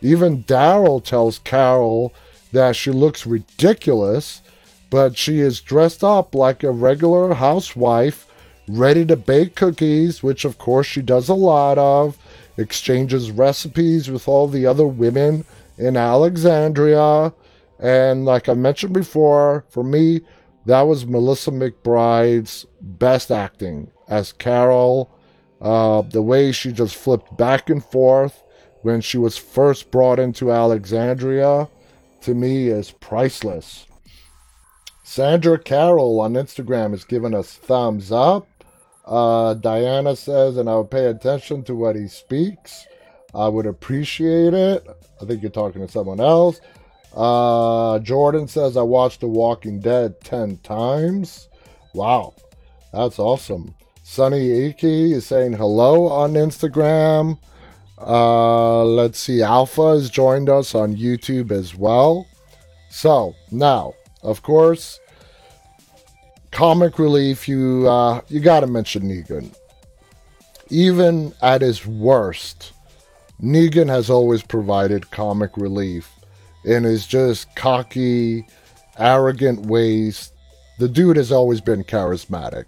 Even 0.00 0.44
Daryl 0.44 1.02
tells 1.02 1.38
Carol 1.40 2.12
that 2.52 2.76
she 2.76 2.90
looks 2.90 3.26
ridiculous, 3.26 4.42
but 4.90 5.16
she 5.16 5.40
is 5.40 5.60
dressed 5.60 6.04
up 6.04 6.34
like 6.34 6.62
a 6.62 6.70
regular 6.70 7.34
housewife, 7.34 8.26
ready 8.68 9.04
to 9.06 9.16
bake 9.16 9.56
cookies, 9.56 10.22
which 10.22 10.44
of 10.44 10.58
course 10.58 10.86
she 10.86 11.02
does 11.02 11.28
a 11.28 11.34
lot 11.34 11.78
of, 11.78 12.16
exchanges 12.56 13.30
recipes 13.30 14.10
with 14.10 14.28
all 14.28 14.46
the 14.46 14.66
other 14.66 14.86
women 14.86 15.44
in 15.78 15.96
Alexandria. 15.96 17.32
And 17.78 18.24
like 18.24 18.48
I 18.48 18.54
mentioned 18.54 18.94
before, 18.94 19.64
for 19.68 19.82
me, 19.82 20.20
that 20.66 20.82
was 20.82 21.06
Melissa 21.06 21.50
McBride's 21.50 22.66
best 22.80 23.30
acting 23.30 23.90
as 24.08 24.32
Carol 24.32 25.10
uh, 25.60 26.02
the 26.02 26.22
way 26.22 26.52
she 26.52 26.72
just 26.72 26.94
flipped 26.94 27.36
back 27.36 27.70
and 27.70 27.84
forth 27.84 28.42
when 28.82 29.00
she 29.00 29.16
was 29.16 29.36
first 29.36 29.90
brought 29.90 30.18
into 30.18 30.52
Alexandria, 30.52 31.68
to 32.20 32.34
me, 32.34 32.68
is 32.68 32.90
priceless. 32.90 33.86
Sandra 35.02 35.58
Carroll 35.58 36.20
on 36.20 36.34
Instagram 36.34 36.90
has 36.90 37.04
given 37.04 37.34
us 37.34 37.54
thumbs 37.54 38.12
up. 38.12 38.46
Uh, 39.04 39.54
Diana 39.54 40.16
says, 40.16 40.56
and 40.56 40.68
I 40.68 40.76
would 40.76 40.90
pay 40.90 41.06
attention 41.06 41.62
to 41.64 41.74
what 41.74 41.96
he 41.96 42.08
speaks. 42.08 42.86
I 43.34 43.48
would 43.48 43.66
appreciate 43.66 44.54
it. 44.54 44.86
I 45.20 45.24
think 45.24 45.42
you're 45.42 45.50
talking 45.50 45.84
to 45.86 45.92
someone 45.92 46.20
else. 46.20 46.60
Uh, 47.14 47.98
Jordan 48.00 48.48
says, 48.48 48.76
I 48.76 48.82
watched 48.82 49.20
The 49.20 49.28
Walking 49.28 49.80
Dead 49.80 50.20
10 50.22 50.58
times. 50.58 51.48
Wow, 51.94 52.34
that's 52.92 53.18
awesome. 53.18 53.74
Sunny 54.02 54.66
Iki 54.66 55.12
is 55.14 55.26
saying 55.26 55.54
hello 55.54 56.08
on 56.08 56.34
Instagram. 56.34 57.38
Uh, 57.98 58.84
let's 58.84 59.18
see, 59.18 59.42
Alpha 59.42 59.94
has 59.94 60.10
joined 60.10 60.48
us 60.48 60.74
on 60.74 60.96
YouTube 60.96 61.50
as 61.50 61.74
well. 61.74 62.26
So 62.90 63.34
now, 63.50 63.94
of 64.22 64.42
course, 64.42 65.00
comic 66.54 66.98
relief. 66.98 67.46
You 67.46 67.88
uh, 67.88 68.22
you 68.28 68.40
got 68.40 68.60
to 68.60 68.66
mention 68.66 69.02
Negan. 69.02 69.54
Even 70.70 71.34
at 71.42 71.60
his 71.60 71.86
worst, 71.86 72.72
Negan 73.42 73.88
has 73.88 74.08
always 74.08 74.42
provided 74.42 75.10
comic 75.10 75.56
relief 75.56 76.10
in 76.64 76.84
his 76.84 77.06
just 77.06 77.54
cocky, 77.54 78.46
arrogant 78.98 79.66
ways. 79.66 80.32
The 80.78 80.88
dude 80.88 81.18
has 81.18 81.30
always 81.30 81.60
been 81.60 81.84
charismatic 81.84 82.64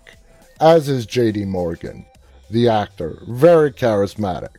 as 0.60 0.88
is 0.88 1.06
JD 1.06 1.46
Morgan, 1.46 2.06
the 2.50 2.68
actor. 2.68 3.22
Very 3.28 3.72
charismatic. 3.72 4.56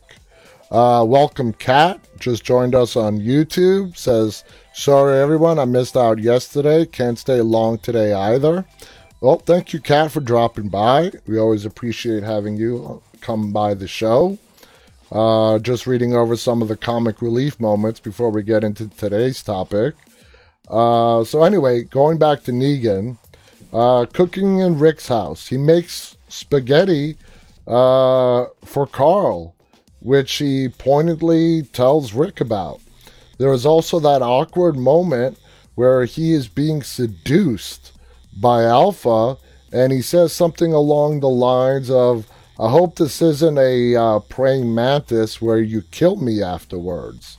Uh, 0.70 1.04
welcome, 1.06 1.52
Kat. 1.52 1.98
Just 2.18 2.44
joined 2.44 2.74
us 2.74 2.94
on 2.94 3.20
YouTube. 3.20 3.96
Says, 3.96 4.44
Sorry, 4.74 5.18
everyone. 5.18 5.58
I 5.58 5.64
missed 5.64 5.96
out 5.96 6.18
yesterday. 6.18 6.84
Can't 6.84 7.18
stay 7.18 7.40
long 7.40 7.78
today 7.78 8.12
either. 8.12 8.64
Well, 9.20 9.38
thank 9.38 9.72
you, 9.72 9.80
Kat, 9.80 10.12
for 10.12 10.20
dropping 10.20 10.68
by. 10.68 11.10
We 11.26 11.38
always 11.38 11.64
appreciate 11.64 12.22
having 12.22 12.56
you 12.56 13.02
come 13.20 13.52
by 13.52 13.74
the 13.74 13.88
show. 13.88 14.38
Uh, 15.10 15.58
just 15.58 15.88
reading 15.88 16.14
over 16.14 16.36
some 16.36 16.62
of 16.62 16.68
the 16.68 16.76
comic 16.76 17.20
relief 17.20 17.58
moments 17.58 17.98
before 17.98 18.30
we 18.30 18.44
get 18.44 18.62
into 18.62 18.86
today's 18.86 19.42
topic. 19.42 19.96
Uh, 20.68 21.24
so, 21.24 21.42
anyway, 21.42 21.82
going 21.82 22.18
back 22.18 22.44
to 22.44 22.52
Negan, 22.52 23.18
uh, 23.72 24.06
cooking 24.12 24.60
in 24.60 24.78
Rick's 24.78 25.08
house. 25.08 25.48
He 25.48 25.58
makes 25.58 26.16
spaghetti 26.28 27.16
uh, 27.66 28.46
for 28.64 28.86
Carl, 28.86 29.56
which 29.98 30.34
he 30.34 30.68
pointedly 30.68 31.62
tells 31.62 32.12
Rick 32.12 32.40
about. 32.40 32.80
there 33.38 33.52
is 33.52 33.66
also 33.66 33.98
that 33.98 34.22
awkward 34.22 34.76
moment 34.76 35.38
where 35.74 36.04
he 36.04 36.32
is 36.32 36.46
being 36.46 36.84
seduced 36.84 37.97
by 38.40 38.64
Alpha, 38.64 39.36
and 39.72 39.92
he 39.92 40.02
says 40.02 40.32
something 40.32 40.72
along 40.72 41.20
the 41.20 41.28
lines 41.28 41.90
of, 41.90 42.26
I 42.58 42.70
hope 42.70 42.96
this 42.96 43.22
isn't 43.22 43.58
a 43.58 43.96
uh, 43.96 44.18
praying 44.20 44.74
mantis 44.74 45.40
where 45.40 45.60
you 45.60 45.82
kill 45.90 46.16
me 46.16 46.42
afterwards. 46.42 47.38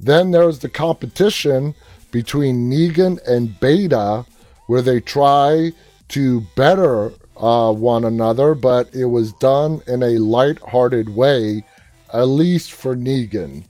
Then 0.00 0.30
there's 0.30 0.60
the 0.60 0.68
competition 0.68 1.74
between 2.10 2.70
Negan 2.70 3.18
and 3.26 3.58
Beta, 3.60 4.24
where 4.66 4.82
they 4.82 5.00
try 5.00 5.72
to 6.08 6.40
better 6.56 7.12
uh, 7.36 7.72
one 7.72 8.04
another, 8.04 8.54
but 8.54 8.94
it 8.94 9.06
was 9.06 9.32
done 9.34 9.82
in 9.86 10.02
a 10.02 10.18
light-hearted 10.18 11.14
way, 11.14 11.64
at 12.12 12.24
least 12.24 12.72
for 12.72 12.96
Negan. 12.96 13.64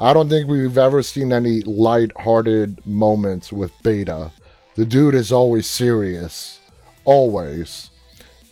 I 0.00 0.12
don't 0.12 0.28
think 0.28 0.48
we've 0.48 0.78
ever 0.78 1.02
seen 1.02 1.32
any 1.32 1.62
light-hearted 1.62 2.86
moments 2.86 3.52
with 3.52 3.72
Beta. 3.82 4.30
The 4.76 4.84
dude 4.86 5.14
is 5.14 5.32
always 5.32 5.66
serious. 5.66 6.60
Always. 7.04 7.90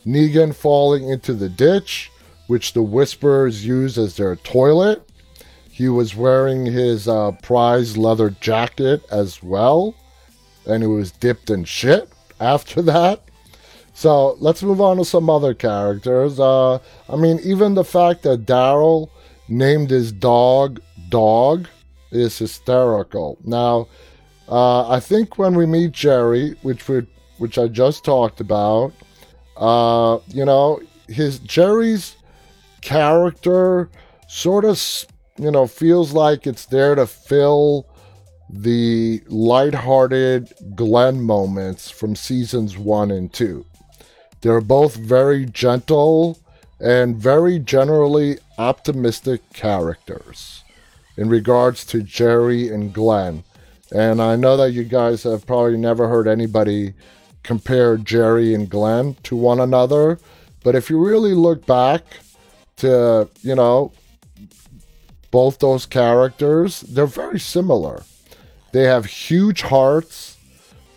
Negan 0.07 0.55
falling 0.55 1.09
into 1.09 1.35
the 1.35 1.49
ditch, 1.49 2.11
which 2.47 2.73
the 2.73 2.83
Whisperers 2.83 3.67
use 3.67 3.97
as 3.99 4.17
their 4.17 4.37
toilet. 4.37 5.09
He 5.71 5.89
was 5.89 6.15
wearing 6.15 6.67
his 6.67 7.09
uh, 7.09 7.33
prize 7.43 7.97
leather 7.97 8.31
jacket 8.31 9.05
as 9.11 9.43
well, 9.43 9.95
and 10.67 10.83
it 10.83 10.89
was 10.89 11.11
dipped 11.11 11.51
in 11.51 11.65
shit 11.65 12.09
after 12.41 12.81
that. 12.95 13.23
So 13.93 14.37
let's 14.41 14.63
move 14.63 14.81
on 14.81 14.97
to 14.97 15.05
some 15.05 15.31
other 15.31 15.55
characters. 15.55 16.41
Uh, 16.41 16.79
I 17.09 17.17
mean, 17.17 17.39
even 17.45 17.75
the 17.75 17.85
fact 17.85 18.23
that 18.23 18.47
Daryl 18.47 19.09
named 19.49 19.91
his 19.91 20.11
dog 20.11 20.81
Dog 21.09 21.69
is 22.11 22.39
hysterical. 22.39 23.39
Now, 23.45 23.89
uh, 24.49 24.89
I 24.89 25.01
think 25.01 25.39
when 25.39 25.55
we 25.55 25.67
meet 25.67 25.93
Jerry, 25.93 26.55
which 26.63 26.89
we 26.89 27.07
which 27.39 27.59
I 27.59 27.67
just 27.67 28.05
talked 28.05 28.41
about, 28.41 28.93
uh, 29.57 30.19
you 30.29 30.45
know, 30.45 30.81
his 31.09 31.39
Jerry's 31.41 32.17
character 32.81 33.91
sort 34.29 34.65
of, 34.65 34.81
you 35.37 35.51
know, 35.51 35.67
feels 35.67 36.13
like 36.13 36.47
it's 36.47 36.67
there 36.67 36.95
to 36.95 37.07
fill 37.07 37.87
the 38.49 39.21
lighthearted 39.27 40.53
Glenn 40.77 41.23
moments 41.23 41.91
from 41.91 42.15
seasons 42.15 42.79
one 42.79 43.11
and 43.11 43.33
two. 43.33 43.67
They're 44.43 44.61
both 44.61 44.95
very 44.95 45.47
gentle 45.47 46.39
and 46.81 47.17
very 47.17 47.59
generally 47.59 48.39
optimistic 48.59 49.41
characters 49.53 50.63
in 51.17 51.29
regards 51.29 51.85
to 51.87 52.03
Jerry 52.03 52.69
and 52.69 52.93
Glenn. 52.93 53.45
And 53.93 54.21
I 54.21 54.37
know 54.37 54.57
that 54.57 54.73
you 54.73 54.85
guys 54.85 55.23
have 55.25 55.47
probably 55.47 55.77
never 55.77 56.09
heard 56.09 56.27
anybody 56.27 56.95
compare 57.43 57.97
Jerry 57.97 58.55
and 58.55 58.69
Glenn 58.69 59.17
to 59.25 59.37
one 59.37 59.61
another. 59.61 60.19
But 60.63 60.75
if 60.75 60.89
you 60.89 60.99
really 60.99 61.35
look 61.35 61.67
back 61.67 62.03
to, 62.77 63.29
you 63.43 63.55
know, 63.55 63.93
both 65.31 65.59
those 65.59 65.85
characters, 65.87 66.81
they're 66.81 67.07
very 67.07 67.39
similar. 67.39 68.03
They 68.73 68.85
have 68.85 69.05
huge 69.05 69.63
hearts, 69.63 70.37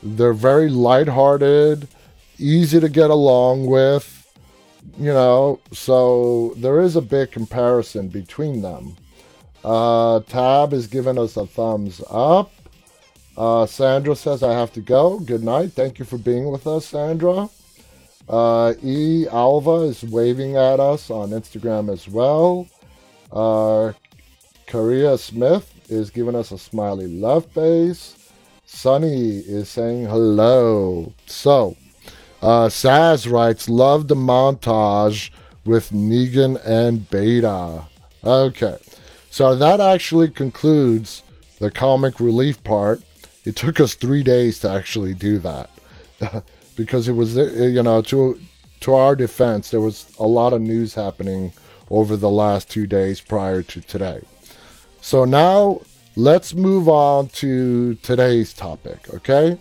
they're 0.01 0.33
very 0.33 0.69
lighthearted, 0.69 1.87
easy 2.39 2.79
to 2.79 2.89
get 2.89 3.09
along 3.09 3.67
with, 3.67 4.13
you 4.97 5.13
know, 5.13 5.59
so 5.71 6.53
there 6.57 6.79
is 6.79 6.95
a 6.95 7.01
big 7.01 7.31
comparison 7.31 8.07
between 8.07 8.61
them. 8.61 8.95
Uh, 9.63 10.21
Tab 10.21 10.73
is 10.73 10.87
giving 10.87 11.19
us 11.19 11.35
a 11.35 11.45
thumbs 11.45 12.01
up. 12.09 12.51
Uh, 13.37 13.67
Sandra 13.67 14.15
says, 14.15 14.41
I 14.41 14.53
have 14.53 14.73
to 14.73 14.81
go. 14.81 15.19
Good 15.19 15.43
night. 15.43 15.73
Thank 15.73 15.99
you 15.99 16.05
for 16.05 16.17
being 16.17 16.51
with 16.51 16.65
us, 16.65 16.87
Sandra. 16.87 17.49
Uh, 18.27 18.73
e. 18.81 19.27
Alva 19.27 19.83
is 19.83 20.03
waving 20.03 20.57
at 20.57 20.79
us 20.79 21.09
on 21.11 21.29
Instagram 21.29 21.93
as 21.93 22.07
well. 22.07 22.67
Uh, 23.31 23.93
Korea 24.65 25.17
Smith 25.17 25.71
is 25.89 26.09
giving 26.09 26.35
us 26.35 26.51
a 26.51 26.57
smiley 26.57 27.07
love 27.07 27.45
face. 27.45 28.31
Sunny 28.65 29.37
is 29.37 29.69
saying 29.69 30.07
hello. 30.07 31.13
So, 31.25 31.77
uh, 32.41 32.67
Saz 32.67 33.31
writes, 33.31 33.69
Love 33.69 34.07
the 34.07 34.15
montage 34.15 35.29
with 35.63 35.91
Negan 35.91 36.59
and 36.65 37.09
Beta. 37.09 37.83
Okay, 38.23 38.77
so 39.29 39.55
that 39.55 39.79
actually 39.79 40.29
concludes 40.29 41.23
the 41.59 41.71
comic 41.71 42.19
relief 42.19 42.61
part. 42.63 43.01
It 43.47 43.55
took 43.55 43.79
us 43.79 43.93
three 43.93 44.23
days 44.23 44.59
to 44.59 44.69
actually 44.69 45.13
do 45.13 45.39
that 45.39 45.69
because 46.75 47.07
it 47.07 47.13
was, 47.13 47.37
you 47.37 47.81
know, 47.81 48.01
to 48.01 48.37
to 48.81 48.93
our 48.93 49.15
defense, 49.15 49.71
there 49.71 49.79
was 49.79 50.11
a 50.19 50.27
lot 50.27 50.51
of 50.51 50.61
news 50.61 50.95
happening 50.95 51.53
over 51.89 52.17
the 52.17 52.29
last 52.29 52.69
two 52.69 52.85
days 52.85 53.21
prior 53.21 53.63
to 53.63 53.79
today. 53.79 54.19
So 54.99 55.23
now 55.23 55.79
let's 56.17 56.53
move 56.53 56.89
on 56.89 57.29
to 57.41 57.95
today's 57.95 58.51
topic. 58.51 58.99
Okay, 59.13 59.57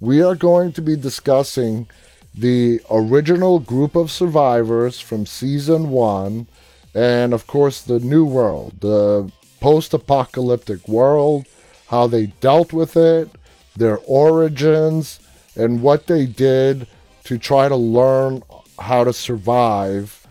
we 0.00 0.22
are 0.22 0.34
going 0.34 0.72
to 0.72 0.80
be 0.80 0.96
discussing 0.96 1.88
the 2.34 2.80
original 2.90 3.58
group 3.58 3.96
of 3.96 4.10
survivors 4.10 4.98
from 4.98 5.26
season 5.26 5.90
one, 5.90 6.46
and 6.94 7.34
of 7.34 7.46
course, 7.46 7.82
the 7.82 8.00
new 8.00 8.24
world, 8.24 8.80
the 8.80 9.30
post 9.60 9.92
apocalyptic 9.92 10.88
world, 10.88 11.44
how 11.90 12.06
they 12.06 12.26
dealt 12.40 12.72
with 12.72 12.96
it, 12.96 13.28
their 13.76 13.98
origins, 14.06 15.18
and 15.56 15.82
what 15.82 16.06
they 16.06 16.24
did 16.24 16.86
to 17.24 17.36
try 17.36 17.68
to 17.68 17.74
learn 17.74 18.40
how 18.78 19.02
to 19.02 19.12
survive 19.12 20.24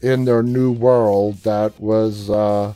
in 0.00 0.24
their 0.24 0.42
new 0.42 0.72
world 0.72 1.36
that 1.42 1.78
was, 1.78 2.30
uh, 2.30 2.72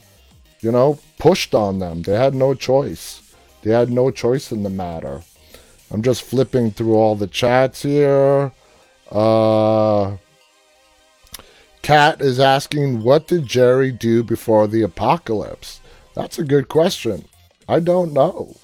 you 0.60 0.70
know, 0.70 0.98
pushed 1.18 1.54
on 1.54 1.78
them. 1.78 2.02
They 2.02 2.14
had 2.14 2.34
no 2.34 2.52
choice. 2.52 3.22
They 3.62 3.70
had 3.70 3.90
no 3.90 4.10
choice 4.10 4.52
in 4.52 4.62
the 4.64 4.70
matter. 4.70 5.22
I'm 5.90 6.02
just 6.02 6.20
flipping 6.20 6.72
through 6.72 6.94
all 6.94 7.16
the 7.16 7.26
chats 7.26 7.82
here. 7.82 8.52
Uh, 9.10 10.18
is 11.88 12.38
asking, 12.38 13.02
what 13.02 13.28
did 13.28 13.46
Jerry 13.46 13.92
do 13.92 14.22
before 14.22 14.66
the 14.66 14.82
apocalypse? 14.82 15.80
That's 16.14 16.38
a 16.38 16.44
good 16.44 16.68
question. 16.68 17.24
I 17.68 17.80
don't 17.80 18.12
know. 18.12 18.56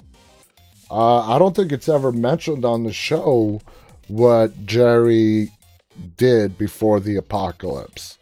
Uh, 0.89 1.35
I 1.35 1.39
don't 1.39 1.55
think 1.55 1.71
it's 1.71 1.89
ever 1.89 2.11
mentioned 2.11 2.63
on 2.65 2.83
the 2.83 2.93
show 2.93 3.61
what 4.07 4.65
Jerry 4.65 5.51
did 6.17 6.57
before 6.57 6.99
the 6.99 7.15
apocalypse. 7.15 8.17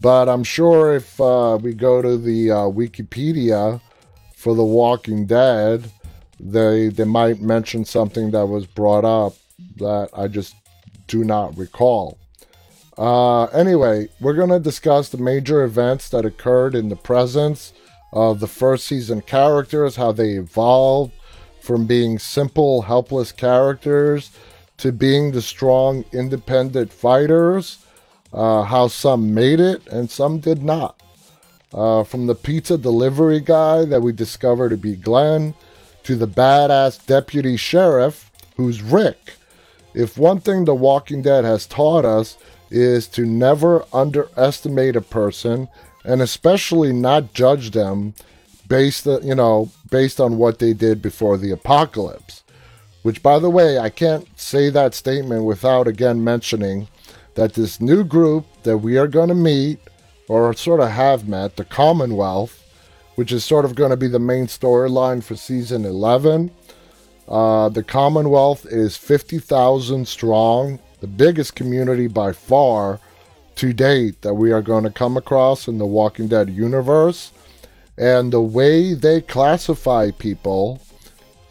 But 0.00 0.28
I'm 0.28 0.44
sure 0.44 0.94
if 0.94 1.20
uh, 1.20 1.58
we 1.60 1.74
go 1.74 2.02
to 2.02 2.16
the 2.16 2.50
uh, 2.50 2.56
Wikipedia 2.68 3.80
for 4.34 4.54
The 4.54 4.64
Walking 4.64 5.26
Dead, 5.26 5.90
they 6.40 6.88
they 6.88 7.04
might 7.04 7.40
mention 7.40 7.84
something 7.84 8.32
that 8.32 8.46
was 8.46 8.66
brought 8.66 9.04
up 9.04 9.34
that 9.76 10.10
I 10.12 10.26
just 10.26 10.56
do 11.06 11.22
not 11.22 11.56
recall. 11.56 12.18
Uh, 12.98 13.44
anyway, 13.46 14.08
we're 14.20 14.34
going 14.34 14.50
to 14.50 14.60
discuss 14.60 15.08
the 15.08 15.18
major 15.18 15.62
events 15.62 16.08
that 16.10 16.24
occurred 16.24 16.74
in 16.74 16.88
the 16.88 16.96
presence 16.96 17.72
of 18.12 18.40
the 18.40 18.46
first 18.46 18.86
season 18.86 19.22
characters, 19.22 19.96
how 19.96 20.12
they 20.12 20.32
evolved 20.32 21.12
from 21.60 21.86
being 21.86 22.18
simple, 22.18 22.82
helpless 22.82 23.32
characters 23.32 24.30
to 24.78 24.92
being 24.92 25.32
the 25.32 25.42
strong, 25.42 26.04
independent 26.12 26.92
fighters, 26.92 27.84
uh, 28.32 28.62
how 28.62 28.88
some 28.88 29.32
made 29.32 29.60
it 29.60 29.86
and 29.88 30.10
some 30.10 30.38
did 30.38 30.62
not. 30.62 31.00
Uh, 31.72 32.04
from 32.04 32.26
the 32.26 32.34
pizza 32.34 32.76
delivery 32.76 33.40
guy 33.40 33.84
that 33.84 34.02
we 34.02 34.12
discovered 34.12 34.68
to 34.68 34.76
be 34.76 34.94
Glenn 34.94 35.54
to 36.02 36.16
the 36.16 36.28
badass 36.28 37.04
deputy 37.06 37.56
sheriff 37.56 38.30
who's 38.56 38.82
Rick 38.82 39.36
if 39.94 40.16
one 40.16 40.40
thing 40.40 40.64
The 40.64 40.74
Walking 40.74 41.22
Dead 41.22 41.44
has 41.44 41.66
taught 41.66 42.04
us 42.04 42.38
is 42.70 43.06
to 43.08 43.26
never 43.26 43.84
underestimate 43.92 44.96
a 44.96 45.02
person 45.02 45.68
and 46.04 46.20
especially 46.20 46.92
not 46.92 47.32
judge 47.34 47.70
them 47.70 48.14
based 48.68 49.06
you 49.06 49.34
know 49.34 49.70
based 49.90 50.20
on 50.20 50.38
what 50.38 50.58
they 50.58 50.72
did 50.72 51.02
before 51.02 51.36
the 51.36 51.50
apocalypse. 51.50 52.42
Which 53.02 53.22
by 53.22 53.38
the 53.38 53.50
way 53.50 53.78
I 53.78 53.90
can't 53.90 54.28
say 54.38 54.70
that 54.70 54.94
statement 54.94 55.44
without 55.44 55.88
again 55.88 56.22
mentioning 56.22 56.88
that 57.34 57.54
this 57.54 57.80
new 57.80 58.04
group 58.04 58.46
that 58.62 58.78
we 58.78 58.96
are 58.98 59.08
going 59.08 59.28
to 59.28 59.34
meet 59.34 59.78
or 60.28 60.54
sort 60.54 60.80
of 60.80 60.90
have 60.90 61.28
met 61.28 61.56
the 61.56 61.64
Commonwealth 61.64 62.58
which 63.14 63.30
is 63.30 63.44
sort 63.44 63.66
of 63.66 63.74
going 63.74 63.90
to 63.90 63.96
be 63.96 64.08
the 64.08 64.18
main 64.18 64.46
storyline 64.46 65.22
for 65.22 65.36
season 65.36 65.84
11 65.84 66.50
uh, 67.28 67.68
the 67.68 67.82
Commonwealth 67.82 68.66
is 68.66 68.96
50,000 68.96 70.06
strong, 70.06 70.78
the 71.00 71.06
biggest 71.06 71.54
community 71.54 72.06
by 72.06 72.32
far 72.32 73.00
to 73.56 73.72
date 73.72 74.22
that 74.22 74.34
we 74.34 74.52
are 74.52 74.62
going 74.62 74.84
to 74.84 74.90
come 74.90 75.16
across 75.16 75.68
in 75.68 75.78
the 75.78 75.86
Walking 75.86 76.28
Dead 76.28 76.50
universe. 76.50 77.32
And 77.98 78.32
the 78.32 78.40
way 78.40 78.94
they 78.94 79.20
classify 79.20 80.10
people 80.10 80.80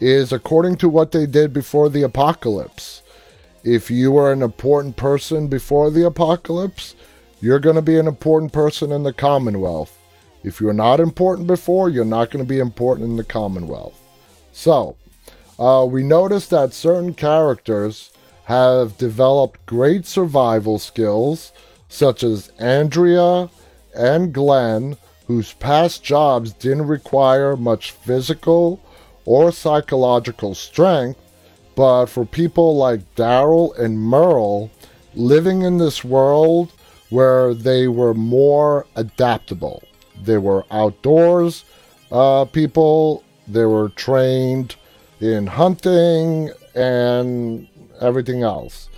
is 0.00 0.32
according 0.32 0.76
to 0.76 0.88
what 0.88 1.12
they 1.12 1.26
did 1.26 1.52
before 1.52 1.88
the 1.88 2.02
apocalypse. 2.02 3.02
If 3.62 3.90
you 3.90 4.10
were 4.10 4.32
an 4.32 4.42
important 4.42 4.96
person 4.96 5.46
before 5.46 5.90
the 5.90 6.04
apocalypse, 6.04 6.96
you're 7.40 7.60
going 7.60 7.76
to 7.76 7.82
be 7.82 7.98
an 7.98 8.08
important 8.08 8.52
person 8.52 8.90
in 8.90 9.04
the 9.04 9.12
Commonwealth. 9.12 9.96
If 10.42 10.60
you're 10.60 10.72
not 10.72 10.98
important 10.98 11.46
before, 11.46 11.88
you're 11.88 12.04
not 12.04 12.30
going 12.30 12.44
to 12.44 12.48
be 12.48 12.58
important 12.58 13.08
in 13.08 13.16
the 13.16 13.24
Commonwealth. 13.24 14.00
So, 14.52 14.96
uh, 15.58 15.86
we 15.88 16.02
notice 16.02 16.48
that 16.48 16.72
certain 16.72 17.14
characters 17.14 18.10
have 18.44 18.98
developed 18.98 19.64
great 19.66 20.06
survival 20.06 20.78
skills, 20.78 21.52
such 21.92 22.22
as 22.22 22.50
Andrea 22.58 23.50
and 23.94 24.32
Glenn, 24.32 24.96
whose 25.26 25.52
past 25.52 26.02
jobs 26.02 26.52
didn't 26.54 26.86
require 26.86 27.56
much 27.56 27.90
physical 27.90 28.80
or 29.24 29.52
psychological 29.52 30.54
strength, 30.54 31.20
but 31.74 32.06
for 32.06 32.24
people 32.24 32.76
like 32.76 33.14
Daryl 33.14 33.78
and 33.78 34.00
Merle, 34.00 34.70
living 35.14 35.62
in 35.62 35.76
this 35.76 36.02
world 36.02 36.72
where 37.10 37.52
they 37.52 37.86
were 37.88 38.14
more 38.14 38.86
adaptable. 38.96 39.82
They 40.24 40.38
were 40.38 40.64
outdoors 40.70 41.64
uh, 42.12 42.44
people, 42.44 43.24
they 43.48 43.64
were 43.64 43.88
trained 43.88 44.76
in 45.20 45.46
hunting 45.46 46.50
and 46.74 47.66
everything 48.00 48.42
else. 48.42 48.90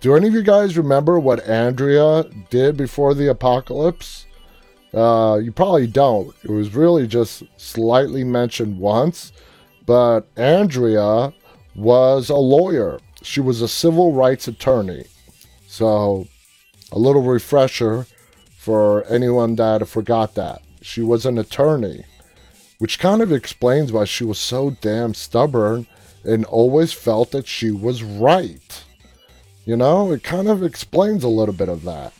Do 0.00 0.14
any 0.14 0.28
of 0.28 0.34
you 0.34 0.42
guys 0.42 0.78
remember 0.78 1.18
what 1.18 1.44
Andrea 1.48 2.24
did 2.50 2.76
before 2.76 3.14
the 3.14 3.28
apocalypse? 3.28 4.26
Uh, 4.94 5.40
you 5.42 5.50
probably 5.50 5.88
don't. 5.88 6.32
It 6.44 6.50
was 6.50 6.72
really 6.72 7.08
just 7.08 7.42
slightly 7.56 8.22
mentioned 8.22 8.78
once, 8.78 9.32
but 9.86 10.28
Andrea 10.36 11.34
was 11.74 12.28
a 12.28 12.36
lawyer. 12.36 13.00
She 13.22 13.40
was 13.40 13.60
a 13.60 13.66
civil 13.66 14.12
rights 14.12 14.46
attorney. 14.46 15.04
So, 15.66 16.28
a 16.92 16.98
little 16.98 17.22
refresher 17.22 18.06
for 18.56 19.04
anyone 19.06 19.56
that 19.56 19.88
forgot 19.88 20.36
that. 20.36 20.62
She 20.80 21.02
was 21.02 21.26
an 21.26 21.38
attorney, 21.38 22.04
which 22.78 23.00
kind 23.00 23.20
of 23.20 23.32
explains 23.32 23.90
why 23.90 24.04
she 24.04 24.22
was 24.22 24.38
so 24.38 24.70
damn 24.80 25.12
stubborn 25.12 25.88
and 26.24 26.44
always 26.44 26.92
felt 26.92 27.32
that 27.32 27.48
she 27.48 27.72
was 27.72 28.04
right. 28.04 28.84
You 29.68 29.76
know, 29.76 30.12
it 30.12 30.22
kind 30.22 30.48
of 30.48 30.62
explains 30.62 31.22
a 31.22 31.28
little 31.28 31.54
bit 31.54 31.68
of 31.68 31.82
that. 31.82 32.14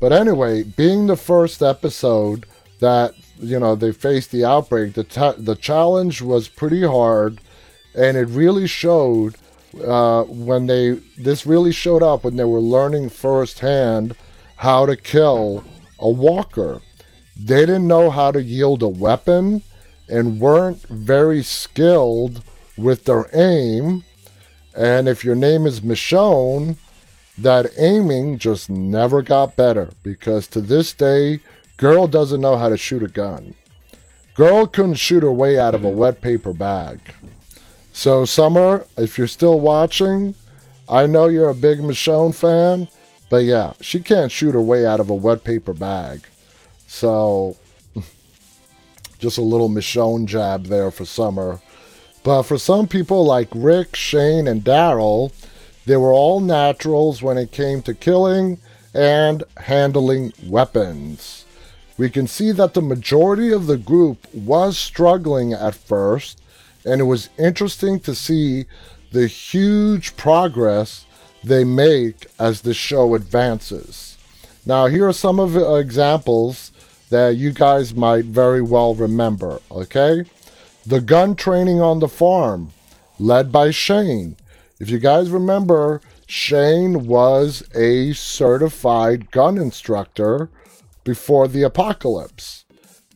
But 0.00 0.12
anyway, 0.12 0.62
being 0.62 1.08
the 1.08 1.16
first 1.16 1.62
episode 1.62 2.46
that, 2.78 3.14
you 3.40 3.58
know, 3.58 3.74
they 3.74 3.90
faced 3.90 4.30
the 4.30 4.44
outbreak, 4.44 4.94
the, 4.94 5.02
ta- 5.02 5.34
the 5.36 5.56
challenge 5.56 6.22
was 6.22 6.46
pretty 6.46 6.86
hard 6.86 7.40
and 7.96 8.16
it 8.16 8.28
really 8.28 8.68
showed 8.68 9.34
uh, 9.84 10.22
when 10.22 10.68
they 10.68 11.00
this 11.18 11.44
really 11.44 11.72
showed 11.72 12.04
up 12.04 12.22
when 12.22 12.36
they 12.36 12.44
were 12.44 12.60
learning 12.60 13.08
firsthand 13.08 14.14
how 14.54 14.86
to 14.86 14.94
kill 14.94 15.64
a 15.98 16.08
walker. 16.08 16.80
They 17.36 17.66
didn't 17.66 17.88
know 17.88 18.10
how 18.10 18.30
to 18.30 18.40
yield 18.40 18.84
a 18.84 18.88
weapon 18.88 19.64
and 20.08 20.38
weren't 20.38 20.82
very 20.82 21.42
skilled 21.42 22.44
with 22.78 23.06
their 23.06 23.26
aim. 23.34 24.04
And 24.76 25.08
if 25.08 25.24
your 25.24 25.34
name 25.34 25.66
is 25.66 25.80
Michonne, 25.80 26.76
that 27.36 27.70
aiming 27.78 28.38
just 28.38 28.70
never 28.70 29.22
got 29.22 29.56
better 29.56 29.90
because 30.02 30.46
to 30.48 30.60
this 30.60 30.92
day, 30.92 31.40
girl 31.76 32.06
doesn't 32.06 32.40
know 32.40 32.56
how 32.56 32.68
to 32.68 32.76
shoot 32.76 33.02
a 33.02 33.08
gun. 33.08 33.54
Girl 34.34 34.66
couldn't 34.66 34.94
shoot 34.94 35.22
her 35.22 35.32
way 35.32 35.58
out 35.58 35.74
of 35.74 35.84
a 35.84 35.88
wet 35.88 36.20
paper 36.20 36.52
bag. 36.52 37.00
So, 37.92 38.24
Summer, 38.24 38.86
if 38.96 39.18
you're 39.18 39.26
still 39.26 39.60
watching, 39.60 40.34
I 40.88 41.06
know 41.06 41.26
you're 41.26 41.50
a 41.50 41.54
big 41.54 41.80
Michonne 41.80 42.34
fan, 42.34 42.88
but 43.28 43.44
yeah, 43.44 43.72
she 43.80 44.00
can't 44.00 44.32
shoot 44.32 44.54
her 44.54 44.60
way 44.60 44.86
out 44.86 45.00
of 45.00 45.10
a 45.10 45.14
wet 45.14 45.44
paper 45.44 45.72
bag. 45.72 46.22
So, 46.86 47.56
just 49.18 49.38
a 49.38 49.42
little 49.42 49.68
Michonne 49.68 50.26
jab 50.26 50.66
there 50.66 50.90
for 50.90 51.04
Summer. 51.04 51.60
But 52.22 52.42
for 52.42 52.58
some 52.58 52.86
people 52.86 53.24
like 53.24 53.48
Rick, 53.54 53.96
Shane, 53.96 54.46
and 54.46 54.62
Daryl, 54.62 55.32
they 55.86 55.96
were 55.96 56.12
all 56.12 56.40
naturals 56.40 57.22
when 57.22 57.38
it 57.38 57.52
came 57.52 57.82
to 57.82 57.94
killing 57.94 58.58
and 58.92 59.42
handling 59.56 60.32
weapons. 60.44 61.44
We 61.96 62.10
can 62.10 62.26
see 62.26 62.52
that 62.52 62.74
the 62.74 62.82
majority 62.82 63.52
of 63.52 63.66
the 63.66 63.76
group 63.76 64.26
was 64.34 64.78
struggling 64.78 65.52
at 65.52 65.74
first, 65.74 66.40
and 66.84 67.00
it 67.00 67.04
was 67.04 67.28
interesting 67.38 68.00
to 68.00 68.14
see 68.14 68.66
the 69.12 69.26
huge 69.26 70.16
progress 70.16 71.04
they 71.42 71.64
make 71.64 72.26
as 72.38 72.60
the 72.60 72.74
show 72.74 73.14
advances. 73.14 74.16
Now, 74.66 74.86
here 74.86 75.08
are 75.08 75.12
some 75.12 75.40
of 75.40 75.52
the 75.52 75.74
examples 75.76 76.70
that 77.08 77.36
you 77.36 77.52
guys 77.52 77.94
might 77.94 78.26
very 78.26 78.62
well 78.62 78.94
remember, 78.94 79.60
okay? 79.70 80.24
The 80.86 81.00
gun 81.00 81.36
training 81.36 81.80
on 81.80 81.98
the 81.98 82.08
farm, 82.08 82.72
led 83.18 83.52
by 83.52 83.70
Shane. 83.70 84.36
If 84.78 84.88
you 84.88 84.98
guys 84.98 85.28
remember, 85.28 86.00
Shane 86.26 87.06
was 87.06 87.62
a 87.74 88.14
certified 88.14 89.30
gun 89.30 89.58
instructor 89.58 90.48
before 91.04 91.48
the 91.48 91.62
apocalypse. 91.62 92.64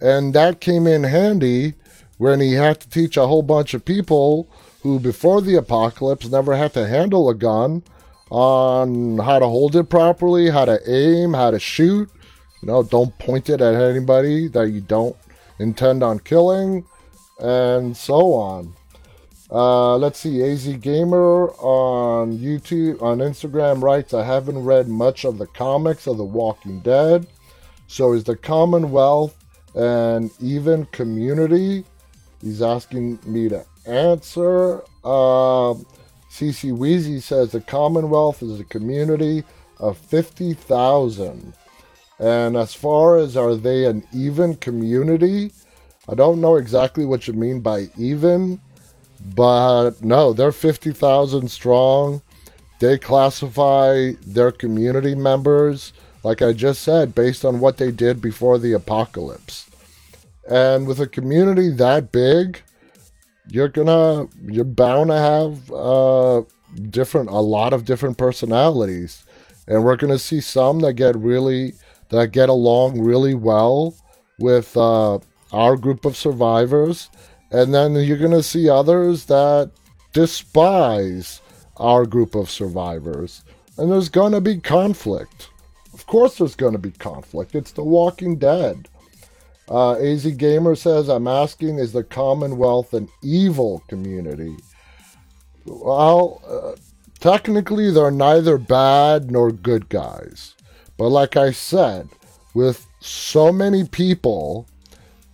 And 0.01 0.35
that 0.35 0.61
came 0.61 0.87
in 0.87 1.05
handy 1.05 1.75
when 2.19 2.41
he 2.41 2.53
had 2.53 2.81
to 2.81 2.91
teach 2.91 3.17
a 3.17 3.27
whole 3.27 3.43
bunch 3.43 3.73
of 3.73 3.85
people 3.85 4.49
who, 4.83 5.01
before 5.01 5.41
the 5.41 5.57
apocalypse, 5.57 6.29
never 6.29 6.57
had 6.57 6.75
to 6.75 6.87
handle 6.87 7.31
a 7.31 7.35
gun 7.35 7.83
on 8.31 9.19
how 9.19 9.39
to 9.39 9.47
hold 9.47 9.75
it 9.75 9.89
properly, 9.89 10.51
how 10.51 10.67
to 10.67 10.79
aim, 10.91 11.33
how 11.33 11.51
to 11.51 11.59
shoot. 11.59 12.11
You 12.61 12.69
know, 12.69 12.83
don't 12.83 13.19
point 13.19 13.49
it 13.49 13.63
at 13.63 13.75
anybody 13.75 14.49
that 14.49 14.71
you 14.71 14.83
don't 14.83 15.17
intend 15.59 16.03
on 16.03 16.19
killing, 16.19 16.85
and 17.39 17.97
so 17.97 18.33
on. 18.33 18.75
Uh, 19.51 19.97
let's 19.97 20.19
see, 20.19 20.43
AZ 20.43 20.67
Gamer 20.79 21.51
on 21.59 22.37
YouTube, 22.39 23.01
on 23.03 23.19
Instagram 23.19 23.83
writes, 23.83 24.15
I 24.15 24.25
haven't 24.25 24.65
read 24.65 24.89
much 24.89 25.25
of 25.25 25.39
the 25.39 25.47
comics 25.47 26.07
of 26.07 26.17
The 26.17 26.25
Walking 26.25 26.81
Dead. 26.81 27.27
So 27.87 28.13
is 28.13 28.25
the 28.25 28.37
Commonwealth 28.37 29.37
an 29.75 30.31
even 30.41 30.87
community? 30.87 31.85
He's 32.43 32.63
asking 32.63 33.19
me 33.25 33.49
to 33.49 33.65
answer. 33.87 34.83
Uh, 35.05 35.75
CC 36.31 36.77
Weezy 36.77 37.23
says 37.23 37.53
the 37.53 37.61
Commonwealth 37.61 38.43
is 38.43 38.59
a 38.59 38.65
community 38.65 39.45
of 39.79 39.99
50,000. 39.99 41.55
And 42.19 42.57
as 42.57 42.75
far 42.75 43.19
as 43.19 43.37
are 43.37 43.55
they 43.55 43.85
an 43.85 44.07
even 44.13 44.57
community, 44.57 45.53
I 46.09 46.15
don't 46.15 46.41
know 46.41 46.57
exactly 46.57 47.05
what 47.05 47.27
you 47.27 47.35
mean 47.35 47.61
by 47.61 47.89
even, 47.97 48.61
but 49.35 50.03
no, 50.03 50.33
they're 50.33 50.53
50,000 50.53 51.51
strong. 51.51 52.21
They 52.79 52.99
classify 52.99 54.13
their 54.27 54.53
community 54.53 55.15
members, 55.15 55.93
like 56.23 56.43
I 56.43 56.53
just 56.53 56.83
said, 56.83 57.15
based 57.15 57.45
on 57.45 57.61
what 57.61 57.79
they 57.79 57.91
did 57.91 58.21
before 58.21 58.59
the 58.59 58.73
apocalypse. 58.73 59.71
And 60.49 60.87
with 60.87 61.01
a 61.01 61.07
community 61.07 61.71
that 61.71 62.13
big, 62.13 62.61
you're 63.49 63.69
gonna 63.69 64.27
you're 64.47 64.65
bound 64.65 65.09
to 65.09 65.17
have 65.17 65.73
uh, 65.73 66.43
different 66.91 67.31
a 67.31 67.41
lot 67.41 67.73
of 67.73 67.85
different 67.85 68.19
personalities, 68.19 69.25
and 69.67 69.85
we're 69.85 69.97
gonna 69.97 70.19
see 70.19 70.41
some 70.41 70.81
that 70.81 70.95
get 70.95 71.17
really 71.17 71.75
that 72.11 72.33
get 72.33 72.49
along 72.49 73.01
really 73.01 73.35
well 73.35 73.95
with 74.39 74.77
uh, 74.77 75.19
our 75.55 75.77
group 75.77 76.05
of 76.05 76.17
survivors, 76.17 77.11
and 77.51 77.73
then 77.73 77.95
you're 77.95 78.19
gonna 78.19 78.43
see 78.43 78.69
others 78.69 79.27
that 79.27 79.71
despise 80.13 81.41
our 81.77 82.05
group 82.05 82.35
of 82.35 82.51
survivors, 82.51 83.45
and 83.79 83.91
there's 83.91 84.09
gonna 84.09 84.41
be 84.41 84.59
conflict. 84.59 85.49
Of 85.93 86.07
course, 86.07 86.39
there's 86.39 86.57
gonna 86.57 86.79
be 86.79 86.91
conflict. 86.91 87.55
It's 87.55 87.71
The 87.71 87.85
Walking 87.85 88.37
Dead. 88.37 88.89
Uh, 89.69 89.93
AZ 89.93 90.27
Gamer 90.37 90.75
says, 90.75 91.09
I'm 91.09 91.29
asking, 91.29 91.79
is 91.79 91.93
the 91.93 92.05
Commonwealth 92.05 92.93
an 92.93 93.09
evil 93.23 93.83
community? 93.89 94.57
Well, 95.65 96.43
uh, 96.47 96.79
technically, 97.21 97.91
they're 97.91 98.11
neither 98.11 98.59
bad 98.59 99.31
nor 99.31 99.51
good 99.53 99.89
guys. 99.89 100.55
But 100.99 101.09
like 101.09 101.37
I 101.37 101.53
said, 101.53 102.09
with 102.53 102.87
so 103.01 103.51
many 103.51 103.85
people, 103.85 104.67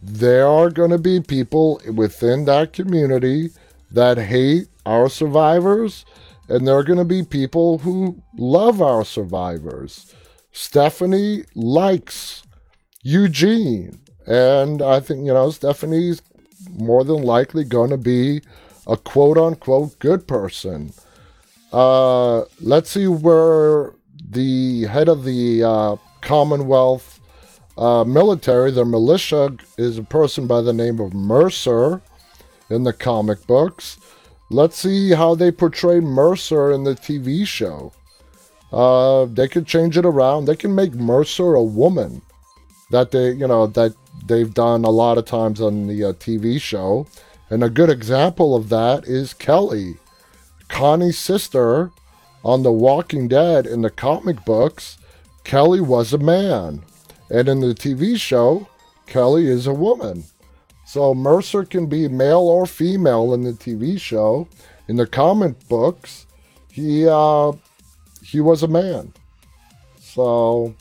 there 0.03 0.47
are 0.47 0.71
going 0.71 0.91
to 0.91 0.99
be 0.99 1.21
people 1.21 1.81
within 1.95 2.45
that 2.47 2.73
community 2.73 3.51
that 3.91 4.19
hate 4.19 4.69
our 4.87 5.09
survivors, 5.09 6.05
and 6.49 6.67
there 6.67 6.77
are 6.77 6.85
going 6.85 6.99
to 6.99 7.05
be 7.05 7.23
people 7.23 7.79
who 7.79 8.23
love 8.37 8.81
our 8.81 9.05
survivors. 9.05 10.15
Stephanie 10.53 11.45
likes 11.55 12.43
Eugene 13.03 14.01
And 14.27 14.83
I 14.83 15.01
think, 15.01 15.27
you 15.27 15.33
know, 15.33 15.51
Stephanie's 15.51 16.23
more 16.71 17.05
than 17.05 17.23
likely 17.23 17.65
going 17.65 17.91
to 17.91 17.97
be 17.97 18.43
a 18.87 18.97
quote 18.97 19.39
unquote 19.39 19.99
good 19.99 20.27
person. 20.29 20.93
Uh, 21.73 22.43
let's 22.61 22.91
see 22.91 23.07
where 23.07 23.95
the 24.29 24.85
head 24.87 25.09
of 25.09 25.25
the 25.25 25.65
uh, 25.65 25.97
Commonwealth 26.21 27.20
uh, 27.81 28.05
military, 28.05 28.71
the 28.71 28.85
militia, 28.85 29.57
is 29.79 29.97
a 29.97 30.03
person 30.03 30.47
by 30.47 30.61
the 30.61 30.73
name 30.73 31.01
of 31.01 31.15
Mercer 31.15 32.03
in 32.69 32.85
the 32.85 32.93
comic 32.93 33.47
books. 33.47 33.99
Let's 34.51 34.77
see 34.77 35.13
how 35.13 35.35
they 35.35 35.51
portray 35.51 35.99
Mercer 35.99 36.71
in 36.71 36.85
the 36.85 36.95
TV 36.95 37.47
show. 37.47 37.93
Uh, 38.71 39.25
they 39.25 39.49
could 39.49 39.67
change 39.67 39.97
it 39.97 40.05
around. 40.05 40.45
They 40.45 40.57
can 40.57 40.75
make 40.75 40.93
Mercer 40.93 41.55
a 41.55 41.63
woman. 41.63 42.21
That 42.91 43.13
they, 43.13 43.33
you 43.33 43.47
know, 43.47 43.67
that 43.69 43.95
they've 44.27 44.53
done 44.53 44.85
a 44.85 44.91
lot 44.91 45.17
of 45.17 45.25
times 45.25 45.61
on 45.61 45.87
the 45.87 46.05
uh, 46.05 46.13
TV 46.13 46.61
show. 46.61 47.07
And 47.49 47.65
a 47.65 47.71
good 47.71 47.89
example 47.89 48.55
of 48.55 48.69
that 48.69 49.05
is 49.07 49.33
Kelly, 49.33 49.97
Connie's 50.69 51.19
sister 51.19 51.93
on 52.45 52.63
The 52.63 52.73
Walking 52.73 53.27
Dead 53.27 53.67
in 53.67 53.81
the 53.81 53.91
comic 53.91 54.45
books. 54.45 54.99
Kelly 55.45 55.81
was 55.81 56.13
a 56.13 56.19
man. 56.19 56.83
And 57.31 57.49
in 57.49 57.61
the 57.61 57.75
TV 57.75 58.19
show, 58.19 58.69
Kelly 59.07 59.47
is 59.47 59.67
a 59.67 59.73
woman. 59.75 60.25
So 60.85 61.15
Mercer 61.15 61.65
can 61.65 61.87
be 61.87 62.09
male 62.09 62.41
or 62.41 62.67
female 62.67 63.33
in 63.33 63.43
the 63.43 63.53
TV 63.53 64.01
show. 64.01 64.49
In 64.89 64.97
the 64.97 65.07
comic 65.07 65.69
books, 65.69 66.27
he 66.71 67.07
uh, 67.09 67.53
he 68.25 68.41
was 68.41 68.63
a 68.63 68.69
man. 68.69 69.13
So 70.01 70.75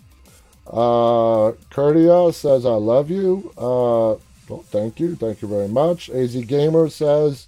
uh, 0.65 1.53
Curtia 1.69 2.33
says, 2.33 2.65
I 2.65 2.73
love 2.73 3.09
you. 3.09 3.53
Uh, 3.57 4.15
thank 4.63 4.99
you. 4.99 5.15
Thank 5.15 5.41
you 5.41 5.47
very 5.47 5.67
much. 5.67 6.09
AZ 6.09 6.35
Gamer 6.45 6.89
says, 6.89 7.47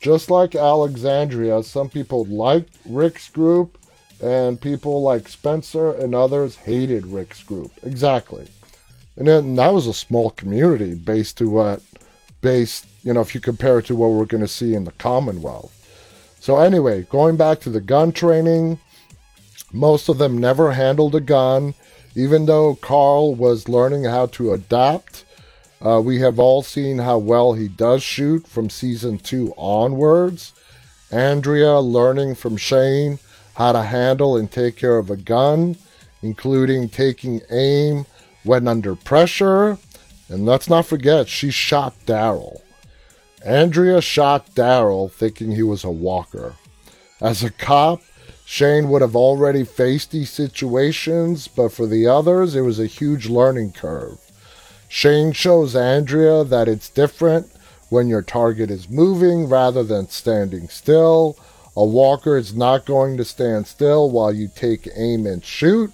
just 0.00 0.30
like 0.30 0.54
Alexandria, 0.54 1.62
some 1.62 1.88
people 1.88 2.24
liked 2.26 2.76
Rick's 2.84 3.28
group, 3.28 3.78
and 4.24 4.58
people 4.58 5.02
like 5.02 5.28
Spencer 5.28 5.92
and 5.92 6.14
others 6.14 6.56
hated 6.56 7.06
Rick's 7.06 7.42
group. 7.42 7.72
Exactly. 7.82 8.48
And 9.16 9.28
then 9.28 9.54
that 9.56 9.74
was 9.74 9.86
a 9.86 9.92
small 9.92 10.30
community 10.30 10.94
based 10.94 11.36
to 11.38 11.50
what, 11.50 11.82
based, 12.40 12.86
you 13.02 13.12
know, 13.12 13.20
if 13.20 13.34
you 13.34 13.40
compare 13.42 13.80
it 13.80 13.86
to 13.86 13.94
what 13.94 14.12
we're 14.12 14.24
going 14.24 14.40
to 14.40 14.48
see 14.48 14.74
in 14.74 14.84
the 14.84 14.92
Commonwealth. 14.92 15.72
So, 16.40 16.58
anyway, 16.58 17.02
going 17.10 17.36
back 17.36 17.60
to 17.60 17.70
the 17.70 17.82
gun 17.82 18.12
training, 18.12 18.78
most 19.72 20.08
of 20.08 20.16
them 20.16 20.38
never 20.38 20.72
handled 20.72 21.14
a 21.14 21.20
gun, 21.20 21.74
even 22.14 22.46
though 22.46 22.76
Carl 22.76 23.34
was 23.34 23.68
learning 23.68 24.04
how 24.04 24.26
to 24.26 24.54
adapt. 24.54 25.26
Uh, 25.84 26.00
we 26.02 26.20
have 26.20 26.38
all 26.38 26.62
seen 26.62 26.98
how 26.98 27.18
well 27.18 27.52
he 27.52 27.68
does 27.68 28.02
shoot 28.02 28.46
from 28.46 28.70
season 28.70 29.18
two 29.18 29.52
onwards. 29.58 30.54
Andrea 31.10 31.78
learning 31.78 32.36
from 32.36 32.56
Shane 32.56 33.18
how 33.54 33.72
to 33.72 33.82
handle 33.82 34.36
and 34.36 34.50
take 34.50 34.76
care 34.76 34.98
of 34.98 35.10
a 35.10 35.16
gun, 35.16 35.76
including 36.22 36.88
taking 36.88 37.40
aim 37.50 38.06
when 38.44 38.68
under 38.68 38.94
pressure. 38.94 39.78
And 40.28 40.46
let's 40.46 40.68
not 40.68 40.86
forget, 40.86 41.28
she 41.28 41.50
shot 41.50 41.94
Daryl. 42.06 42.60
Andrea 43.44 44.00
shot 44.00 44.54
Daryl 44.54 45.10
thinking 45.10 45.52
he 45.52 45.62
was 45.62 45.84
a 45.84 45.90
walker. 45.90 46.54
As 47.20 47.42
a 47.42 47.50
cop, 47.50 48.00
Shane 48.46 48.88
would 48.90 49.02
have 49.02 49.16
already 49.16 49.64
faced 49.64 50.10
these 50.10 50.30
situations, 50.30 51.48
but 51.48 51.72
for 51.72 51.86
the 51.86 52.06
others, 52.06 52.54
it 52.54 52.62
was 52.62 52.78
a 52.78 52.86
huge 52.86 53.28
learning 53.28 53.72
curve. 53.72 54.18
Shane 54.88 55.32
shows 55.32 55.74
Andrea 55.74 56.44
that 56.44 56.68
it's 56.68 56.88
different 56.88 57.50
when 57.88 58.08
your 58.08 58.22
target 58.22 58.70
is 58.70 58.88
moving 58.88 59.48
rather 59.48 59.82
than 59.82 60.08
standing 60.08 60.68
still. 60.68 61.36
A 61.76 61.84
walker 61.84 62.36
is 62.36 62.54
not 62.54 62.86
going 62.86 63.16
to 63.16 63.24
stand 63.24 63.66
still 63.66 64.10
while 64.10 64.32
you 64.32 64.48
take 64.54 64.88
aim 64.94 65.26
and 65.26 65.44
shoot. 65.44 65.92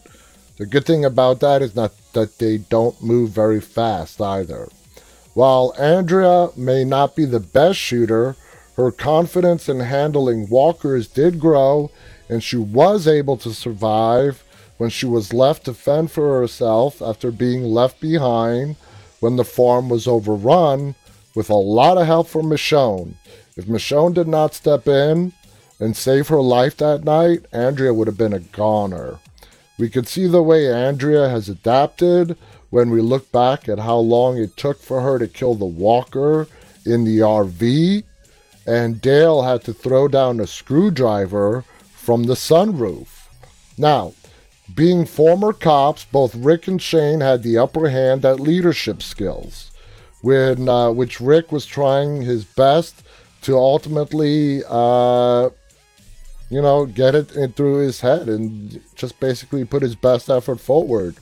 The 0.59 0.67
good 0.67 0.85
thing 0.85 1.05
about 1.07 1.41
that 1.41 1.63
is 1.63 1.75
not 1.75 1.93
that 2.13 2.39
they 2.39 2.59
don't 2.59 3.03
move 3.03 3.31
very 3.31 3.61
fast 3.61 4.21
either. 4.21 4.69
While 5.33 5.73
Andrea 5.79 6.51
may 6.57 6.85
not 6.85 7.17
be 7.17 7.25
the 7.25 7.41
best 7.41 7.79
shooter, 7.79 8.37
her 8.77 8.91
confidence 8.91 9.69
in 9.69 9.81
handling 9.81 10.51
walkers 10.51 11.09
did 11.09 11.41
grow 11.41 11.91
and 12.29 12.43
she 12.45 12.57
was 12.57 13.09
able 13.09 13.37
to 13.39 13.55
survive 13.55 14.45
when 14.77 14.91
she 14.91 15.07
was 15.07 15.33
left 15.33 15.65
to 15.65 15.75
fend 15.75 16.11
for 16.11 16.41
herself 16.41 17.01
after 17.01 17.31
being 17.31 17.65
left 17.65 18.01
behind 18.01 18.77
when 19.21 19.37
the 19.37 19.45
farm 19.45 19.89
was 19.89 20.07
overrun 20.07 20.95
with 21.35 21.49
a 21.49 21.55
lot 21.55 21.97
of 21.99 22.07
help 22.07 22.29
from 22.29 22.47
Michonne. 22.47 23.15
If 23.57 23.67
Michonne 23.67 24.15
did 24.15 24.29
not 24.29 24.55
step 24.55 24.89
in 24.89 25.33
and 25.81 25.97
save 25.97 26.29
her 26.29 26.41
life 26.41 26.77
that 26.77 27.03
night, 27.05 27.47
Andrea 27.53 27.93
would 27.93 28.07
have 28.07 28.19
been 28.19 28.35
a 28.35 28.39
goner. 28.39 29.19
We 29.79 29.89
could 29.89 30.07
see 30.07 30.27
the 30.27 30.43
way 30.43 30.71
Andrea 30.71 31.29
has 31.29 31.49
adapted 31.49 32.37
when 32.69 32.91
we 32.91 33.01
look 33.01 33.33
back 33.33 33.69
at 33.69 33.81
how 33.81 33.97
long 33.97 34.39
it 34.39 34.57
took 34.57 34.81
for 34.81 35.01
her 35.01 35.19
to 35.19 35.27
kill 35.27 35.55
the 35.55 35.65
walker 35.65 36.47
in 36.85 37.05
the 37.05 37.19
RV, 37.19 38.05
and 38.67 39.01
Dale 39.01 39.43
had 39.43 39.65
to 39.65 39.73
throw 39.73 40.07
down 40.07 40.39
a 40.39 40.47
screwdriver 40.47 41.65
from 41.93 42.25
the 42.25 42.35
sunroof. 42.35 43.09
Now, 43.79 44.13
being 44.75 45.07
former 45.07 45.53
cops, 45.53 46.05
both 46.05 46.35
Rick 46.35 46.69
and 46.69 46.81
Shane 46.81 47.21
had 47.21 47.43
the 47.43 47.59
upper 47.59 47.89
hand 47.89 48.25
at 48.25 48.39
leadership 48.39 49.03
skills, 49.03 49.71
when 50.21 50.69
uh, 50.69 50.91
which 50.91 51.21
Rick 51.21 51.51
was 51.51 51.67
trying 51.67 52.23
his 52.23 52.45
best 52.45 53.03
to 53.43 53.57
ultimately, 53.57 54.63
uh, 54.69 55.51
you 56.51 56.61
know, 56.61 56.85
get 56.85 57.15
it 57.15 57.55
through 57.55 57.77
his 57.77 58.01
head 58.01 58.29
and 58.29 58.81
just 58.97 59.19
basically 59.21 59.65
put 59.65 59.83
his 59.83 59.95
best 59.95 60.29
effort 60.29 60.61
forward. 60.61 61.17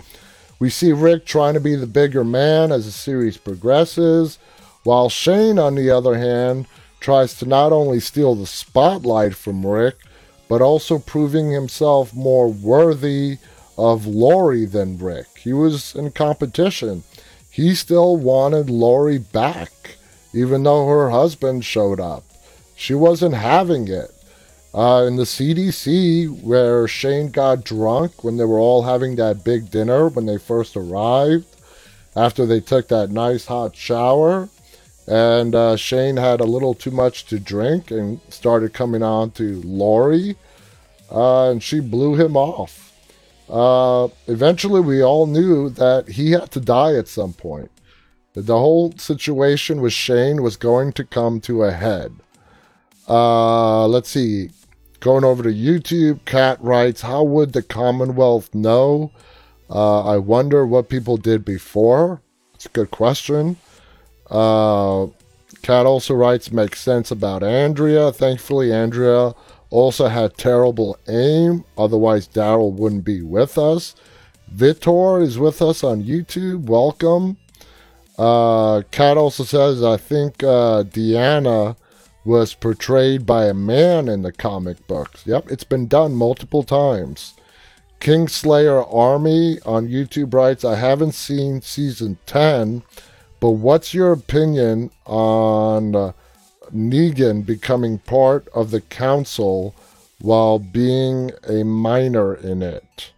We 0.59 0.71
see 0.71 0.93
Rick 0.93 1.27
trying 1.27 1.55
to 1.55 1.61
be 1.61 1.77
the 1.77 1.87
bigger 1.87 2.25
man 2.25 2.73
as 2.73 2.87
the 2.87 2.91
series 2.91 3.37
progresses, 3.37 4.39
while 4.83 5.09
Shane, 5.09 5.59
on 5.59 5.75
the 5.75 5.91
other 5.91 6.17
hand, 6.17 6.67
tries 6.99 7.35
to 7.35 7.47
not 7.47 7.73
only 7.73 8.01
steal 8.01 8.35
the 8.35 8.47
spotlight 8.47 9.37
from 9.37 9.65
Rick, 9.65 9.97
but 10.49 10.63
also 10.63 10.99
proving 10.99 11.51
himself 11.51 12.15
more 12.15 12.49
worthy 12.49 13.37
of 13.77 14.07
Lori 14.07 14.65
than 14.65 14.99
Rick. 14.99 15.27
He 15.39 15.53
was 15.53 15.95
in 15.95 16.11
competition. 16.11 17.05
He 17.51 17.75
still 17.75 18.17
wanted 18.17 18.71
Lori 18.71 19.19
back, 19.19 19.97
even 20.33 20.63
though 20.63 20.87
her 20.89 21.11
husband 21.11 21.65
showed 21.65 22.01
up. 22.01 22.25
She 22.75 22.95
wasn't 22.95 23.35
having 23.35 23.89
it. 23.89 24.11
Uh, 24.75 25.05
in 25.07 25.17
the 25.17 25.25
CDC, 25.25 26.43
where 26.43 26.87
Shane 26.87 27.31
got 27.31 27.65
drunk 27.65 28.23
when 28.23 28.37
they 28.37 28.45
were 28.45 28.59
all 28.59 28.83
having 28.83 29.17
that 29.17 29.43
big 29.43 29.71
dinner 29.71 30.09
when 30.09 30.27
they 30.27 30.37
first 30.37 30.77
arrived, 30.77 31.47
after 32.15 32.45
they 32.45 32.61
took 32.61 32.89
that 32.89 33.11
nice 33.11 33.47
hot 33.47 33.75
shower, 33.75 34.49
and 35.07 35.55
uh, 35.55 35.77
Shane 35.77 36.17
had 36.17 36.41
a 36.41 36.45
little 36.45 36.75
too 36.75 36.91
much 36.91 37.25
to 37.27 37.39
drink 37.39 37.91
and 37.91 38.21
started 38.29 38.75
coming 38.75 39.03
on 39.03 39.31
to 39.33 39.63
Lori, 39.63 40.37
uh, 41.11 41.51
and 41.51 41.63
she 41.63 41.81
blew 41.81 42.15
him 42.15 42.37
off. 42.37 42.93
Uh, 43.49 44.09
eventually, 44.27 44.83
we 44.83 45.03
all 45.03 45.27
knew 45.27 45.71
that 45.71 46.09
he 46.09 46.33
had 46.33 46.51
to 46.51 46.61
die 46.61 46.95
at 46.95 47.09
some 47.09 47.33
point. 47.33 47.71
The 48.35 48.59
whole 48.59 48.93
situation 48.99 49.81
with 49.81 49.95
Shane 49.95 50.43
was 50.43 50.57
going 50.57 50.93
to 50.93 51.05
come 51.05 51.41
to 51.41 51.65
a 51.65 51.73
head. 51.73 52.13
Uh, 53.09 53.89
let's 53.89 54.11
see. 54.11 54.51
Going 55.01 55.25
over 55.25 55.43
to 55.45 55.51
YouTube, 55.51 56.25
Cat 56.25 56.59
writes, 56.61 57.03
How 57.03 57.23
would 57.23 57.53
the 57.53 57.63
Commonwealth 57.63 58.53
know? 58.55 59.13
Uh, 59.71 60.05
I 60.05 60.19
wonder 60.19 60.67
what 60.67 60.89
people 60.89 61.17
did 61.17 61.45
before. 61.45 62.21
It's 62.55 62.67
a 62.67 62.71
good 62.71 62.91
question. 62.91 63.57
Uh, 64.29 65.07
Cat 65.63 65.87
also 65.87 66.15
writes, 66.15 66.51
makes 66.51 66.81
sense 66.81 67.11
about 67.11 67.43
Andrea. 67.43 68.11
Thankfully, 68.11 68.73
Andrea 68.73 69.35
also 69.71 70.09
had 70.09 70.37
terrible 70.37 70.99
aim, 71.09 71.65
otherwise, 71.77 72.27
Daryl 72.27 72.73
wouldn't 72.73 73.05
be 73.05 73.23
with 73.23 73.57
us. 73.59 73.95
Vitor 74.55 75.23
is 75.23 75.39
with 75.39 75.61
us 75.63 75.85
on 75.85 76.03
YouTube. 76.03 76.65
Welcome. 76.65 77.37
Uh, 78.19 78.83
also 78.99 79.45
says, 79.45 79.83
I 79.85 79.97
think 79.97 80.43
uh, 80.43 80.83
Deanna 80.83 81.77
was 82.25 82.55
portrayed 82.55 83.25
by 83.25 83.47
a 83.47 83.55
man 83.55 84.09
in 84.09 84.23
the 84.23 84.33
comic 84.33 84.87
books. 84.87 85.27
Yep, 85.27 85.51
it's 85.51 85.65
been 85.65 85.87
done 85.87 86.15
multiple 86.15 86.63
times. 86.63 87.35
Kingslayer 88.01 88.87
Army 88.95 89.59
on 89.67 89.89
YouTube 89.89 90.33
writes, 90.33 90.65
I 90.65 90.77
haven't 90.77 91.13
seen 91.13 91.63
season 91.63 92.19
10, 92.27 92.83
but 93.41 93.51
what's 93.53 93.93
your 93.93 94.13
opinion 94.13 94.91
on 95.05 96.15
Negan 96.73 97.45
becoming 97.45 97.99
part 97.99 98.47
of 98.55 98.71
the 98.71 98.81
council 98.81 99.75
while 100.21 100.59
being 100.59 101.33
a 101.49 101.65
minor 101.65 102.35
in 102.35 102.63
it? 102.63 103.11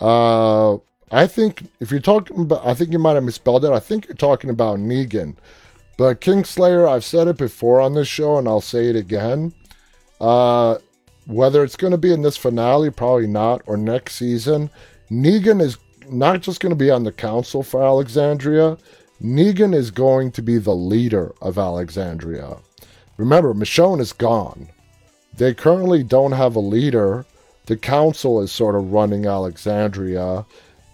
Uh, 0.00 0.74
I 1.10 1.26
think 1.26 1.64
if 1.80 1.90
you're 1.90 2.00
talking 2.00 2.40
about, 2.40 2.66
I 2.66 2.74
think 2.74 2.92
you 2.92 2.98
might 2.98 3.14
have 3.14 3.24
misspelled 3.24 3.64
it. 3.64 3.72
I 3.72 3.80
think 3.80 4.06
you're 4.06 4.16
talking 4.16 4.50
about 4.50 4.78
Negan. 4.78 5.36
But 5.96 6.20
Kingslayer, 6.20 6.88
I've 6.88 7.04
said 7.04 7.28
it 7.28 7.36
before 7.36 7.80
on 7.80 7.94
this 7.94 8.08
show, 8.08 8.38
and 8.38 8.48
I'll 8.48 8.60
say 8.60 8.86
it 8.86 8.96
again. 8.96 9.52
Uh, 10.20 10.78
whether 11.26 11.62
it's 11.62 11.76
going 11.76 11.92
to 11.92 11.98
be 11.98 12.12
in 12.12 12.22
this 12.22 12.36
finale, 12.36 12.90
probably 12.90 13.26
not, 13.26 13.62
or 13.66 13.76
next 13.76 14.16
season, 14.16 14.70
Negan 15.10 15.60
is 15.60 15.78
not 16.08 16.40
just 16.40 16.60
going 16.60 16.70
to 16.70 16.76
be 16.76 16.90
on 16.90 17.04
the 17.04 17.12
council 17.12 17.62
for 17.62 17.82
Alexandria. 17.82 18.76
Negan 19.22 19.74
is 19.74 19.90
going 19.90 20.32
to 20.32 20.42
be 20.42 20.58
the 20.58 20.74
leader 20.74 21.32
of 21.40 21.58
Alexandria. 21.58 22.56
Remember, 23.16 23.54
Michonne 23.54 24.00
is 24.00 24.12
gone. 24.12 24.68
They 25.36 25.54
currently 25.54 26.02
don't 26.02 26.32
have 26.32 26.56
a 26.56 26.60
leader. 26.60 27.24
The 27.66 27.76
council 27.76 28.42
is 28.42 28.52
sort 28.52 28.74
of 28.74 28.92
running 28.92 29.26
Alexandria, 29.26 30.44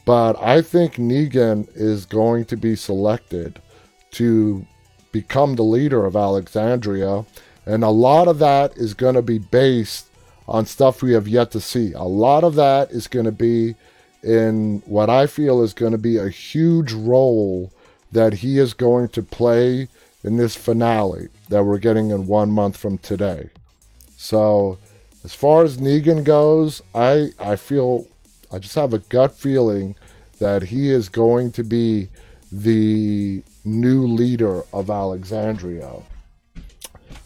but 0.04 0.40
I 0.40 0.62
think 0.62 0.94
Negan 0.94 1.68
is 1.74 2.06
going 2.06 2.44
to 2.46 2.56
be 2.56 2.76
selected 2.76 3.60
to 4.12 4.64
become 5.12 5.56
the 5.56 5.62
leader 5.62 6.04
of 6.04 6.16
Alexandria, 6.16 7.24
and 7.66 7.84
a 7.84 7.90
lot 7.90 8.28
of 8.28 8.38
that 8.38 8.76
is 8.76 8.94
going 8.94 9.14
to 9.14 9.22
be 9.22 9.38
based 9.38 10.06
on 10.48 10.66
stuff 10.66 11.02
we 11.02 11.12
have 11.12 11.28
yet 11.28 11.50
to 11.52 11.60
see. 11.60 11.92
A 11.92 12.02
lot 12.04 12.44
of 12.44 12.54
that 12.56 12.90
is 12.90 13.06
going 13.06 13.26
to 13.26 13.32
be 13.32 13.74
in 14.22 14.82
what 14.86 15.08
I 15.08 15.26
feel 15.26 15.62
is 15.62 15.72
going 15.72 15.92
to 15.92 15.98
be 15.98 16.16
a 16.16 16.28
huge 16.28 16.92
role 16.92 17.72
that 18.12 18.34
he 18.34 18.58
is 18.58 18.74
going 18.74 19.08
to 19.08 19.22
play 19.22 19.88
in 20.22 20.36
this 20.36 20.56
finale 20.56 21.28
that 21.48 21.64
we're 21.64 21.78
getting 21.78 22.10
in 22.10 22.26
one 22.26 22.50
month 22.50 22.76
from 22.76 22.98
today. 22.98 23.50
So, 24.16 24.78
as 25.24 25.34
far 25.34 25.64
as 25.64 25.78
Negan 25.78 26.24
goes, 26.24 26.82
I 26.94 27.30
I 27.38 27.56
feel 27.56 28.06
I 28.52 28.58
just 28.58 28.74
have 28.74 28.92
a 28.92 28.98
gut 28.98 29.34
feeling 29.34 29.94
that 30.38 30.64
he 30.64 30.90
is 30.90 31.08
going 31.08 31.52
to 31.52 31.62
be 31.62 32.08
the 32.50 33.42
new 33.64 34.06
leader 34.06 34.62
of 34.72 34.90
Alexandria. 34.90 35.92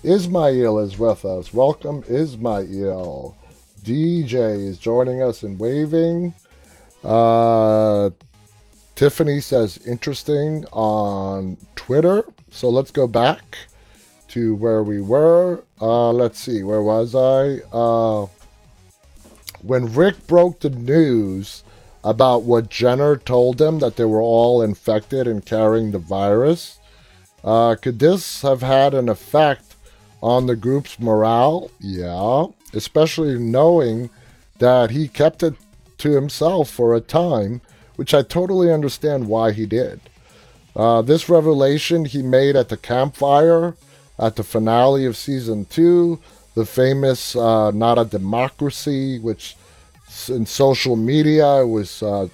Ismail 0.03 0.78
is 0.78 0.99
with 0.99 1.24
us. 1.24 1.53
Welcome, 1.53 2.05
Ismail. 2.09 3.37
DJ 3.82 4.68
is 4.68 4.78
joining 4.78 5.22
us 5.22 5.43
and 5.43 5.59
waving. 5.59 6.35
Uh, 7.03 8.11
Tiffany 8.95 9.41
says 9.41 9.78
interesting 9.87 10.64
on 10.72 11.57
Twitter. 11.74 12.24
So 12.51 12.68
let's 12.68 12.91
go 12.91 13.07
back 13.07 13.59
to 14.28 14.55
where 14.55 14.82
we 14.82 15.01
were. 15.01 15.64
Uh, 15.80 16.12
let's 16.12 16.39
see, 16.39 16.62
where 16.62 16.82
was 16.82 17.14
I? 17.14 17.59
Uh, 17.76 18.26
when 19.62 19.93
Rick 19.93 20.26
broke 20.26 20.61
the 20.61 20.70
news 20.70 21.63
about 22.05 22.42
what 22.42 22.68
Jenner 22.68 23.16
told 23.16 23.59
them 23.59 23.78
that 23.78 23.96
they 23.96 24.05
were 24.05 24.20
all 24.20 24.62
infected 24.62 25.26
and 25.26 25.44
carrying 25.44 25.90
the 25.90 25.98
virus, 25.98 26.78
uh, 27.42 27.76
could 27.80 27.98
this 27.98 28.42
have 28.42 28.62
had 28.62 28.94
an 28.94 29.09
effect 29.09 29.74
on 30.22 30.46
the 30.46 30.57
group's 30.57 31.00
morale? 31.00 31.70
Yeah, 31.80 32.46
especially 32.72 33.38
knowing 33.38 34.11
that 34.59 34.90
he 34.90 35.09
kept 35.09 35.42
it 35.42 35.55
to 35.98 36.12
himself 36.12 36.70
for 36.70 36.94
a 36.94 37.00
time, 37.00 37.61
which 37.96 38.14
I 38.14 38.22
totally 38.22 38.72
understand 38.72 39.28
why 39.28 39.52
he 39.52 39.66
did. 39.66 40.00
Uh, 40.76 41.02
this 41.02 41.28
revelation 41.28 42.05
he 42.05 42.22
made 42.22 42.57
at 42.57 42.68
the 42.68 42.76
campfire 42.76 43.74
at 44.18 44.36
the 44.36 44.44
finale 44.44 45.07
of 45.07 45.16
season 45.16 45.64
two, 45.64 46.20
the 46.55 46.66
famous 46.66 47.34
uh, 47.36 47.70
Not 47.70 47.98
a 47.98 48.05
Democracy, 48.05 49.18
which 49.18 49.57
in 50.28 50.46
social 50.46 50.96
media 50.96 51.62
It 51.62 51.68
was 51.68 52.02
uh, 52.02 52.28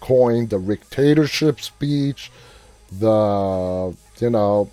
coined 0.00 0.50
the 0.50 0.58
Ricktatorship 0.58 1.60
speech, 1.60 2.30
the, 2.92 3.96
you 4.20 4.30
know, 4.30 4.70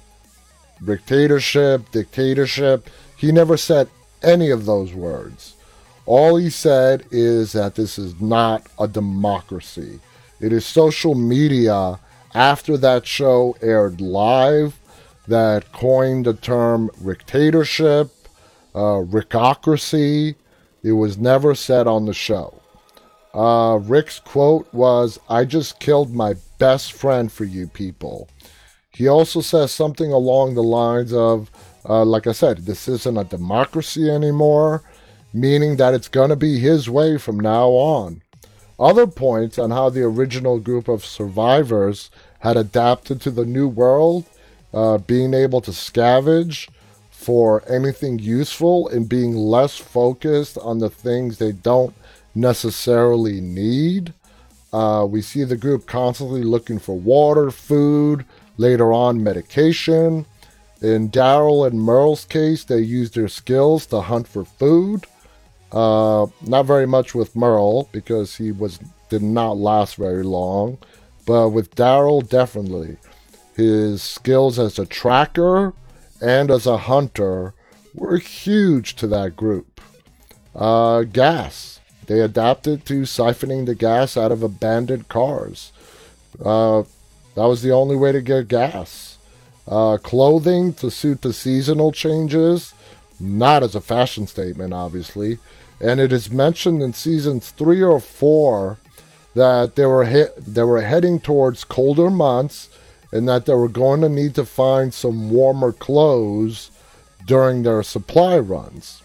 Ricktatorship, 0.82 1.92
Ricktatorship. 1.94 2.90
He 3.18 3.32
never 3.32 3.58
said 3.58 3.90
any 4.24 4.50
of 4.50 4.66
those 4.66 4.94
words. 4.94 5.56
All 6.06 6.36
he 6.36 6.50
said 6.50 7.06
is 7.12 7.52
that 7.54 7.76
this 7.76 7.98
is 7.98 8.20
not 8.20 8.68
a 8.80 8.88
democracy. 8.88 10.00
It 10.40 10.52
is 10.52 10.66
social 10.66 11.16
media 11.16 12.00
after 12.34 12.78
that 12.78 13.06
show 13.06 13.56
aired 13.62 14.02
live 14.02 14.80
that 15.28 15.72
coined 15.72 16.26
the 16.26 16.34
term 16.34 16.90
Ricktatorship, 17.00 18.10
uh. 18.74 20.36
It 20.84 20.94
was 20.94 21.18
never 21.18 21.56
said 21.56 21.88
on 21.88 22.06
the 22.06 22.14
show. 22.14 22.62
Uh, 23.34 23.80
Rick's 23.82 24.20
quote 24.20 24.72
was, 24.74 25.20
I 25.30 25.46
just 25.46 25.80
killed 25.80 26.14
my 26.14 26.36
best 26.58 26.94
friend 26.94 27.32
for 27.32 27.46
you 27.46 27.68
people. 27.68 28.28
He 28.92 29.08
also 29.08 29.42
says 29.42 29.72
something 29.72 30.12
along 30.12 30.54
the 30.54 30.64
lines 30.64 31.14
of, 31.14 31.50
uh, 31.88 32.04
like 32.04 32.28
I 32.28 32.34
said, 32.34 32.60
this 32.60 32.88
isn't 32.88 33.18
a 33.18 33.24
democracy 33.24 34.10
anymore 34.10 34.84
meaning 35.34 35.78
that 35.78 35.94
it's 35.94 36.08
going 36.08 36.30
to 36.30 36.36
be 36.36 36.60
his 36.60 36.90
way 36.90 37.18
from 37.18 37.40
now 37.40 37.70
on. 37.70 38.22
Other 38.80 39.08
points 39.08 39.60
on 39.60 39.72
how 39.72 39.90
the 39.90 40.04
original 40.04 40.60
group 40.60 40.88
of 40.88 41.06
survivors 41.06 42.10
had 42.40 42.58
adapted 42.58 43.22
to 43.22 43.32
the 43.32 43.46
new 43.46 43.68
world, 43.68 44.26
uh, 44.74 44.98
being 44.98 45.34
able 45.34 45.62
to 45.62 45.72
scavenge 45.72 46.68
for 47.22 47.64
anything 47.70 48.18
useful 48.18 48.88
and 48.88 49.08
being 49.08 49.36
less 49.36 49.78
focused 49.78 50.58
on 50.58 50.80
the 50.80 50.90
things 50.90 51.38
they 51.38 51.52
don't 51.52 51.94
necessarily 52.34 53.40
need. 53.40 54.12
Uh, 54.74 55.06
we 55.08 55.22
see 55.22 55.44
the 55.44 55.56
group 55.56 55.86
constantly 55.86 56.42
looking 56.42 56.80
for 56.80 56.98
water, 56.98 57.52
food, 57.52 58.26
later 58.58 58.92
on 58.92 59.24
medication. 59.24 60.26
In 60.82 61.12
Daryl 61.12 61.68
and 61.68 61.80
Merle's 61.80 62.26
case, 62.26 62.64
they 62.64 62.80
use 62.80 63.12
their 63.12 63.28
skills 63.28 63.86
to 63.88 64.02
hunt 64.02 64.28
for 64.28 64.44
food. 64.44 65.06
Uh, 65.72 66.26
not 66.42 66.66
very 66.66 66.88
much 66.88 67.14
with 67.14 67.36
Merle 67.36 67.88
because 67.92 68.36
he 68.36 68.52
was 68.52 68.80
did 69.10 69.22
not 69.22 69.58
last 69.58 69.96
very 69.96 70.24
long, 70.24 70.80
but 71.28 71.50
with 71.50 71.76
Daryl 71.76 72.28
definitely. 72.28 72.98
His 73.56 74.02
skills 74.02 74.58
as 74.58 74.80
a 74.80 74.88
tracker 74.88 75.74
and 76.22 76.52
as 76.52 76.66
a 76.66 76.78
hunter 76.78 77.54
were 77.94 78.18
huge 78.18 78.96
to 78.96 79.08
that 79.08 79.36
group. 79.36 79.82
Uh, 80.56 81.04
gas. 81.04 81.80
They 82.08 82.20
adapted 82.20 82.86
to 82.86 83.02
siphoning 83.02 83.66
the 83.66 83.76
gas 83.76 84.18
out 84.18 84.32
of 84.32 84.44
abandoned 84.44 85.08
cars. 85.08 85.72
Uh, 86.44 86.84
that 87.36 87.46
was 87.46 87.62
the 87.62 87.72
only 87.72 87.96
way 87.96 88.12
to 88.12 88.22
get 88.22 88.48
gas. 88.48 89.18
Uh, 89.68 89.98
clothing 89.98 90.74
to 90.74 90.92
suit 90.92 91.22
the 91.22 91.32
seasonal 91.32 91.92
changes, 91.92 92.74
not 93.20 93.64
as 93.64 93.76
a 93.76 93.82
fashion 93.82 94.28
statement, 94.28 94.74
obviously, 94.74 95.38
and 95.80 96.00
it 96.00 96.12
is 96.12 96.32
mentioned 96.32 96.82
in 96.82 96.94
seasons 96.94 97.52
three 97.52 97.82
or 97.82 98.00
four 98.00 98.78
that 99.36 99.76
they 99.76 99.86
were 99.86 100.06
he- 100.06 100.26
they 100.38 100.64
were 100.64 100.82
heading 100.82 101.20
towards 101.20 101.64
colder 101.64 102.10
months 102.10 102.68
and 103.12 103.28
that 103.28 103.46
they 103.46 103.54
were 103.54 103.68
going 103.68 104.02
to 104.02 104.10
need 104.10 104.36
to 104.36 104.46
find 104.46 104.94
some 104.94 105.30
warmer 105.30 105.72
clothes 105.72 106.72
during 107.26 107.64
their 107.64 107.84
supply 107.84 108.38
runs. 108.40 109.04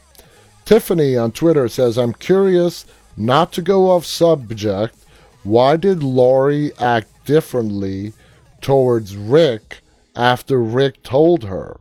Tiffany 0.65 1.17
on 1.17 1.33
Twitter 1.33 1.69
says, 1.69 1.97
I'm 1.97 2.13
curious, 2.13 2.87
not 3.17 3.53
to 3.53 3.63
go 3.63 3.91
off 3.91 4.05
subject, 4.05 4.97
why 5.43 5.77
did 5.77 6.03
Lori 6.03 6.73
act 6.79 7.09
differently 7.25 8.13
towards 8.61 9.17
Rick 9.17 9.81
after 10.17 10.61
Rick 10.61 11.03
told 11.03 11.45
her? 11.45 11.79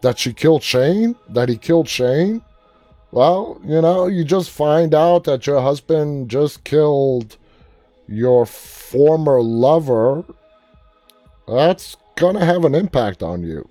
That 0.00 0.18
she 0.18 0.32
killed 0.32 0.62
Shane? 0.62 1.16
That 1.28 1.48
he 1.48 1.56
killed 1.56 1.88
Shane? 1.88 2.42
Well, 3.10 3.60
you 3.64 3.80
know, 3.80 4.06
you 4.06 4.24
just 4.24 4.50
find 4.50 4.94
out 4.94 5.24
that 5.24 5.46
your 5.46 5.60
husband 5.60 6.30
just 6.30 6.64
killed 6.64 7.36
your 8.06 8.46
former 8.46 9.42
lover. 9.42 10.24
That's 11.48 11.96
gonna 12.16 12.44
have 12.44 12.64
an 12.64 12.74
impact 12.74 13.22
on 13.22 13.42
you. 13.42 13.68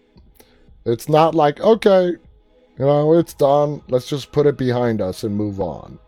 It's 0.85 1.09
not 1.09 1.35
like, 1.35 1.59
okay, 1.59 2.07
you 2.07 2.85
know, 2.85 3.13
it's 3.13 3.33
done. 3.33 3.81
Let's 3.89 4.07
just 4.07 4.31
put 4.31 4.45
it 4.45 4.57
behind 4.57 5.01
us 5.01 5.23
and 5.23 5.35
move 5.35 5.59
on. 5.59 5.99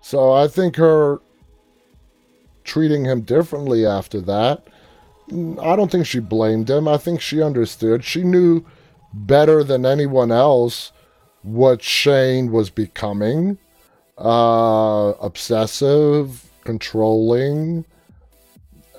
So 0.00 0.32
I 0.32 0.48
think 0.48 0.76
her 0.76 1.20
treating 2.64 3.04
him 3.04 3.22
differently 3.22 3.84
after 3.84 4.20
that, 4.22 4.66
I 5.30 5.76
don't 5.76 5.90
think 5.90 6.06
she 6.06 6.20
blamed 6.20 6.70
him. 6.70 6.88
I 6.88 6.96
think 6.96 7.20
she 7.20 7.42
understood. 7.42 8.04
She 8.04 8.22
knew 8.22 8.64
better 9.12 9.62
than 9.64 9.84
anyone 9.84 10.30
else 10.32 10.92
what 11.42 11.82
Shane 11.82 12.52
was 12.52 12.70
becoming 12.70 13.58
uh, 14.20 15.14
obsessive, 15.20 16.50
controlling, 16.64 17.86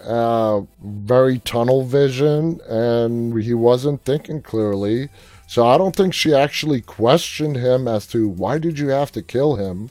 uh, 0.04 0.62
very 0.84 1.40
tunnel 1.40 1.84
vision, 1.84 2.60
and 2.68 3.42
he 3.42 3.54
wasn't 3.54 4.04
thinking 4.04 4.42
clearly. 4.42 5.10
So 5.48 5.68
I 5.68 5.78
don't 5.78 5.96
think 5.96 6.14
she 6.14 6.34
actually 6.34 6.82
questioned 6.82 7.58
him 7.58 7.88
as 7.88 8.08
to 8.08 8.28
why 8.28 8.58
did 8.58 8.80
you 8.80 8.90
have 8.90 9.12
to 9.14 9.22
kill 9.22 9.56
him. 9.56 9.90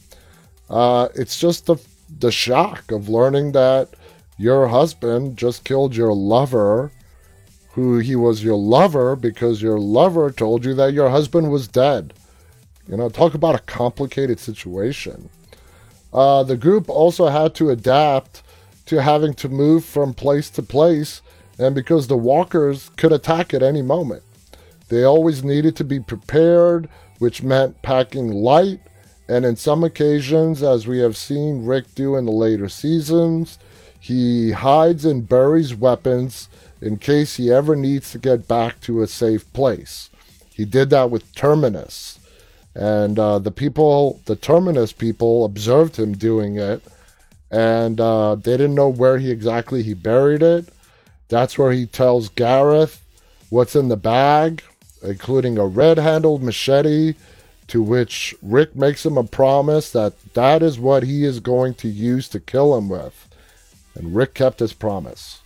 Uh, 0.68 1.08
it's 1.14 1.38
just 1.38 1.66
the 1.66 1.76
the 2.18 2.32
shock 2.32 2.90
of 2.90 3.08
learning 3.08 3.52
that 3.52 3.88
your 4.36 4.68
husband 4.68 5.36
just 5.36 5.64
killed 5.64 5.94
your 5.94 6.12
lover, 6.14 6.90
who 7.72 7.98
he 7.98 8.16
was 8.16 8.42
your 8.42 8.56
lover 8.56 9.14
because 9.14 9.62
your 9.62 9.78
lover 9.78 10.30
told 10.30 10.64
you 10.64 10.74
that 10.74 10.94
your 10.94 11.10
husband 11.10 11.50
was 11.50 11.68
dead. 11.68 12.14
You 12.88 12.96
know, 12.96 13.08
talk 13.08 13.34
about 13.34 13.54
a 13.54 13.60
complicated 13.60 14.40
situation. 14.40 15.28
Uh, 16.12 16.42
the 16.42 16.56
group 16.56 16.88
also 16.88 17.28
had 17.28 17.54
to 17.56 17.70
adapt 17.70 18.42
to 18.90 19.00
having 19.00 19.32
to 19.32 19.48
move 19.48 19.84
from 19.84 20.12
place 20.12 20.50
to 20.50 20.60
place, 20.60 21.22
and 21.60 21.76
because 21.76 22.08
the 22.08 22.16
walkers 22.16 22.90
could 22.96 23.12
attack 23.12 23.54
at 23.54 23.62
any 23.62 23.82
moment. 23.82 24.24
They 24.88 25.04
always 25.04 25.44
needed 25.44 25.76
to 25.76 25.84
be 25.84 26.00
prepared, 26.00 26.88
which 27.20 27.40
meant 27.40 27.82
packing 27.82 28.32
light, 28.32 28.80
and 29.28 29.46
in 29.46 29.54
some 29.54 29.84
occasions, 29.84 30.60
as 30.60 30.88
we 30.88 30.98
have 30.98 31.16
seen 31.16 31.64
Rick 31.64 31.94
do 31.94 32.16
in 32.16 32.24
the 32.24 32.32
later 32.32 32.68
seasons, 32.68 33.60
he 34.00 34.50
hides 34.50 35.04
and 35.04 35.28
buries 35.28 35.72
weapons 35.72 36.48
in 36.82 36.96
case 36.96 37.36
he 37.36 37.52
ever 37.52 37.76
needs 37.76 38.10
to 38.10 38.18
get 38.18 38.48
back 38.48 38.80
to 38.80 39.02
a 39.02 39.06
safe 39.06 39.50
place. 39.52 40.10
He 40.52 40.64
did 40.64 40.90
that 40.90 41.12
with 41.12 41.32
Terminus. 41.36 42.18
And 42.74 43.20
uh, 43.20 43.38
the 43.38 43.52
people, 43.52 44.20
the 44.24 44.34
Terminus 44.34 44.92
people, 44.92 45.44
observed 45.44 45.96
him 45.96 46.14
doing 46.14 46.56
it, 46.56 46.82
and 47.50 48.00
uh, 48.00 48.34
they 48.36 48.52
didn't 48.52 48.74
know 48.74 48.88
where 48.88 49.18
he 49.18 49.30
exactly 49.30 49.82
he 49.82 49.94
buried 49.94 50.42
it. 50.42 50.68
That's 51.28 51.58
where 51.58 51.72
he 51.72 51.86
tells 51.86 52.28
Gareth 52.28 53.04
what's 53.50 53.76
in 53.76 53.88
the 53.88 53.96
bag, 53.96 54.62
including 55.02 55.58
a 55.58 55.66
red-handled 55.66 56.42
machete, 56.42 57.14
to 57.68 57.82
which 57.82 58.34
Rick 58.42 58.74
makes 58.74 59.06
him 59.06 59.16
a 59.16 59.24
promise 59.24 59.90
that 59.92 60.14
that 60.34 60.62
is 60.62 60.78
what 60.78 61.04
he 61.04 61.24
is 61.24 61.40
going 61.40 61.74
to 61.74 61.88
use 61.88 62.28
to 62.28 62.40
kill 62.40 62.76
him 62.76 62.88
with. 62.88 63.28
And 63.94 64.14
Rick 64.14 64.34
kept 64.34 64.60
his 64.60 64.72
promise. 64.72 65.40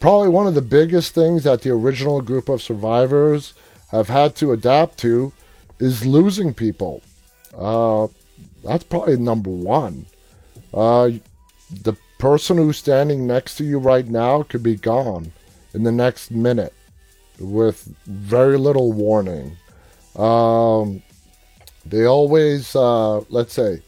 Probably 0.00 0.28
one 0.28 0.46
of 0.46 0.54
the 0.54 0.62
biggest 0.62 1.14
things 1.14 1.44
that 1.44 1.62
the 1.62 1.70
original 1.70 2.20
group 2.20 2.50
of 2.50 2.60
survivors 2.60 3.54
have 3.90 4.08
had 4.08 4.36
to 4.36 4.52
adapt 4.52 4.98
to 4.98 5.32
is 5.78 6.04
losing 6.04 6.52
people. 6.52 7.02
Uh, 7.56 8.08
that's 8.62 8.84
probably 8.84 9.16
number 9.16 9.50
one. 9.50 10.06
Uh, 10.72 11.10
the 11.70 11.94
person 12.18 12.56
who's 12.56 12.78
standing 12.78 13.26
next 13.26 13.56
to 13.56 13.64
you 13.64 13.78
right 13.78 14.06
now 14.06 14.42
could 14.42 14.62
be 14.62 14.76
gone 14.76 15.32
in 15.72 15.82
the 15.82 15.92
next 15.92 16.30
minute 16.30 16.72
with 17.38 17.88
very 18.06 18.56
little 18.56 18.92
warning. 18.92 19.56
Um, 20.16 21.02
they 21.84 22.04
always, 22.04 22.74
uh, 22.76 23.20
let's 23.28 23.52
say, 23.52 23.82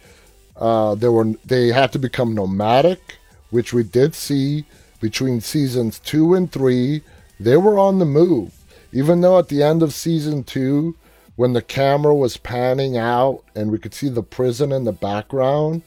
uh, 0.57 0.95
they 0.95 1.09
were 1.09 1.33
they 1.45 1.69
had 1.69 1.93
to 1.93 1.99
become 1.99 2.35
nomadic, 2.35 3.19
which 3.51 3.73
we 3.73 3.83
did 3.83 4.15
see 4.15 4.65
between 5.01 5.41
seasons 5.41 5.99
two 6.01 6.35
and 6.35 6.51
three. 6.51 7.03
They 7.39 7.57
were 7.57 7.79
on 7.79 7.99
the 7.99 8.07
move, 8.07 8.55
even 8.93 9.21
though 9.21 9.39
at 9.39 9.49
the 9.49 9.63
end 9.63 9.83
of 9.83 9.93
season 9.93 10.45
two, 10.45 10.97
when 11.37 11.53
the 11.53 11.63
camera 11.63 12.15
was 12.15 12.39
panning 12.39 12.97
out 12.97 13.43
and 13.55 13.71
we 13.71 13.79
could 13.79 13.95
see 13.95 14.09
the 14.09 14.23
prison 14.23 14.73
in 14.73 14.85
the 14.85 14.93
background, 14.93 15.83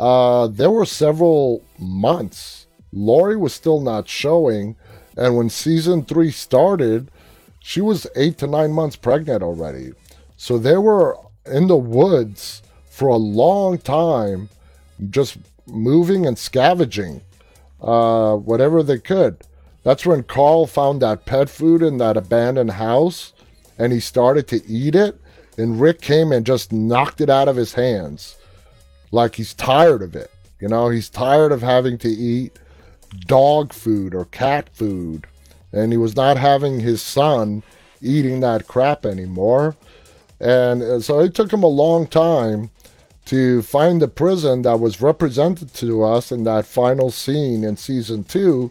uh, 0.00 0.46
there 0.46 0.70
were 0.70 0.86
several 0.86 1.62
months. 1.78 2.66
Lori 2.90 3.36
was 3.36 3.52
still 3.52 3.80
not 3.80 4.08
showing, 4.08 4.76
and 5.16 5.36
when 5.36 5.50
season 5.50 6.04
three 6.04 6.30
started, 6.30 7.10
she 7.58 7.82
was 7.82 8.06
eight 8.16 8.38
to 8.38 8.46
nine 8.46 8.72
months 8.72 8.96
pregnant 8.96 9.42
already. 9.42 9.92
So 10.38 10.56
they 10.56 10.78
were 10.78 11.18
in 11.44 11.66
the 11.66 11.76
woods 11.76 12.62
for 12.88 13.08
a 13.08 13.16
long 13.16 13.76
time, 13.76 14.48
just 15.10 15.36
moving 15.66 16.26
and 16.26 16.38
scavenging 16.38 17.20
uh, 17.82 18.36
whatever 18.36 18.82
they 18.82 18.98
could. 18.98 19.36
That's 19.82 20.06
when 20.06 20.22
Carl 20.22 20.66
found 20.66 21.02
that 21.02 21.26
pet 21.26 21.50
food 21.50 21.82
in 21.82 21.98
that 21.98 22.16
abandoned 22.16 22.72
house 22.72 23.34
and 23.78 23.92
he 23.92 24.00
started 24.00 24.46
to 24.48 24.66
eat 24.66 24.94
it. 24.94 25.18
And 25.58 25.80
Rick 25.80 26.00
came 26.00 26.32
and 26.32 26.46
just 26.46 26.72
knocked 26.72 27.20
it 27.20 27.28
out 27.30 27.48
of 27.48 27.56
his 27.56 27.74
hands. 27.74 28.36
Like 29.10 29.36
he's 29.36 29.54
tired 29.54 30.02
of 30.02 30.14
it. 30.14 30.30
You 30.60 30.68
know, 30.68 30.88
he's 30.88 31.08
tired 31.08 31.52
of 31.52 31.62
having 31.62 31.98
to 31.98 32.08
eat 32.08 32.58
dog 33.26 33.72
food 33.72 34.14
or 34.14 34.26
cat 34.26 34.68
food. 34.72 35.26
And 35.72 35.92
he 35.92 35.98
was 35.98 36.16
not 36.16 36.36
having 36.36 36.80
his 36.80 37.00
son 37.02 37.62
eating 38.02 38.40
that 38.40 38.66
crap 38.66 39.06
anymore. 39.06 39.76
And 40.40 40.82
uh, 40.82 41.00
so 41.00 41.20
it 41.20 41.34
took 41.34 41.52
him 41.52 41.62
a 41.62 41.68
long 41.68 42.06
time 42.06 42.70
to 43.26 43.62
find 43.62 44.00
the 44.00 44.08
prison 44.08 44.62
that 44.62 44.80
was 44.80 45.00
represented 45.00 45.72
to 45.74 46.02
us 46.02 46.32
in 46.32 46.44
that 46.44 46.66
final 46.66 47.10
scene 47.10 47.62
in 47.62 47.76
season 47.76 48.24
two 48.24 48.70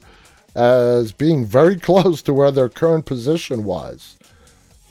as 0.56 1.12
being 1.12 1.46
very 1.46 1.80
close 1.80 2.22
to 2.24 2.34
where 2.34 2.52
their 2.52 2.70
current 2.70 3.06
position 3.06 3.64
was. 3.64 4.18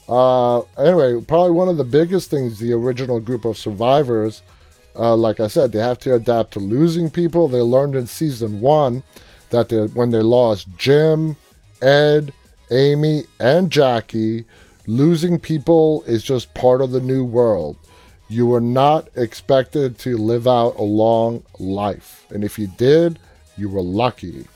Uh, 0.08 0.60
anyway, 0.78 1.20
probably 1.20 1.50
one 1.50 1.68
of 1.68 1.76
the 1.76 1.84
biggest 1.84 2.30
things 2.30 2.58
the 2.58 2.72
original 2.72 3.20
group 3.20 3.44
of 3.44 3.58
survivors, 3.58 4.42
uh, 4.98 5.16
like 5.16 5.40
I 5.40 5.46
said, 5.46 5.72
they 5.72 5.78
have 5.78 5.98
to 6.00 6.14
adapt 6.14 6.52
to 6.52 6.58
losing 6.58 7.10
people. 7.10 7.48
They 7.48 7.60
learned 7.60 7.94
in 7.94 8.06
season 8.06 8.60
one 8.60 9.02
that 9.50 9.68
they, 9.68 9.86
when 9.86 10.10
they 10.10 10.20
lost 10.22 10.68
Jim, 10.76 11.36
Ed, 11.80 12.32
Amy, 12.70 13.24
and 13.38 13.70
Jackie, 13.70 14.44
losing 14.86 15.38
people 15.38 16.02
is 16.02 16.22
just 16.22 16.52
part 16.54 16.80
of 16.80 16.90
the 16.90 17.00
new 17.00 17.24
world. 17.24 17.76
You 18.28 18.46
were 18.46 18.60
not 18.60 19.08
expected 19.16 19.98
to 20.00 20.18
live 20.18 20.46
out 20.46 20.76
a 20.76 20.82
long 20.82 21.44
life. 21.58 22.26
And 22.30 22.44
if 22.44 22.58
you 22.58 22.66
did, 22.66 23.18
you 23.56 23.68
were 23.68 23.82
lucky. 23.82 24.46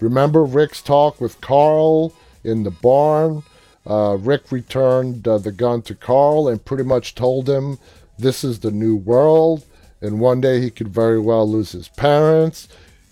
Remember 0.00 0.44
Rick's 0.44 0.82
talk 0.82 1.20
with 1.20 1.40
Carl 1.40 2.12
in 2.44 2.62
the 2.62 2.70
barn? 2.70 3.42
Uh, 3.86 4.18
Rick 4.20 4.50
returned 4.52 5.26
uh, 5.26 5.38
the 5.38 5.52
gun 5.52 5.80
to 5.82 5.94
Carl 5.94 6.48
and 6.48 6.62
pretty 6.64 6.82
much 6.82 7.14
told 7.14 7.48
him 7.48 7.78
this 8.18 8.44
is 8.44 8.60
the 8.60 8.70
new 8.70 8.96
world, 8.96 9.64
and 10.00 10.20
one 10.20 10.40
day 10.40 10.60
he 10.60 10.70
could 10.70 10.88
very 10.88 11.18
well 11.18 11.48
lose 11.48 11.72
his 11.72 11.88
parents. 11.88 12.68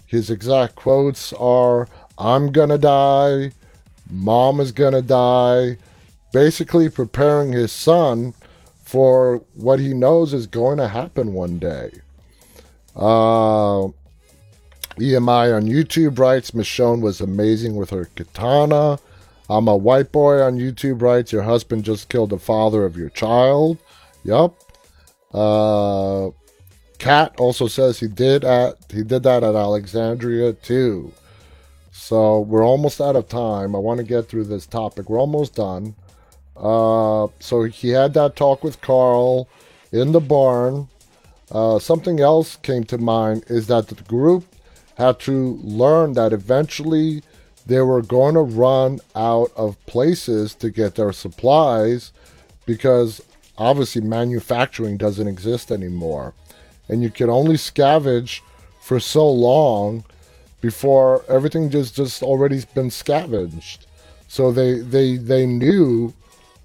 His 0.07 0.31
exact 0.31 0.77
quotes 0.77 1.33
are 1.35 1.89
I'm 2.19 2.53
gonna 2.53 2.79
die, 2.79 3.53
mom 4.11 4.61
is 4.61 4.73
gonna 4.73 5.03
die, 5.03 5.79
basically 6.33 6.89
preparing 6.89 7.53
his 7.53 7.73
son 7.73 8.35
for 8.85 9.43
what 9.55 9.81
he 9.81 9.95
knows 9.95 10.33
is 10.35 10.47
going 10.47 10.79
to 10.79 10.89
happen 10.89 11.33
one 11.33 11.59
day. 11.59 11.91
Uh, 12.95 13.89
EMI 14.99 15.57
on 15.57 15.65
YouTube 15.65 16.19
writes 16.19 16.53
Michonne 16.53 17.01
was 17.01 17.21
amazing 17.21 17.75
with 17.75 17.91
her 17.91 18.09
katana. 18.15 18.99
I'm 19.51 19.69
a 19.69 19.77
white 19.77 20.13
boy 20.13 20.41
on 20.41 20.59
YouTube 20.59 21.03
writes, 21.03 21.33
Your 21.33 21.43
husband 21.43 21.85
just 21.85 22.09
killed 22.09 22.31
the 22.31 22.39
father 22.39 22.85
of 22.85 22.97
your 22.97 23.11
child. 23.11 23.79
Yup. 24.23 24.55
Uh, 25.33 26.31
Cat 27.05 27.35
also 27.39 27.67
says 27.67 28.01
he 28.01 28.09
did 28.09 28.45
at 28.45 28.79
he 28.91 29.03
did 29.03 29.25
that 29.25 29.45
at 29.45 29.55
Alexandria 29.55 30.55
too. 30.55 31.13
So 31.93 32.41
we're 32.41 32.65
almost 32.65 32.99
out 32.99 33.15
of 33.15 33.29
time. 33.29 33.77
I 33.77 33.79
want 33.79 33.99
to 33.99 34.05
get 34.05 34.27
through 34.27 34.45
this 34.45 34.65
topic. 34.65 35.11
We're 35.11 35.21
almost 35.21 35.55
done. 35.55 35.97
Uh, 36.57 37.27
so 37.41 37.65
he 37.65 37.91
had 37.91 38.15
that 38.15 38.37
talk 38.37 38.65
with 38.65 38.81
Carl 38.81 39.51
in 39.93 40.13
the 40.13 40.21
barn. 40.21 40.89
Uh, 41.53 41.79
something 41.79 42.21
else 42.21 42.57
came 42.57 42.85
to 42.85 42.97
mind 42.97 43.45
is 43.49 43.67
that 43.67 43.89
the 43.89 44.03
group 44.05 44.47
had 44.97 45.21
to 45.21 45.61
learn 45.63 46.15
that 46.15 46.33
eventually 46.33 47.23
they 47.67 47.83
were 47.83 48.01
going 48.01 48.35
to 48.35 48.41
run 48.41 48.99
out 49.15 49.53
of 49.57 49.77
places 49.85 50.55
to 50.55 50.71
get 50.71 50.95
their 50.95 51.13
supplies 51.13 52.13
because 52.65 53.21
obviously 53.59 54.01
manufacturing 54.01 54.97
doesn't 54.97 55.29
exist 55.29 55.71
anymore. 55.71 56.33
And 56.89 57.03
you 57.03 57.11
can 57.11 57.31
only 57.31 57.57
scavenge 57.57 58.41
for 58.81 59.01
so 59.01 59.29
long 59.31 60.05
before 60.61 61.25
everything 61.29 61.71
just 61.71 61.95
just 61.95 62.23
already 62.23 62.63
been 62.75 62.91
scavenged. 62.91 63.87
So 64.29 64.53
they 64.53 64.81
they 64.81 65.17
they 65.17 65.47
knew 65.47 66.13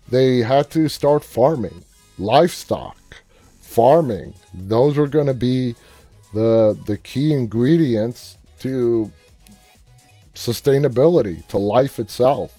they 0.09 0.39
had 0.39 0.69
to 0.71 0.89
start 0.89 1.23
farming, 1.23 1.83
livestock, 2.17 2.97
farming. 3.61 4.33
Those 4.53 4.97
were 4.97 5.07
going 5.07 5.27
to 5.27 5.33
be 5.33 5.75
the 6.33 6.77
the 6.85 6.97
key 6.97 7.33
ingredients 7.33 8.37
to 8.59 9.11
sustainability 10.35 11.45
to 11.47 11.57
life 11.57 11.99
itself. 11.99 12.57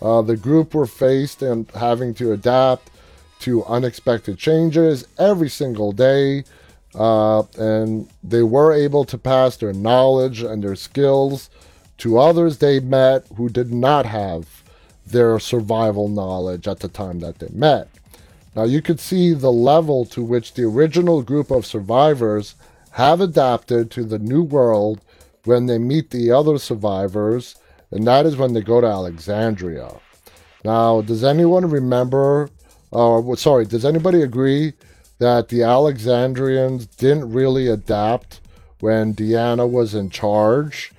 Uh, 0.00 0.22
the 0.22 0.36
group 0.36 0.74
were 0.74 0.86
faced 0.86 1.42
and 1.42 1.70
having 1.72 2.14
to 2.14 2.32
adapt 2.32 2.90
to 3.40 3.64
unexpected 3.64 4.38
changes 4.38 5.06
every 5.18 5.48
single 5.48 5.92
day, 5.92 6.44
uh, 6.94 7.42
and 7.58 8.08
they 8.22 8.42
were 8.42 8.72
able 8.72 9.04
to 9.04 9.18
pass 9.18 9.56
their 9.56 9.72
knowledge 9.72 10.42
and 10.42 10.62
their 10.62 10.76
skills 10.76 11.48
to 11.98 12.18
others 12.18 12.58
they 12.58 12.80
met 12.80 13.26
who 13.36 13.48
did 13.48 13.72
not 13.72 14.06
have 14.06 14.62
their 15.06 15.38
survival 15.38 16.08
knowledge 16.08 16.66
at 16.66 16.80
the 16.80 16.88
time 16.88 17.20
that 17.20 17.38
they 17.38 17.48
met. 17.52 17.88
Now, 18.54 18.64
you 18.64 18.82
could 18.82 19.00
see 19.00 19.32
the 19.32 19.52
level 19.52 20.04
to 20.06 20.22
which 20.22 20.54
the 20.54 20.64
original 20.64 21.22
group 21.22 21.50
of 21.50 21.64
survivors 21.64 22.54
have 22.92 23.20
adapted 23.20 23.90
to 23.90 24.04
the 24.04 24.18
new 24.18 24.42
world 24.42 25.00
when 25.44 25.66
they 25.66 25.78
meet 25.78 26.10
the 26.10 26.30
other 26.30 26.58
survivors, 26.58 27.56
and 27.90 28.06
that 28.06 28.26
is 28.26 28.36
when 28.36 28.52
they 28.52 28.60
go 28.60 28.80
to 28.80 28.86
Alexandria. 28.86 29.94
Now, 30.64 31.00
does 31.00 31.24
anyone 31.24 31.68
remember, 31.68 32.50
or 32.90 33.36
sorry, 33.36 33.64
does 33.64 33.84
anybody 33.84 34.22
agree 34.22 34.74
that 35.18 35.48
the 35.48 35.62
Alexandrians 35.62 36.86
didn't 36.86 37.32
really 37.32 37.68
adapt 37.68 38.40
when 38.80 39.14
Deanna 39.14 39.68
was 39.68 39.94
in 39.94 40.10
charge, 40.10 40.92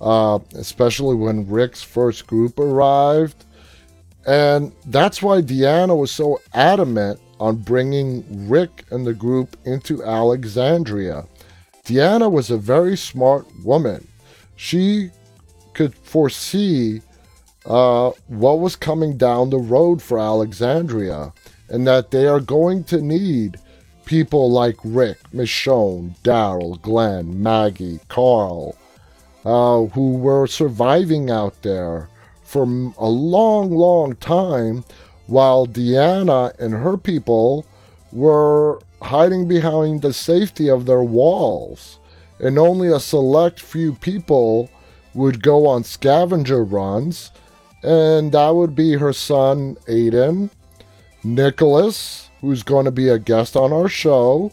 uh, 0.00 0.38
especially 0.54 1.16
when 1.16 1.48
Rick's 1.48 1.82
first 1.82 2.26
group 2.26 2.58
arrived? 2.58 3.44
And 4.26 4.72
that's 4.86 5.20
why 5.20 5.42
Deanna 5.42 5.98
was 5.98 6.10
so 6.10 6.40
adamant 6.54 7.20
on 7.40 7.56
bringing 7.56 8.48
Rick 8.48 8.84
and 8.90 9.06
the 9.06 9.12
group 9.12 9.56
into 9.64 10.04
Alexandria. 10.04 11.26
Deanna 11.84 12.30
was 12.30 12.50
a 12.50 12.56
very 12.56 12.96
smart 12.96 13.46
woman. 13.62 14.06
She 14.56 15.10
could 15.74 15.94
foresee 15.94 17.02
uh, 17.66 18.12
what 18.28 18.60
was 18.60 18.76
coming 18.76 19.16
down 19.16 19.50
the 19.50 19.58
road 19.58 20.00
for 20.00 20.18
Alexandria 20.18 21.32
and 21.68 21.86
that 21.86 22.10
they 22.10 22.26
are 22.26 22.40
going 22.40 22.84
to 22.84 23.00
need 23.00 23.58
people 24.04 24.50
like 24.50 24.76
Rick, 24.84 25.18
Michonne, 25.32 26.16
Daryl, 26.22 26.80
Glenn, 26.82 27.42
Maggie, 27.42 28.00
Carl, 28.08 28.76
uh, 29.44 29.84
who 29.86 30.16
were 30.16 30.46
surviving 30.46 31.30
out 31.30 31.62
there 31.62 32.08
for 32.42 32.64
a 32.64 33.08
long, 33.08 33.70
long 33.70 34.14
time 34.16 34.84
while 35.26 35.66
Deanna 35.66 36.58
and 36.58 36.74
her 36.74 36.96
people 36.96 37.66
were 38.12 38.78
hiding 39.02 39.48
behind 39.48 40.02
the 40.02 40.12
safety 40.12 40.68
of 40.70 40.86
their 40.86 41.02
walls. 41.02 41.98
And 42.38 42.58
only 42.58 42.88
a 42.88 43.00
select 43.00 43.60
few 43.60 43.94
people 43.94 44.70
would 45.14 45.42
go 45.42 45.66
on 45.66 45.84
scavenger 45.84 46.64
runs, 46.64 47.30
and 47.82 48.32
that 48.32 48.54
would 48.54 48.74
be 48.74 48.94
her 48.94 49.12
son 49.12 49.76
Aiden, 49.86 50.50
Nicholas, 51.24 52.30
who's 52.40 52.62
going 52.62 52.84
to 52.84 52.90
be 52.90 53.08
a 53.08 53.18
guest 53.18 53.56
on 53.56 53.72
our 53.72 53.88
show, 53.88 54.52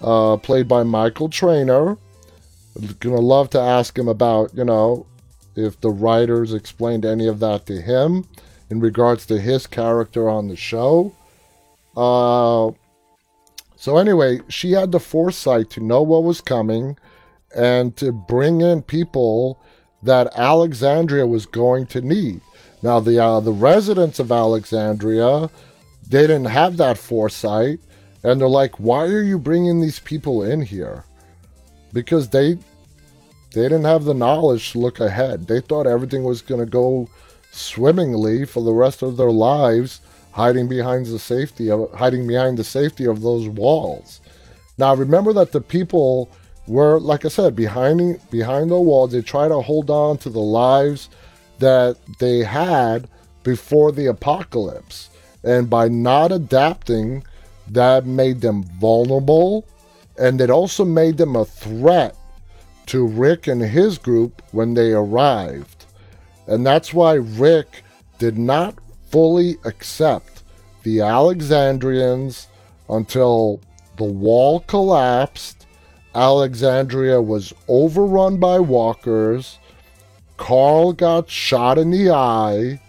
uh, 0.00 0.36
played 0.36 0.68
by 0.68 0.82
Michael 0.82 1.28
Traynor. 1.28 1.98
Gonna 3.00 3.16
love 3.16 3.50
to 3.50 3.60
ask 3.60 3.98
him 3.98 4.06
about, 4.06 4.54
you 4.54 4.64
know, 4.64 5.06
if 5.56 5.80
the 5.80 5.90
writers 5.90 6.52
explained 6.52 7.04
any 7.04 7.26
of 7.26 7.40
that 7.40 7.66
to 7.66 7.80
him 7.80 8.26
in 8.70 8.80
regards 8.80 9.26
to 9.26 9.40
his 9.40 9.66
character 9.66 10.28
on 10.28 10.48
the 10.48 10.56
show. 10.56 11.14
Uh, 11.96 12.70
so, 13.76 13.96
anyway, 13.96 14.40
she 14.48 14.72
had 14.72 14.92
the 14.92 15.00
foresight 15.00 15.70
to 15.70 15.80
know 15.80 16.02
what 16.02 16.24
was 16.24 16.40
coming 16.40 16.96
and 17.54 17.96
to 17.96 18.12
bring 18.12 18.60
in 18.60 18.82
people 18.82 19.58
that 20.02 20.32
Alexandria 20.36 21.26
was 21.26 21.46
going 21.46 21.86
to 21.86 22.00
need. 22.00 22.40
Now, 22.82 23.00
the, 23.00 23.22
uh, 23.22 23.40
the 23.40 23.52
residents 23.52 24.18
of 24.18 24.30
Alexandria, 24.30 25.48
they 26.08 26.22
didn't 26.22 26.46
have 26.46 26.76
that 26.76 26.98
foresight. 26.98 27.80
And 28.22 28.40
they're 28.40 28.48
like, 28.48 28.80
why 28.80 29.04
are 29.04 29.22
you 29.22 29.38
bringing 29.38 29.80
these 29.80 30.00
people 30.00 30.42
in 30.42 30.60
here? 30.60 31.04
Because 31.92 32.28
they 32.28 32.58
they 33.52 33.62
didn't 33.62 33.84
have 33.84 34.04
the 34.04 34.14
knowledge 34.14 34.72
to 34.72 34.78
look 34.78 35.00
ahead. 35.00 35.46
They 35.46 35.60
thought 35.60 35.86
everything 35.86 36.24
was 36.24 36.42
going 36.42 36.60
to 36.60 36.70
go 36.70 37.08
swimmingly 37.52 38.44
for 38.44 38.62
the 38.62 38.72
rest 38.72 39.02
of 39.02 39.16
their 39.16 39.30
lives, 39.30 40.00
hiding 40.32 40.68
behind 40.68 41.06
the 41.06 41.18
safety 41.18 41.70
of 41.70 41.90
hiding 41.94 42.26
behind 42.26 42.58
the 42.58 42.64
safety 42.64 43.06
of 43.06 43.22
those 43.22 43.48
walls. 43.48 44.20
Now 44.76 44.94
remember 44.94 45.32
that 45.32 45.52
the 45.52 45.60
people 45.60 46.28
were, 46.66 47.00
like 47.00 47.24
I 47.24 47.28
said, 47.28 47.56
behind 47.56 48.20
behind 48.30 48.70
the 48.70 48.78
walls. 48.78 49.12
They 49.12 49.22
try 49.22 49.48
to 49.48 49.60
hold 49.60 49.88
on 49.90 50.18
to 50.18 50.30
the 50.30 50.38
lives 50.38 51.08
that 51.58 51.96
they 52.18 52.40
had 52.40 53.08
before 53.42 53.92
the 53.92 54.06
apocalypse, 54.06 55.08
and 55.46 55.70
by 55.70 55.88
not 55.88 56.32
adapting, 56.32 57.24
that 57.68 58.04
made 58.04 58.40
them 58.40 58.64
vulnerable, 58.80 59.64
and 60.18 60.40
it 60.40 60.50
also 60.50 60.84
made 60.84 61.16
them 61.16 61.36
a 61.36 61.44
threat 61.44 62.16
to 62.86 63.06
Rick 63.06 63.46
and 63.46 63.62
his 63.62 63.96
group 63.96 64.42
when 64.52 64.74
they 64.74 64.92
arrived. 64.92 65.86
And 66.46 66.66
that's 66.66 66.92
why 66.92 67.14
Rick 67.14 67.82
did 68.18 68.36
not 68.38 68.74
fully 69.10 69.56
accept 69.64 70.42
the 70.82 71.00
Alexandrians 71.00 72.48
until 72.88 73.60
the 73.96 74.04
wall 74.04 74.60
collapsed. 74.60 75.66
Alexandria 76.14 77.20
was 77.20 77.52
overrun 77.68 78.38
by 78.38 78.58
walkers. 78.58 79.58
Carl 80.36 80.92
got 80.92 81.28
shot 81.28 81.78
in 81.78 81.90
the 81.90 82.10
eye. 82.10 82.80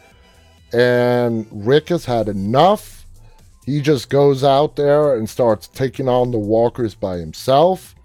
And 0.74 1.47
Rick 1.51 1.89
has 1.89 2.05
had 2.05 2.28
enough. 2.28 3.05
He 3.65 3.82
just 3.82 4.09
goes 4.09 4.43
out 4.43 4.76
there 4.76 5.15
and 5.15 5.30
starts 5.30 5.68
taking 5.68 6.07
on 6.07 6.32
the 6.32 6.39
walkers 6.39 6.95
by 6.95 7.18
himself. 7.18 7.95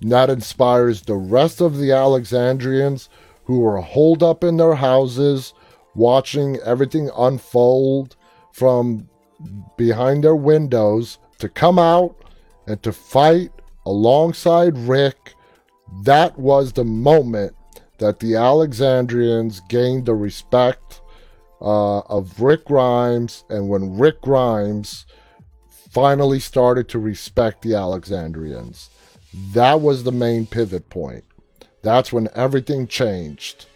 And 0.00 0.10
that 0.12 0.30
inspires 0.30 1.02
the 1.02 1.16
rest 1.16 1.60
of 1.60 1.76
the 1.76 1.92
Alexandrians 1.92 3.08
who 3.44 3.60
were 3.60 3.80
holed 3.80 4.22
up 4.22 4.44
in 4.44 4.56
their 4.56 4.76
houses, 4.76 5.52
watching 5.94 6.56
everything 6.58 7.10
unfold 7.16 8.16
from 8.52 9.08
behind 9.76 10.24
their 10.24 10.36
windows, 10.36 11.18
to 11.38 11.48
come 11.48 11.78
out 11.78 12.14
and 12.66 12.82
to 12.82 12.92
fight 12.92 13.50
alongside 13.86 14.76
Rick. 14.78 15.34
That 16.04 16.38
was 16.38 16.72
the 16.72 16.84
moment 16.84 17.54
that 17.98 18.20
the 18.20 18.36
Alexandrians 18.36 19.60
gained 19.68 20.06
the 20.06 20.14
respect 20.14 20.99
uh, 21.60 22.00
of 22.00 22.40
Rick 22.40 22.64
Grimes, 22.66 23.44
and 23.48 23.68
when 23.68 23.98
Rick 23.98 24.22
Grimes 24.22 25.06
finally 25.90 26.38
started 26.38 26.88
to 26.88 26.98
respect 26.98 27.62
the 27.62 27.74
Alexandrians. 27.74 28.90
That 29.52 29.80
was 29.80 30.04
the 30.04 30.12
main 30.12 30.46
pivot 30.46 30.88
point. 30.88 31.24
That's 31.82 32.12
when 32.12 32.28
everything 32.34 32.86
changed. 32.86 33.66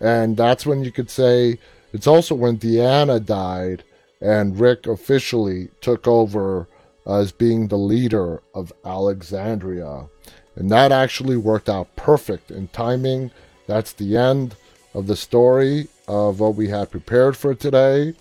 And 0.00 0.36
that's 0.36 0.66
when 0.66 0.84
you 0.84 0.92
could 0.92 1.08
say 1.08 1.58
it's 1.92 2.06
also 2.06 2.34
when 2.34 2.58
Deanna 2.58 3.24
died 3.24 3.84
and 4.20 4.58
Rick 4.58 4.86
officially 4.86 5.68
took 5.80 6.06
over 6.06 6.68
as 7.06 7.32
being 7.32 7.68
the 7.68 7.78
leader 7.78 8.42
of 8.54 8.72
Alexandria. 8.84 10.08
And 10.56 10.70
that 10.70 10.92
actually 10.92 11.36
worked 11.36 11.68
out 11.68 11.94
perfect 11.96 12.50
in 12.50 12.68
timing. 12.68 13.30
That's 13.66 13.92
the 13.92 14.16
end 14.16 14.56
of 14.94 15.06
the 15.06 15.16
story 15.16 15.88
of 16.08 16.40
what 16.40 16.54
we 16.54 16.68
had 16.68 16.90
prepared 16.90 17.36
for 17.36 17.54
today. 17.54 18.14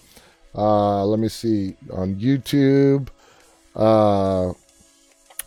Uh, 0.55 1.05
let 1.05 1.19
me 1.19 1.29
see 1.29 1.75
on 1.91 2.15
YouTube. 2.15 3.07
Uh, 3.75 4.53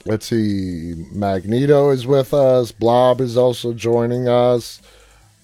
let's 0.04 0.26
see, 0.26 0.94
Magneto 1.12 1.90
is 1.90 2.06
with 2.06 2.32
us. 2.34 2.72
Blob 2.72 3.20
is 3.20 3.36
also 3.36 3.72
joining 3.72 4.28
us. 4.28 4.80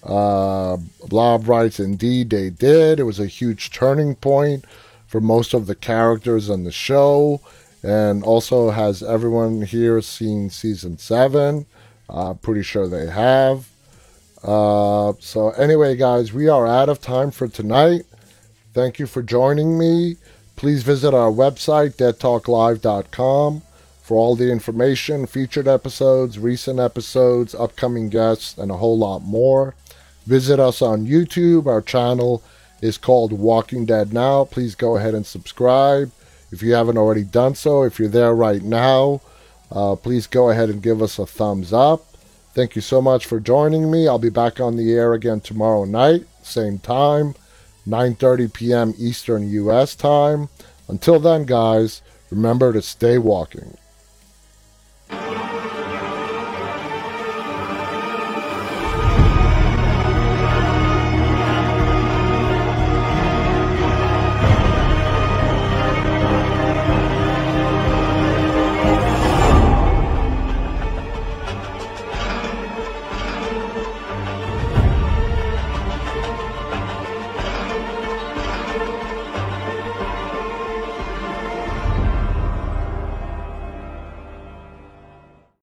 Uh, 0.03 0.77
Blob 1.07 1.47
writes, 1.47 1.79
Indeed, 1.79 2.29
they 2.29 2.49
did. 2.49 2.99
It 2.99 3.03
was 3.03 3.19
a 3.19 3.25
huge 3.25 3.71
turning 3.71 4.15
point 4.15 4.65
for 5.07 5.21
most 5.21 5.53
of 5.53 5.67
the 5.67 5.75
characters 5.75 6.49
on 6.49 6.63
the 6.63 6.71
show. 6.71 7.41
And 7.83 8.23
also, 8.23 8.69
has 8.69 9.03
everyone 9.03 9.63
here 9.63 10.01
seen 10.01 10.49
season 10.49 10.97
seven? 10.97 11.65
Uh, 12.09 12.33
pretty 12.33 12.63
sure 12.63 12.87
they 12.87 13.07
have. 13.07 13.67
Uh, 14.43 15.13
so, 15.19 15.51
anyway, 15.51 15.95
guys, 15.95 16.33
we 16.33 16.47
are 16.47 16.67
out 16.67 16.89
of 16.89 16.99
time 16.99 17.31
for 17.31 17.47
tonight. 17.47 18.05
Thank 18.73 18.99
you 18.99 19.07
for 19.07 19.21
joining 19.21 19.77
me. 19.77 20.17
Please 20.55 20.83
visit 20.83 21.13
our 21.13 21.31
website, 21.31 21.95
deadtalklive.com 21.95 23.61
for 24.01 24.17
all 24.17 24.35
the 24.35 24.51
information, 24.51 25.25
featured 25.25 25.67
episodes, 25.67 26.37
recent 26.37 26.79
episodes, 26.79 27.55
upcoming 27.55 28.09
guests, 28.09 28.57
and 28.57 28.69
a 28.69 28.77
whole 28.77 28.97
lot 28.97 29.19
more. 29.19 29.75
Visit 30.25 30.59
us 30.59 30.81
on 30.81 31.07
YouTube. 31.07 31.65
Our 31.67 31.81
channel 31.81 32.43
is 32.81 32.97
called 32.97 33.31
Walking 33.31 33.85
Dead 33.85 34.13
Now. 34.13 34.43
Please 34.43 34.75
go 34.75 34.97
ahead 34.97 35.13
and 35.13 35.25
subscribe 35.25 36.11
if 36.51 36.61
you 36.61 36.73
haven't 36.73 36.97
already 36.97 37.23
done 37.23 37.55
so. 37.55 37.83
If 37.83 37.97
you're 37.97 38.09
there 38.09 38.35
right 38.35 38.61
now, 38.61 39.21
uh, 39.71 39.95
please 39.95 40.27
go 40.27 40.49
ahead 40.49 40.69
and 40.69 40.83
give 40.83 41.01
us 41.01 41.17
a 41.17 41.25
thumbs 41.25 41.71
up. 41.71 42.05
Thank 42.53 42.75
you 42.75 42.83
so 42.83 43.01
much 43.01 43.25
for 43.25 43.39
joining 43.39 43.89
me. 43.89 44.07
I'll 44.07 44.19
be 44.19 44.29
back 44.29 44.59
on 44.59 44.75
the 44.75 44.93
air 44.93 45.13
again 45.13 45.41
tomorrow 45.41 45.85
night, 45.85 46.25
same 46.43 46.77
time, 46.77 47.33
9:30 47.87 48.53
p.m. 48.53 48.93
Eastern 48.97 49.49
U.S. 49.49 49.95
time. 49.95 50.49
Until 50.87 51.19
then, 51.19 51.45
guys, 51.45 52.03
remember 52.29 52.71
to 52.71 52.81
stay 52.83 53.17
walking. 53.17 53.77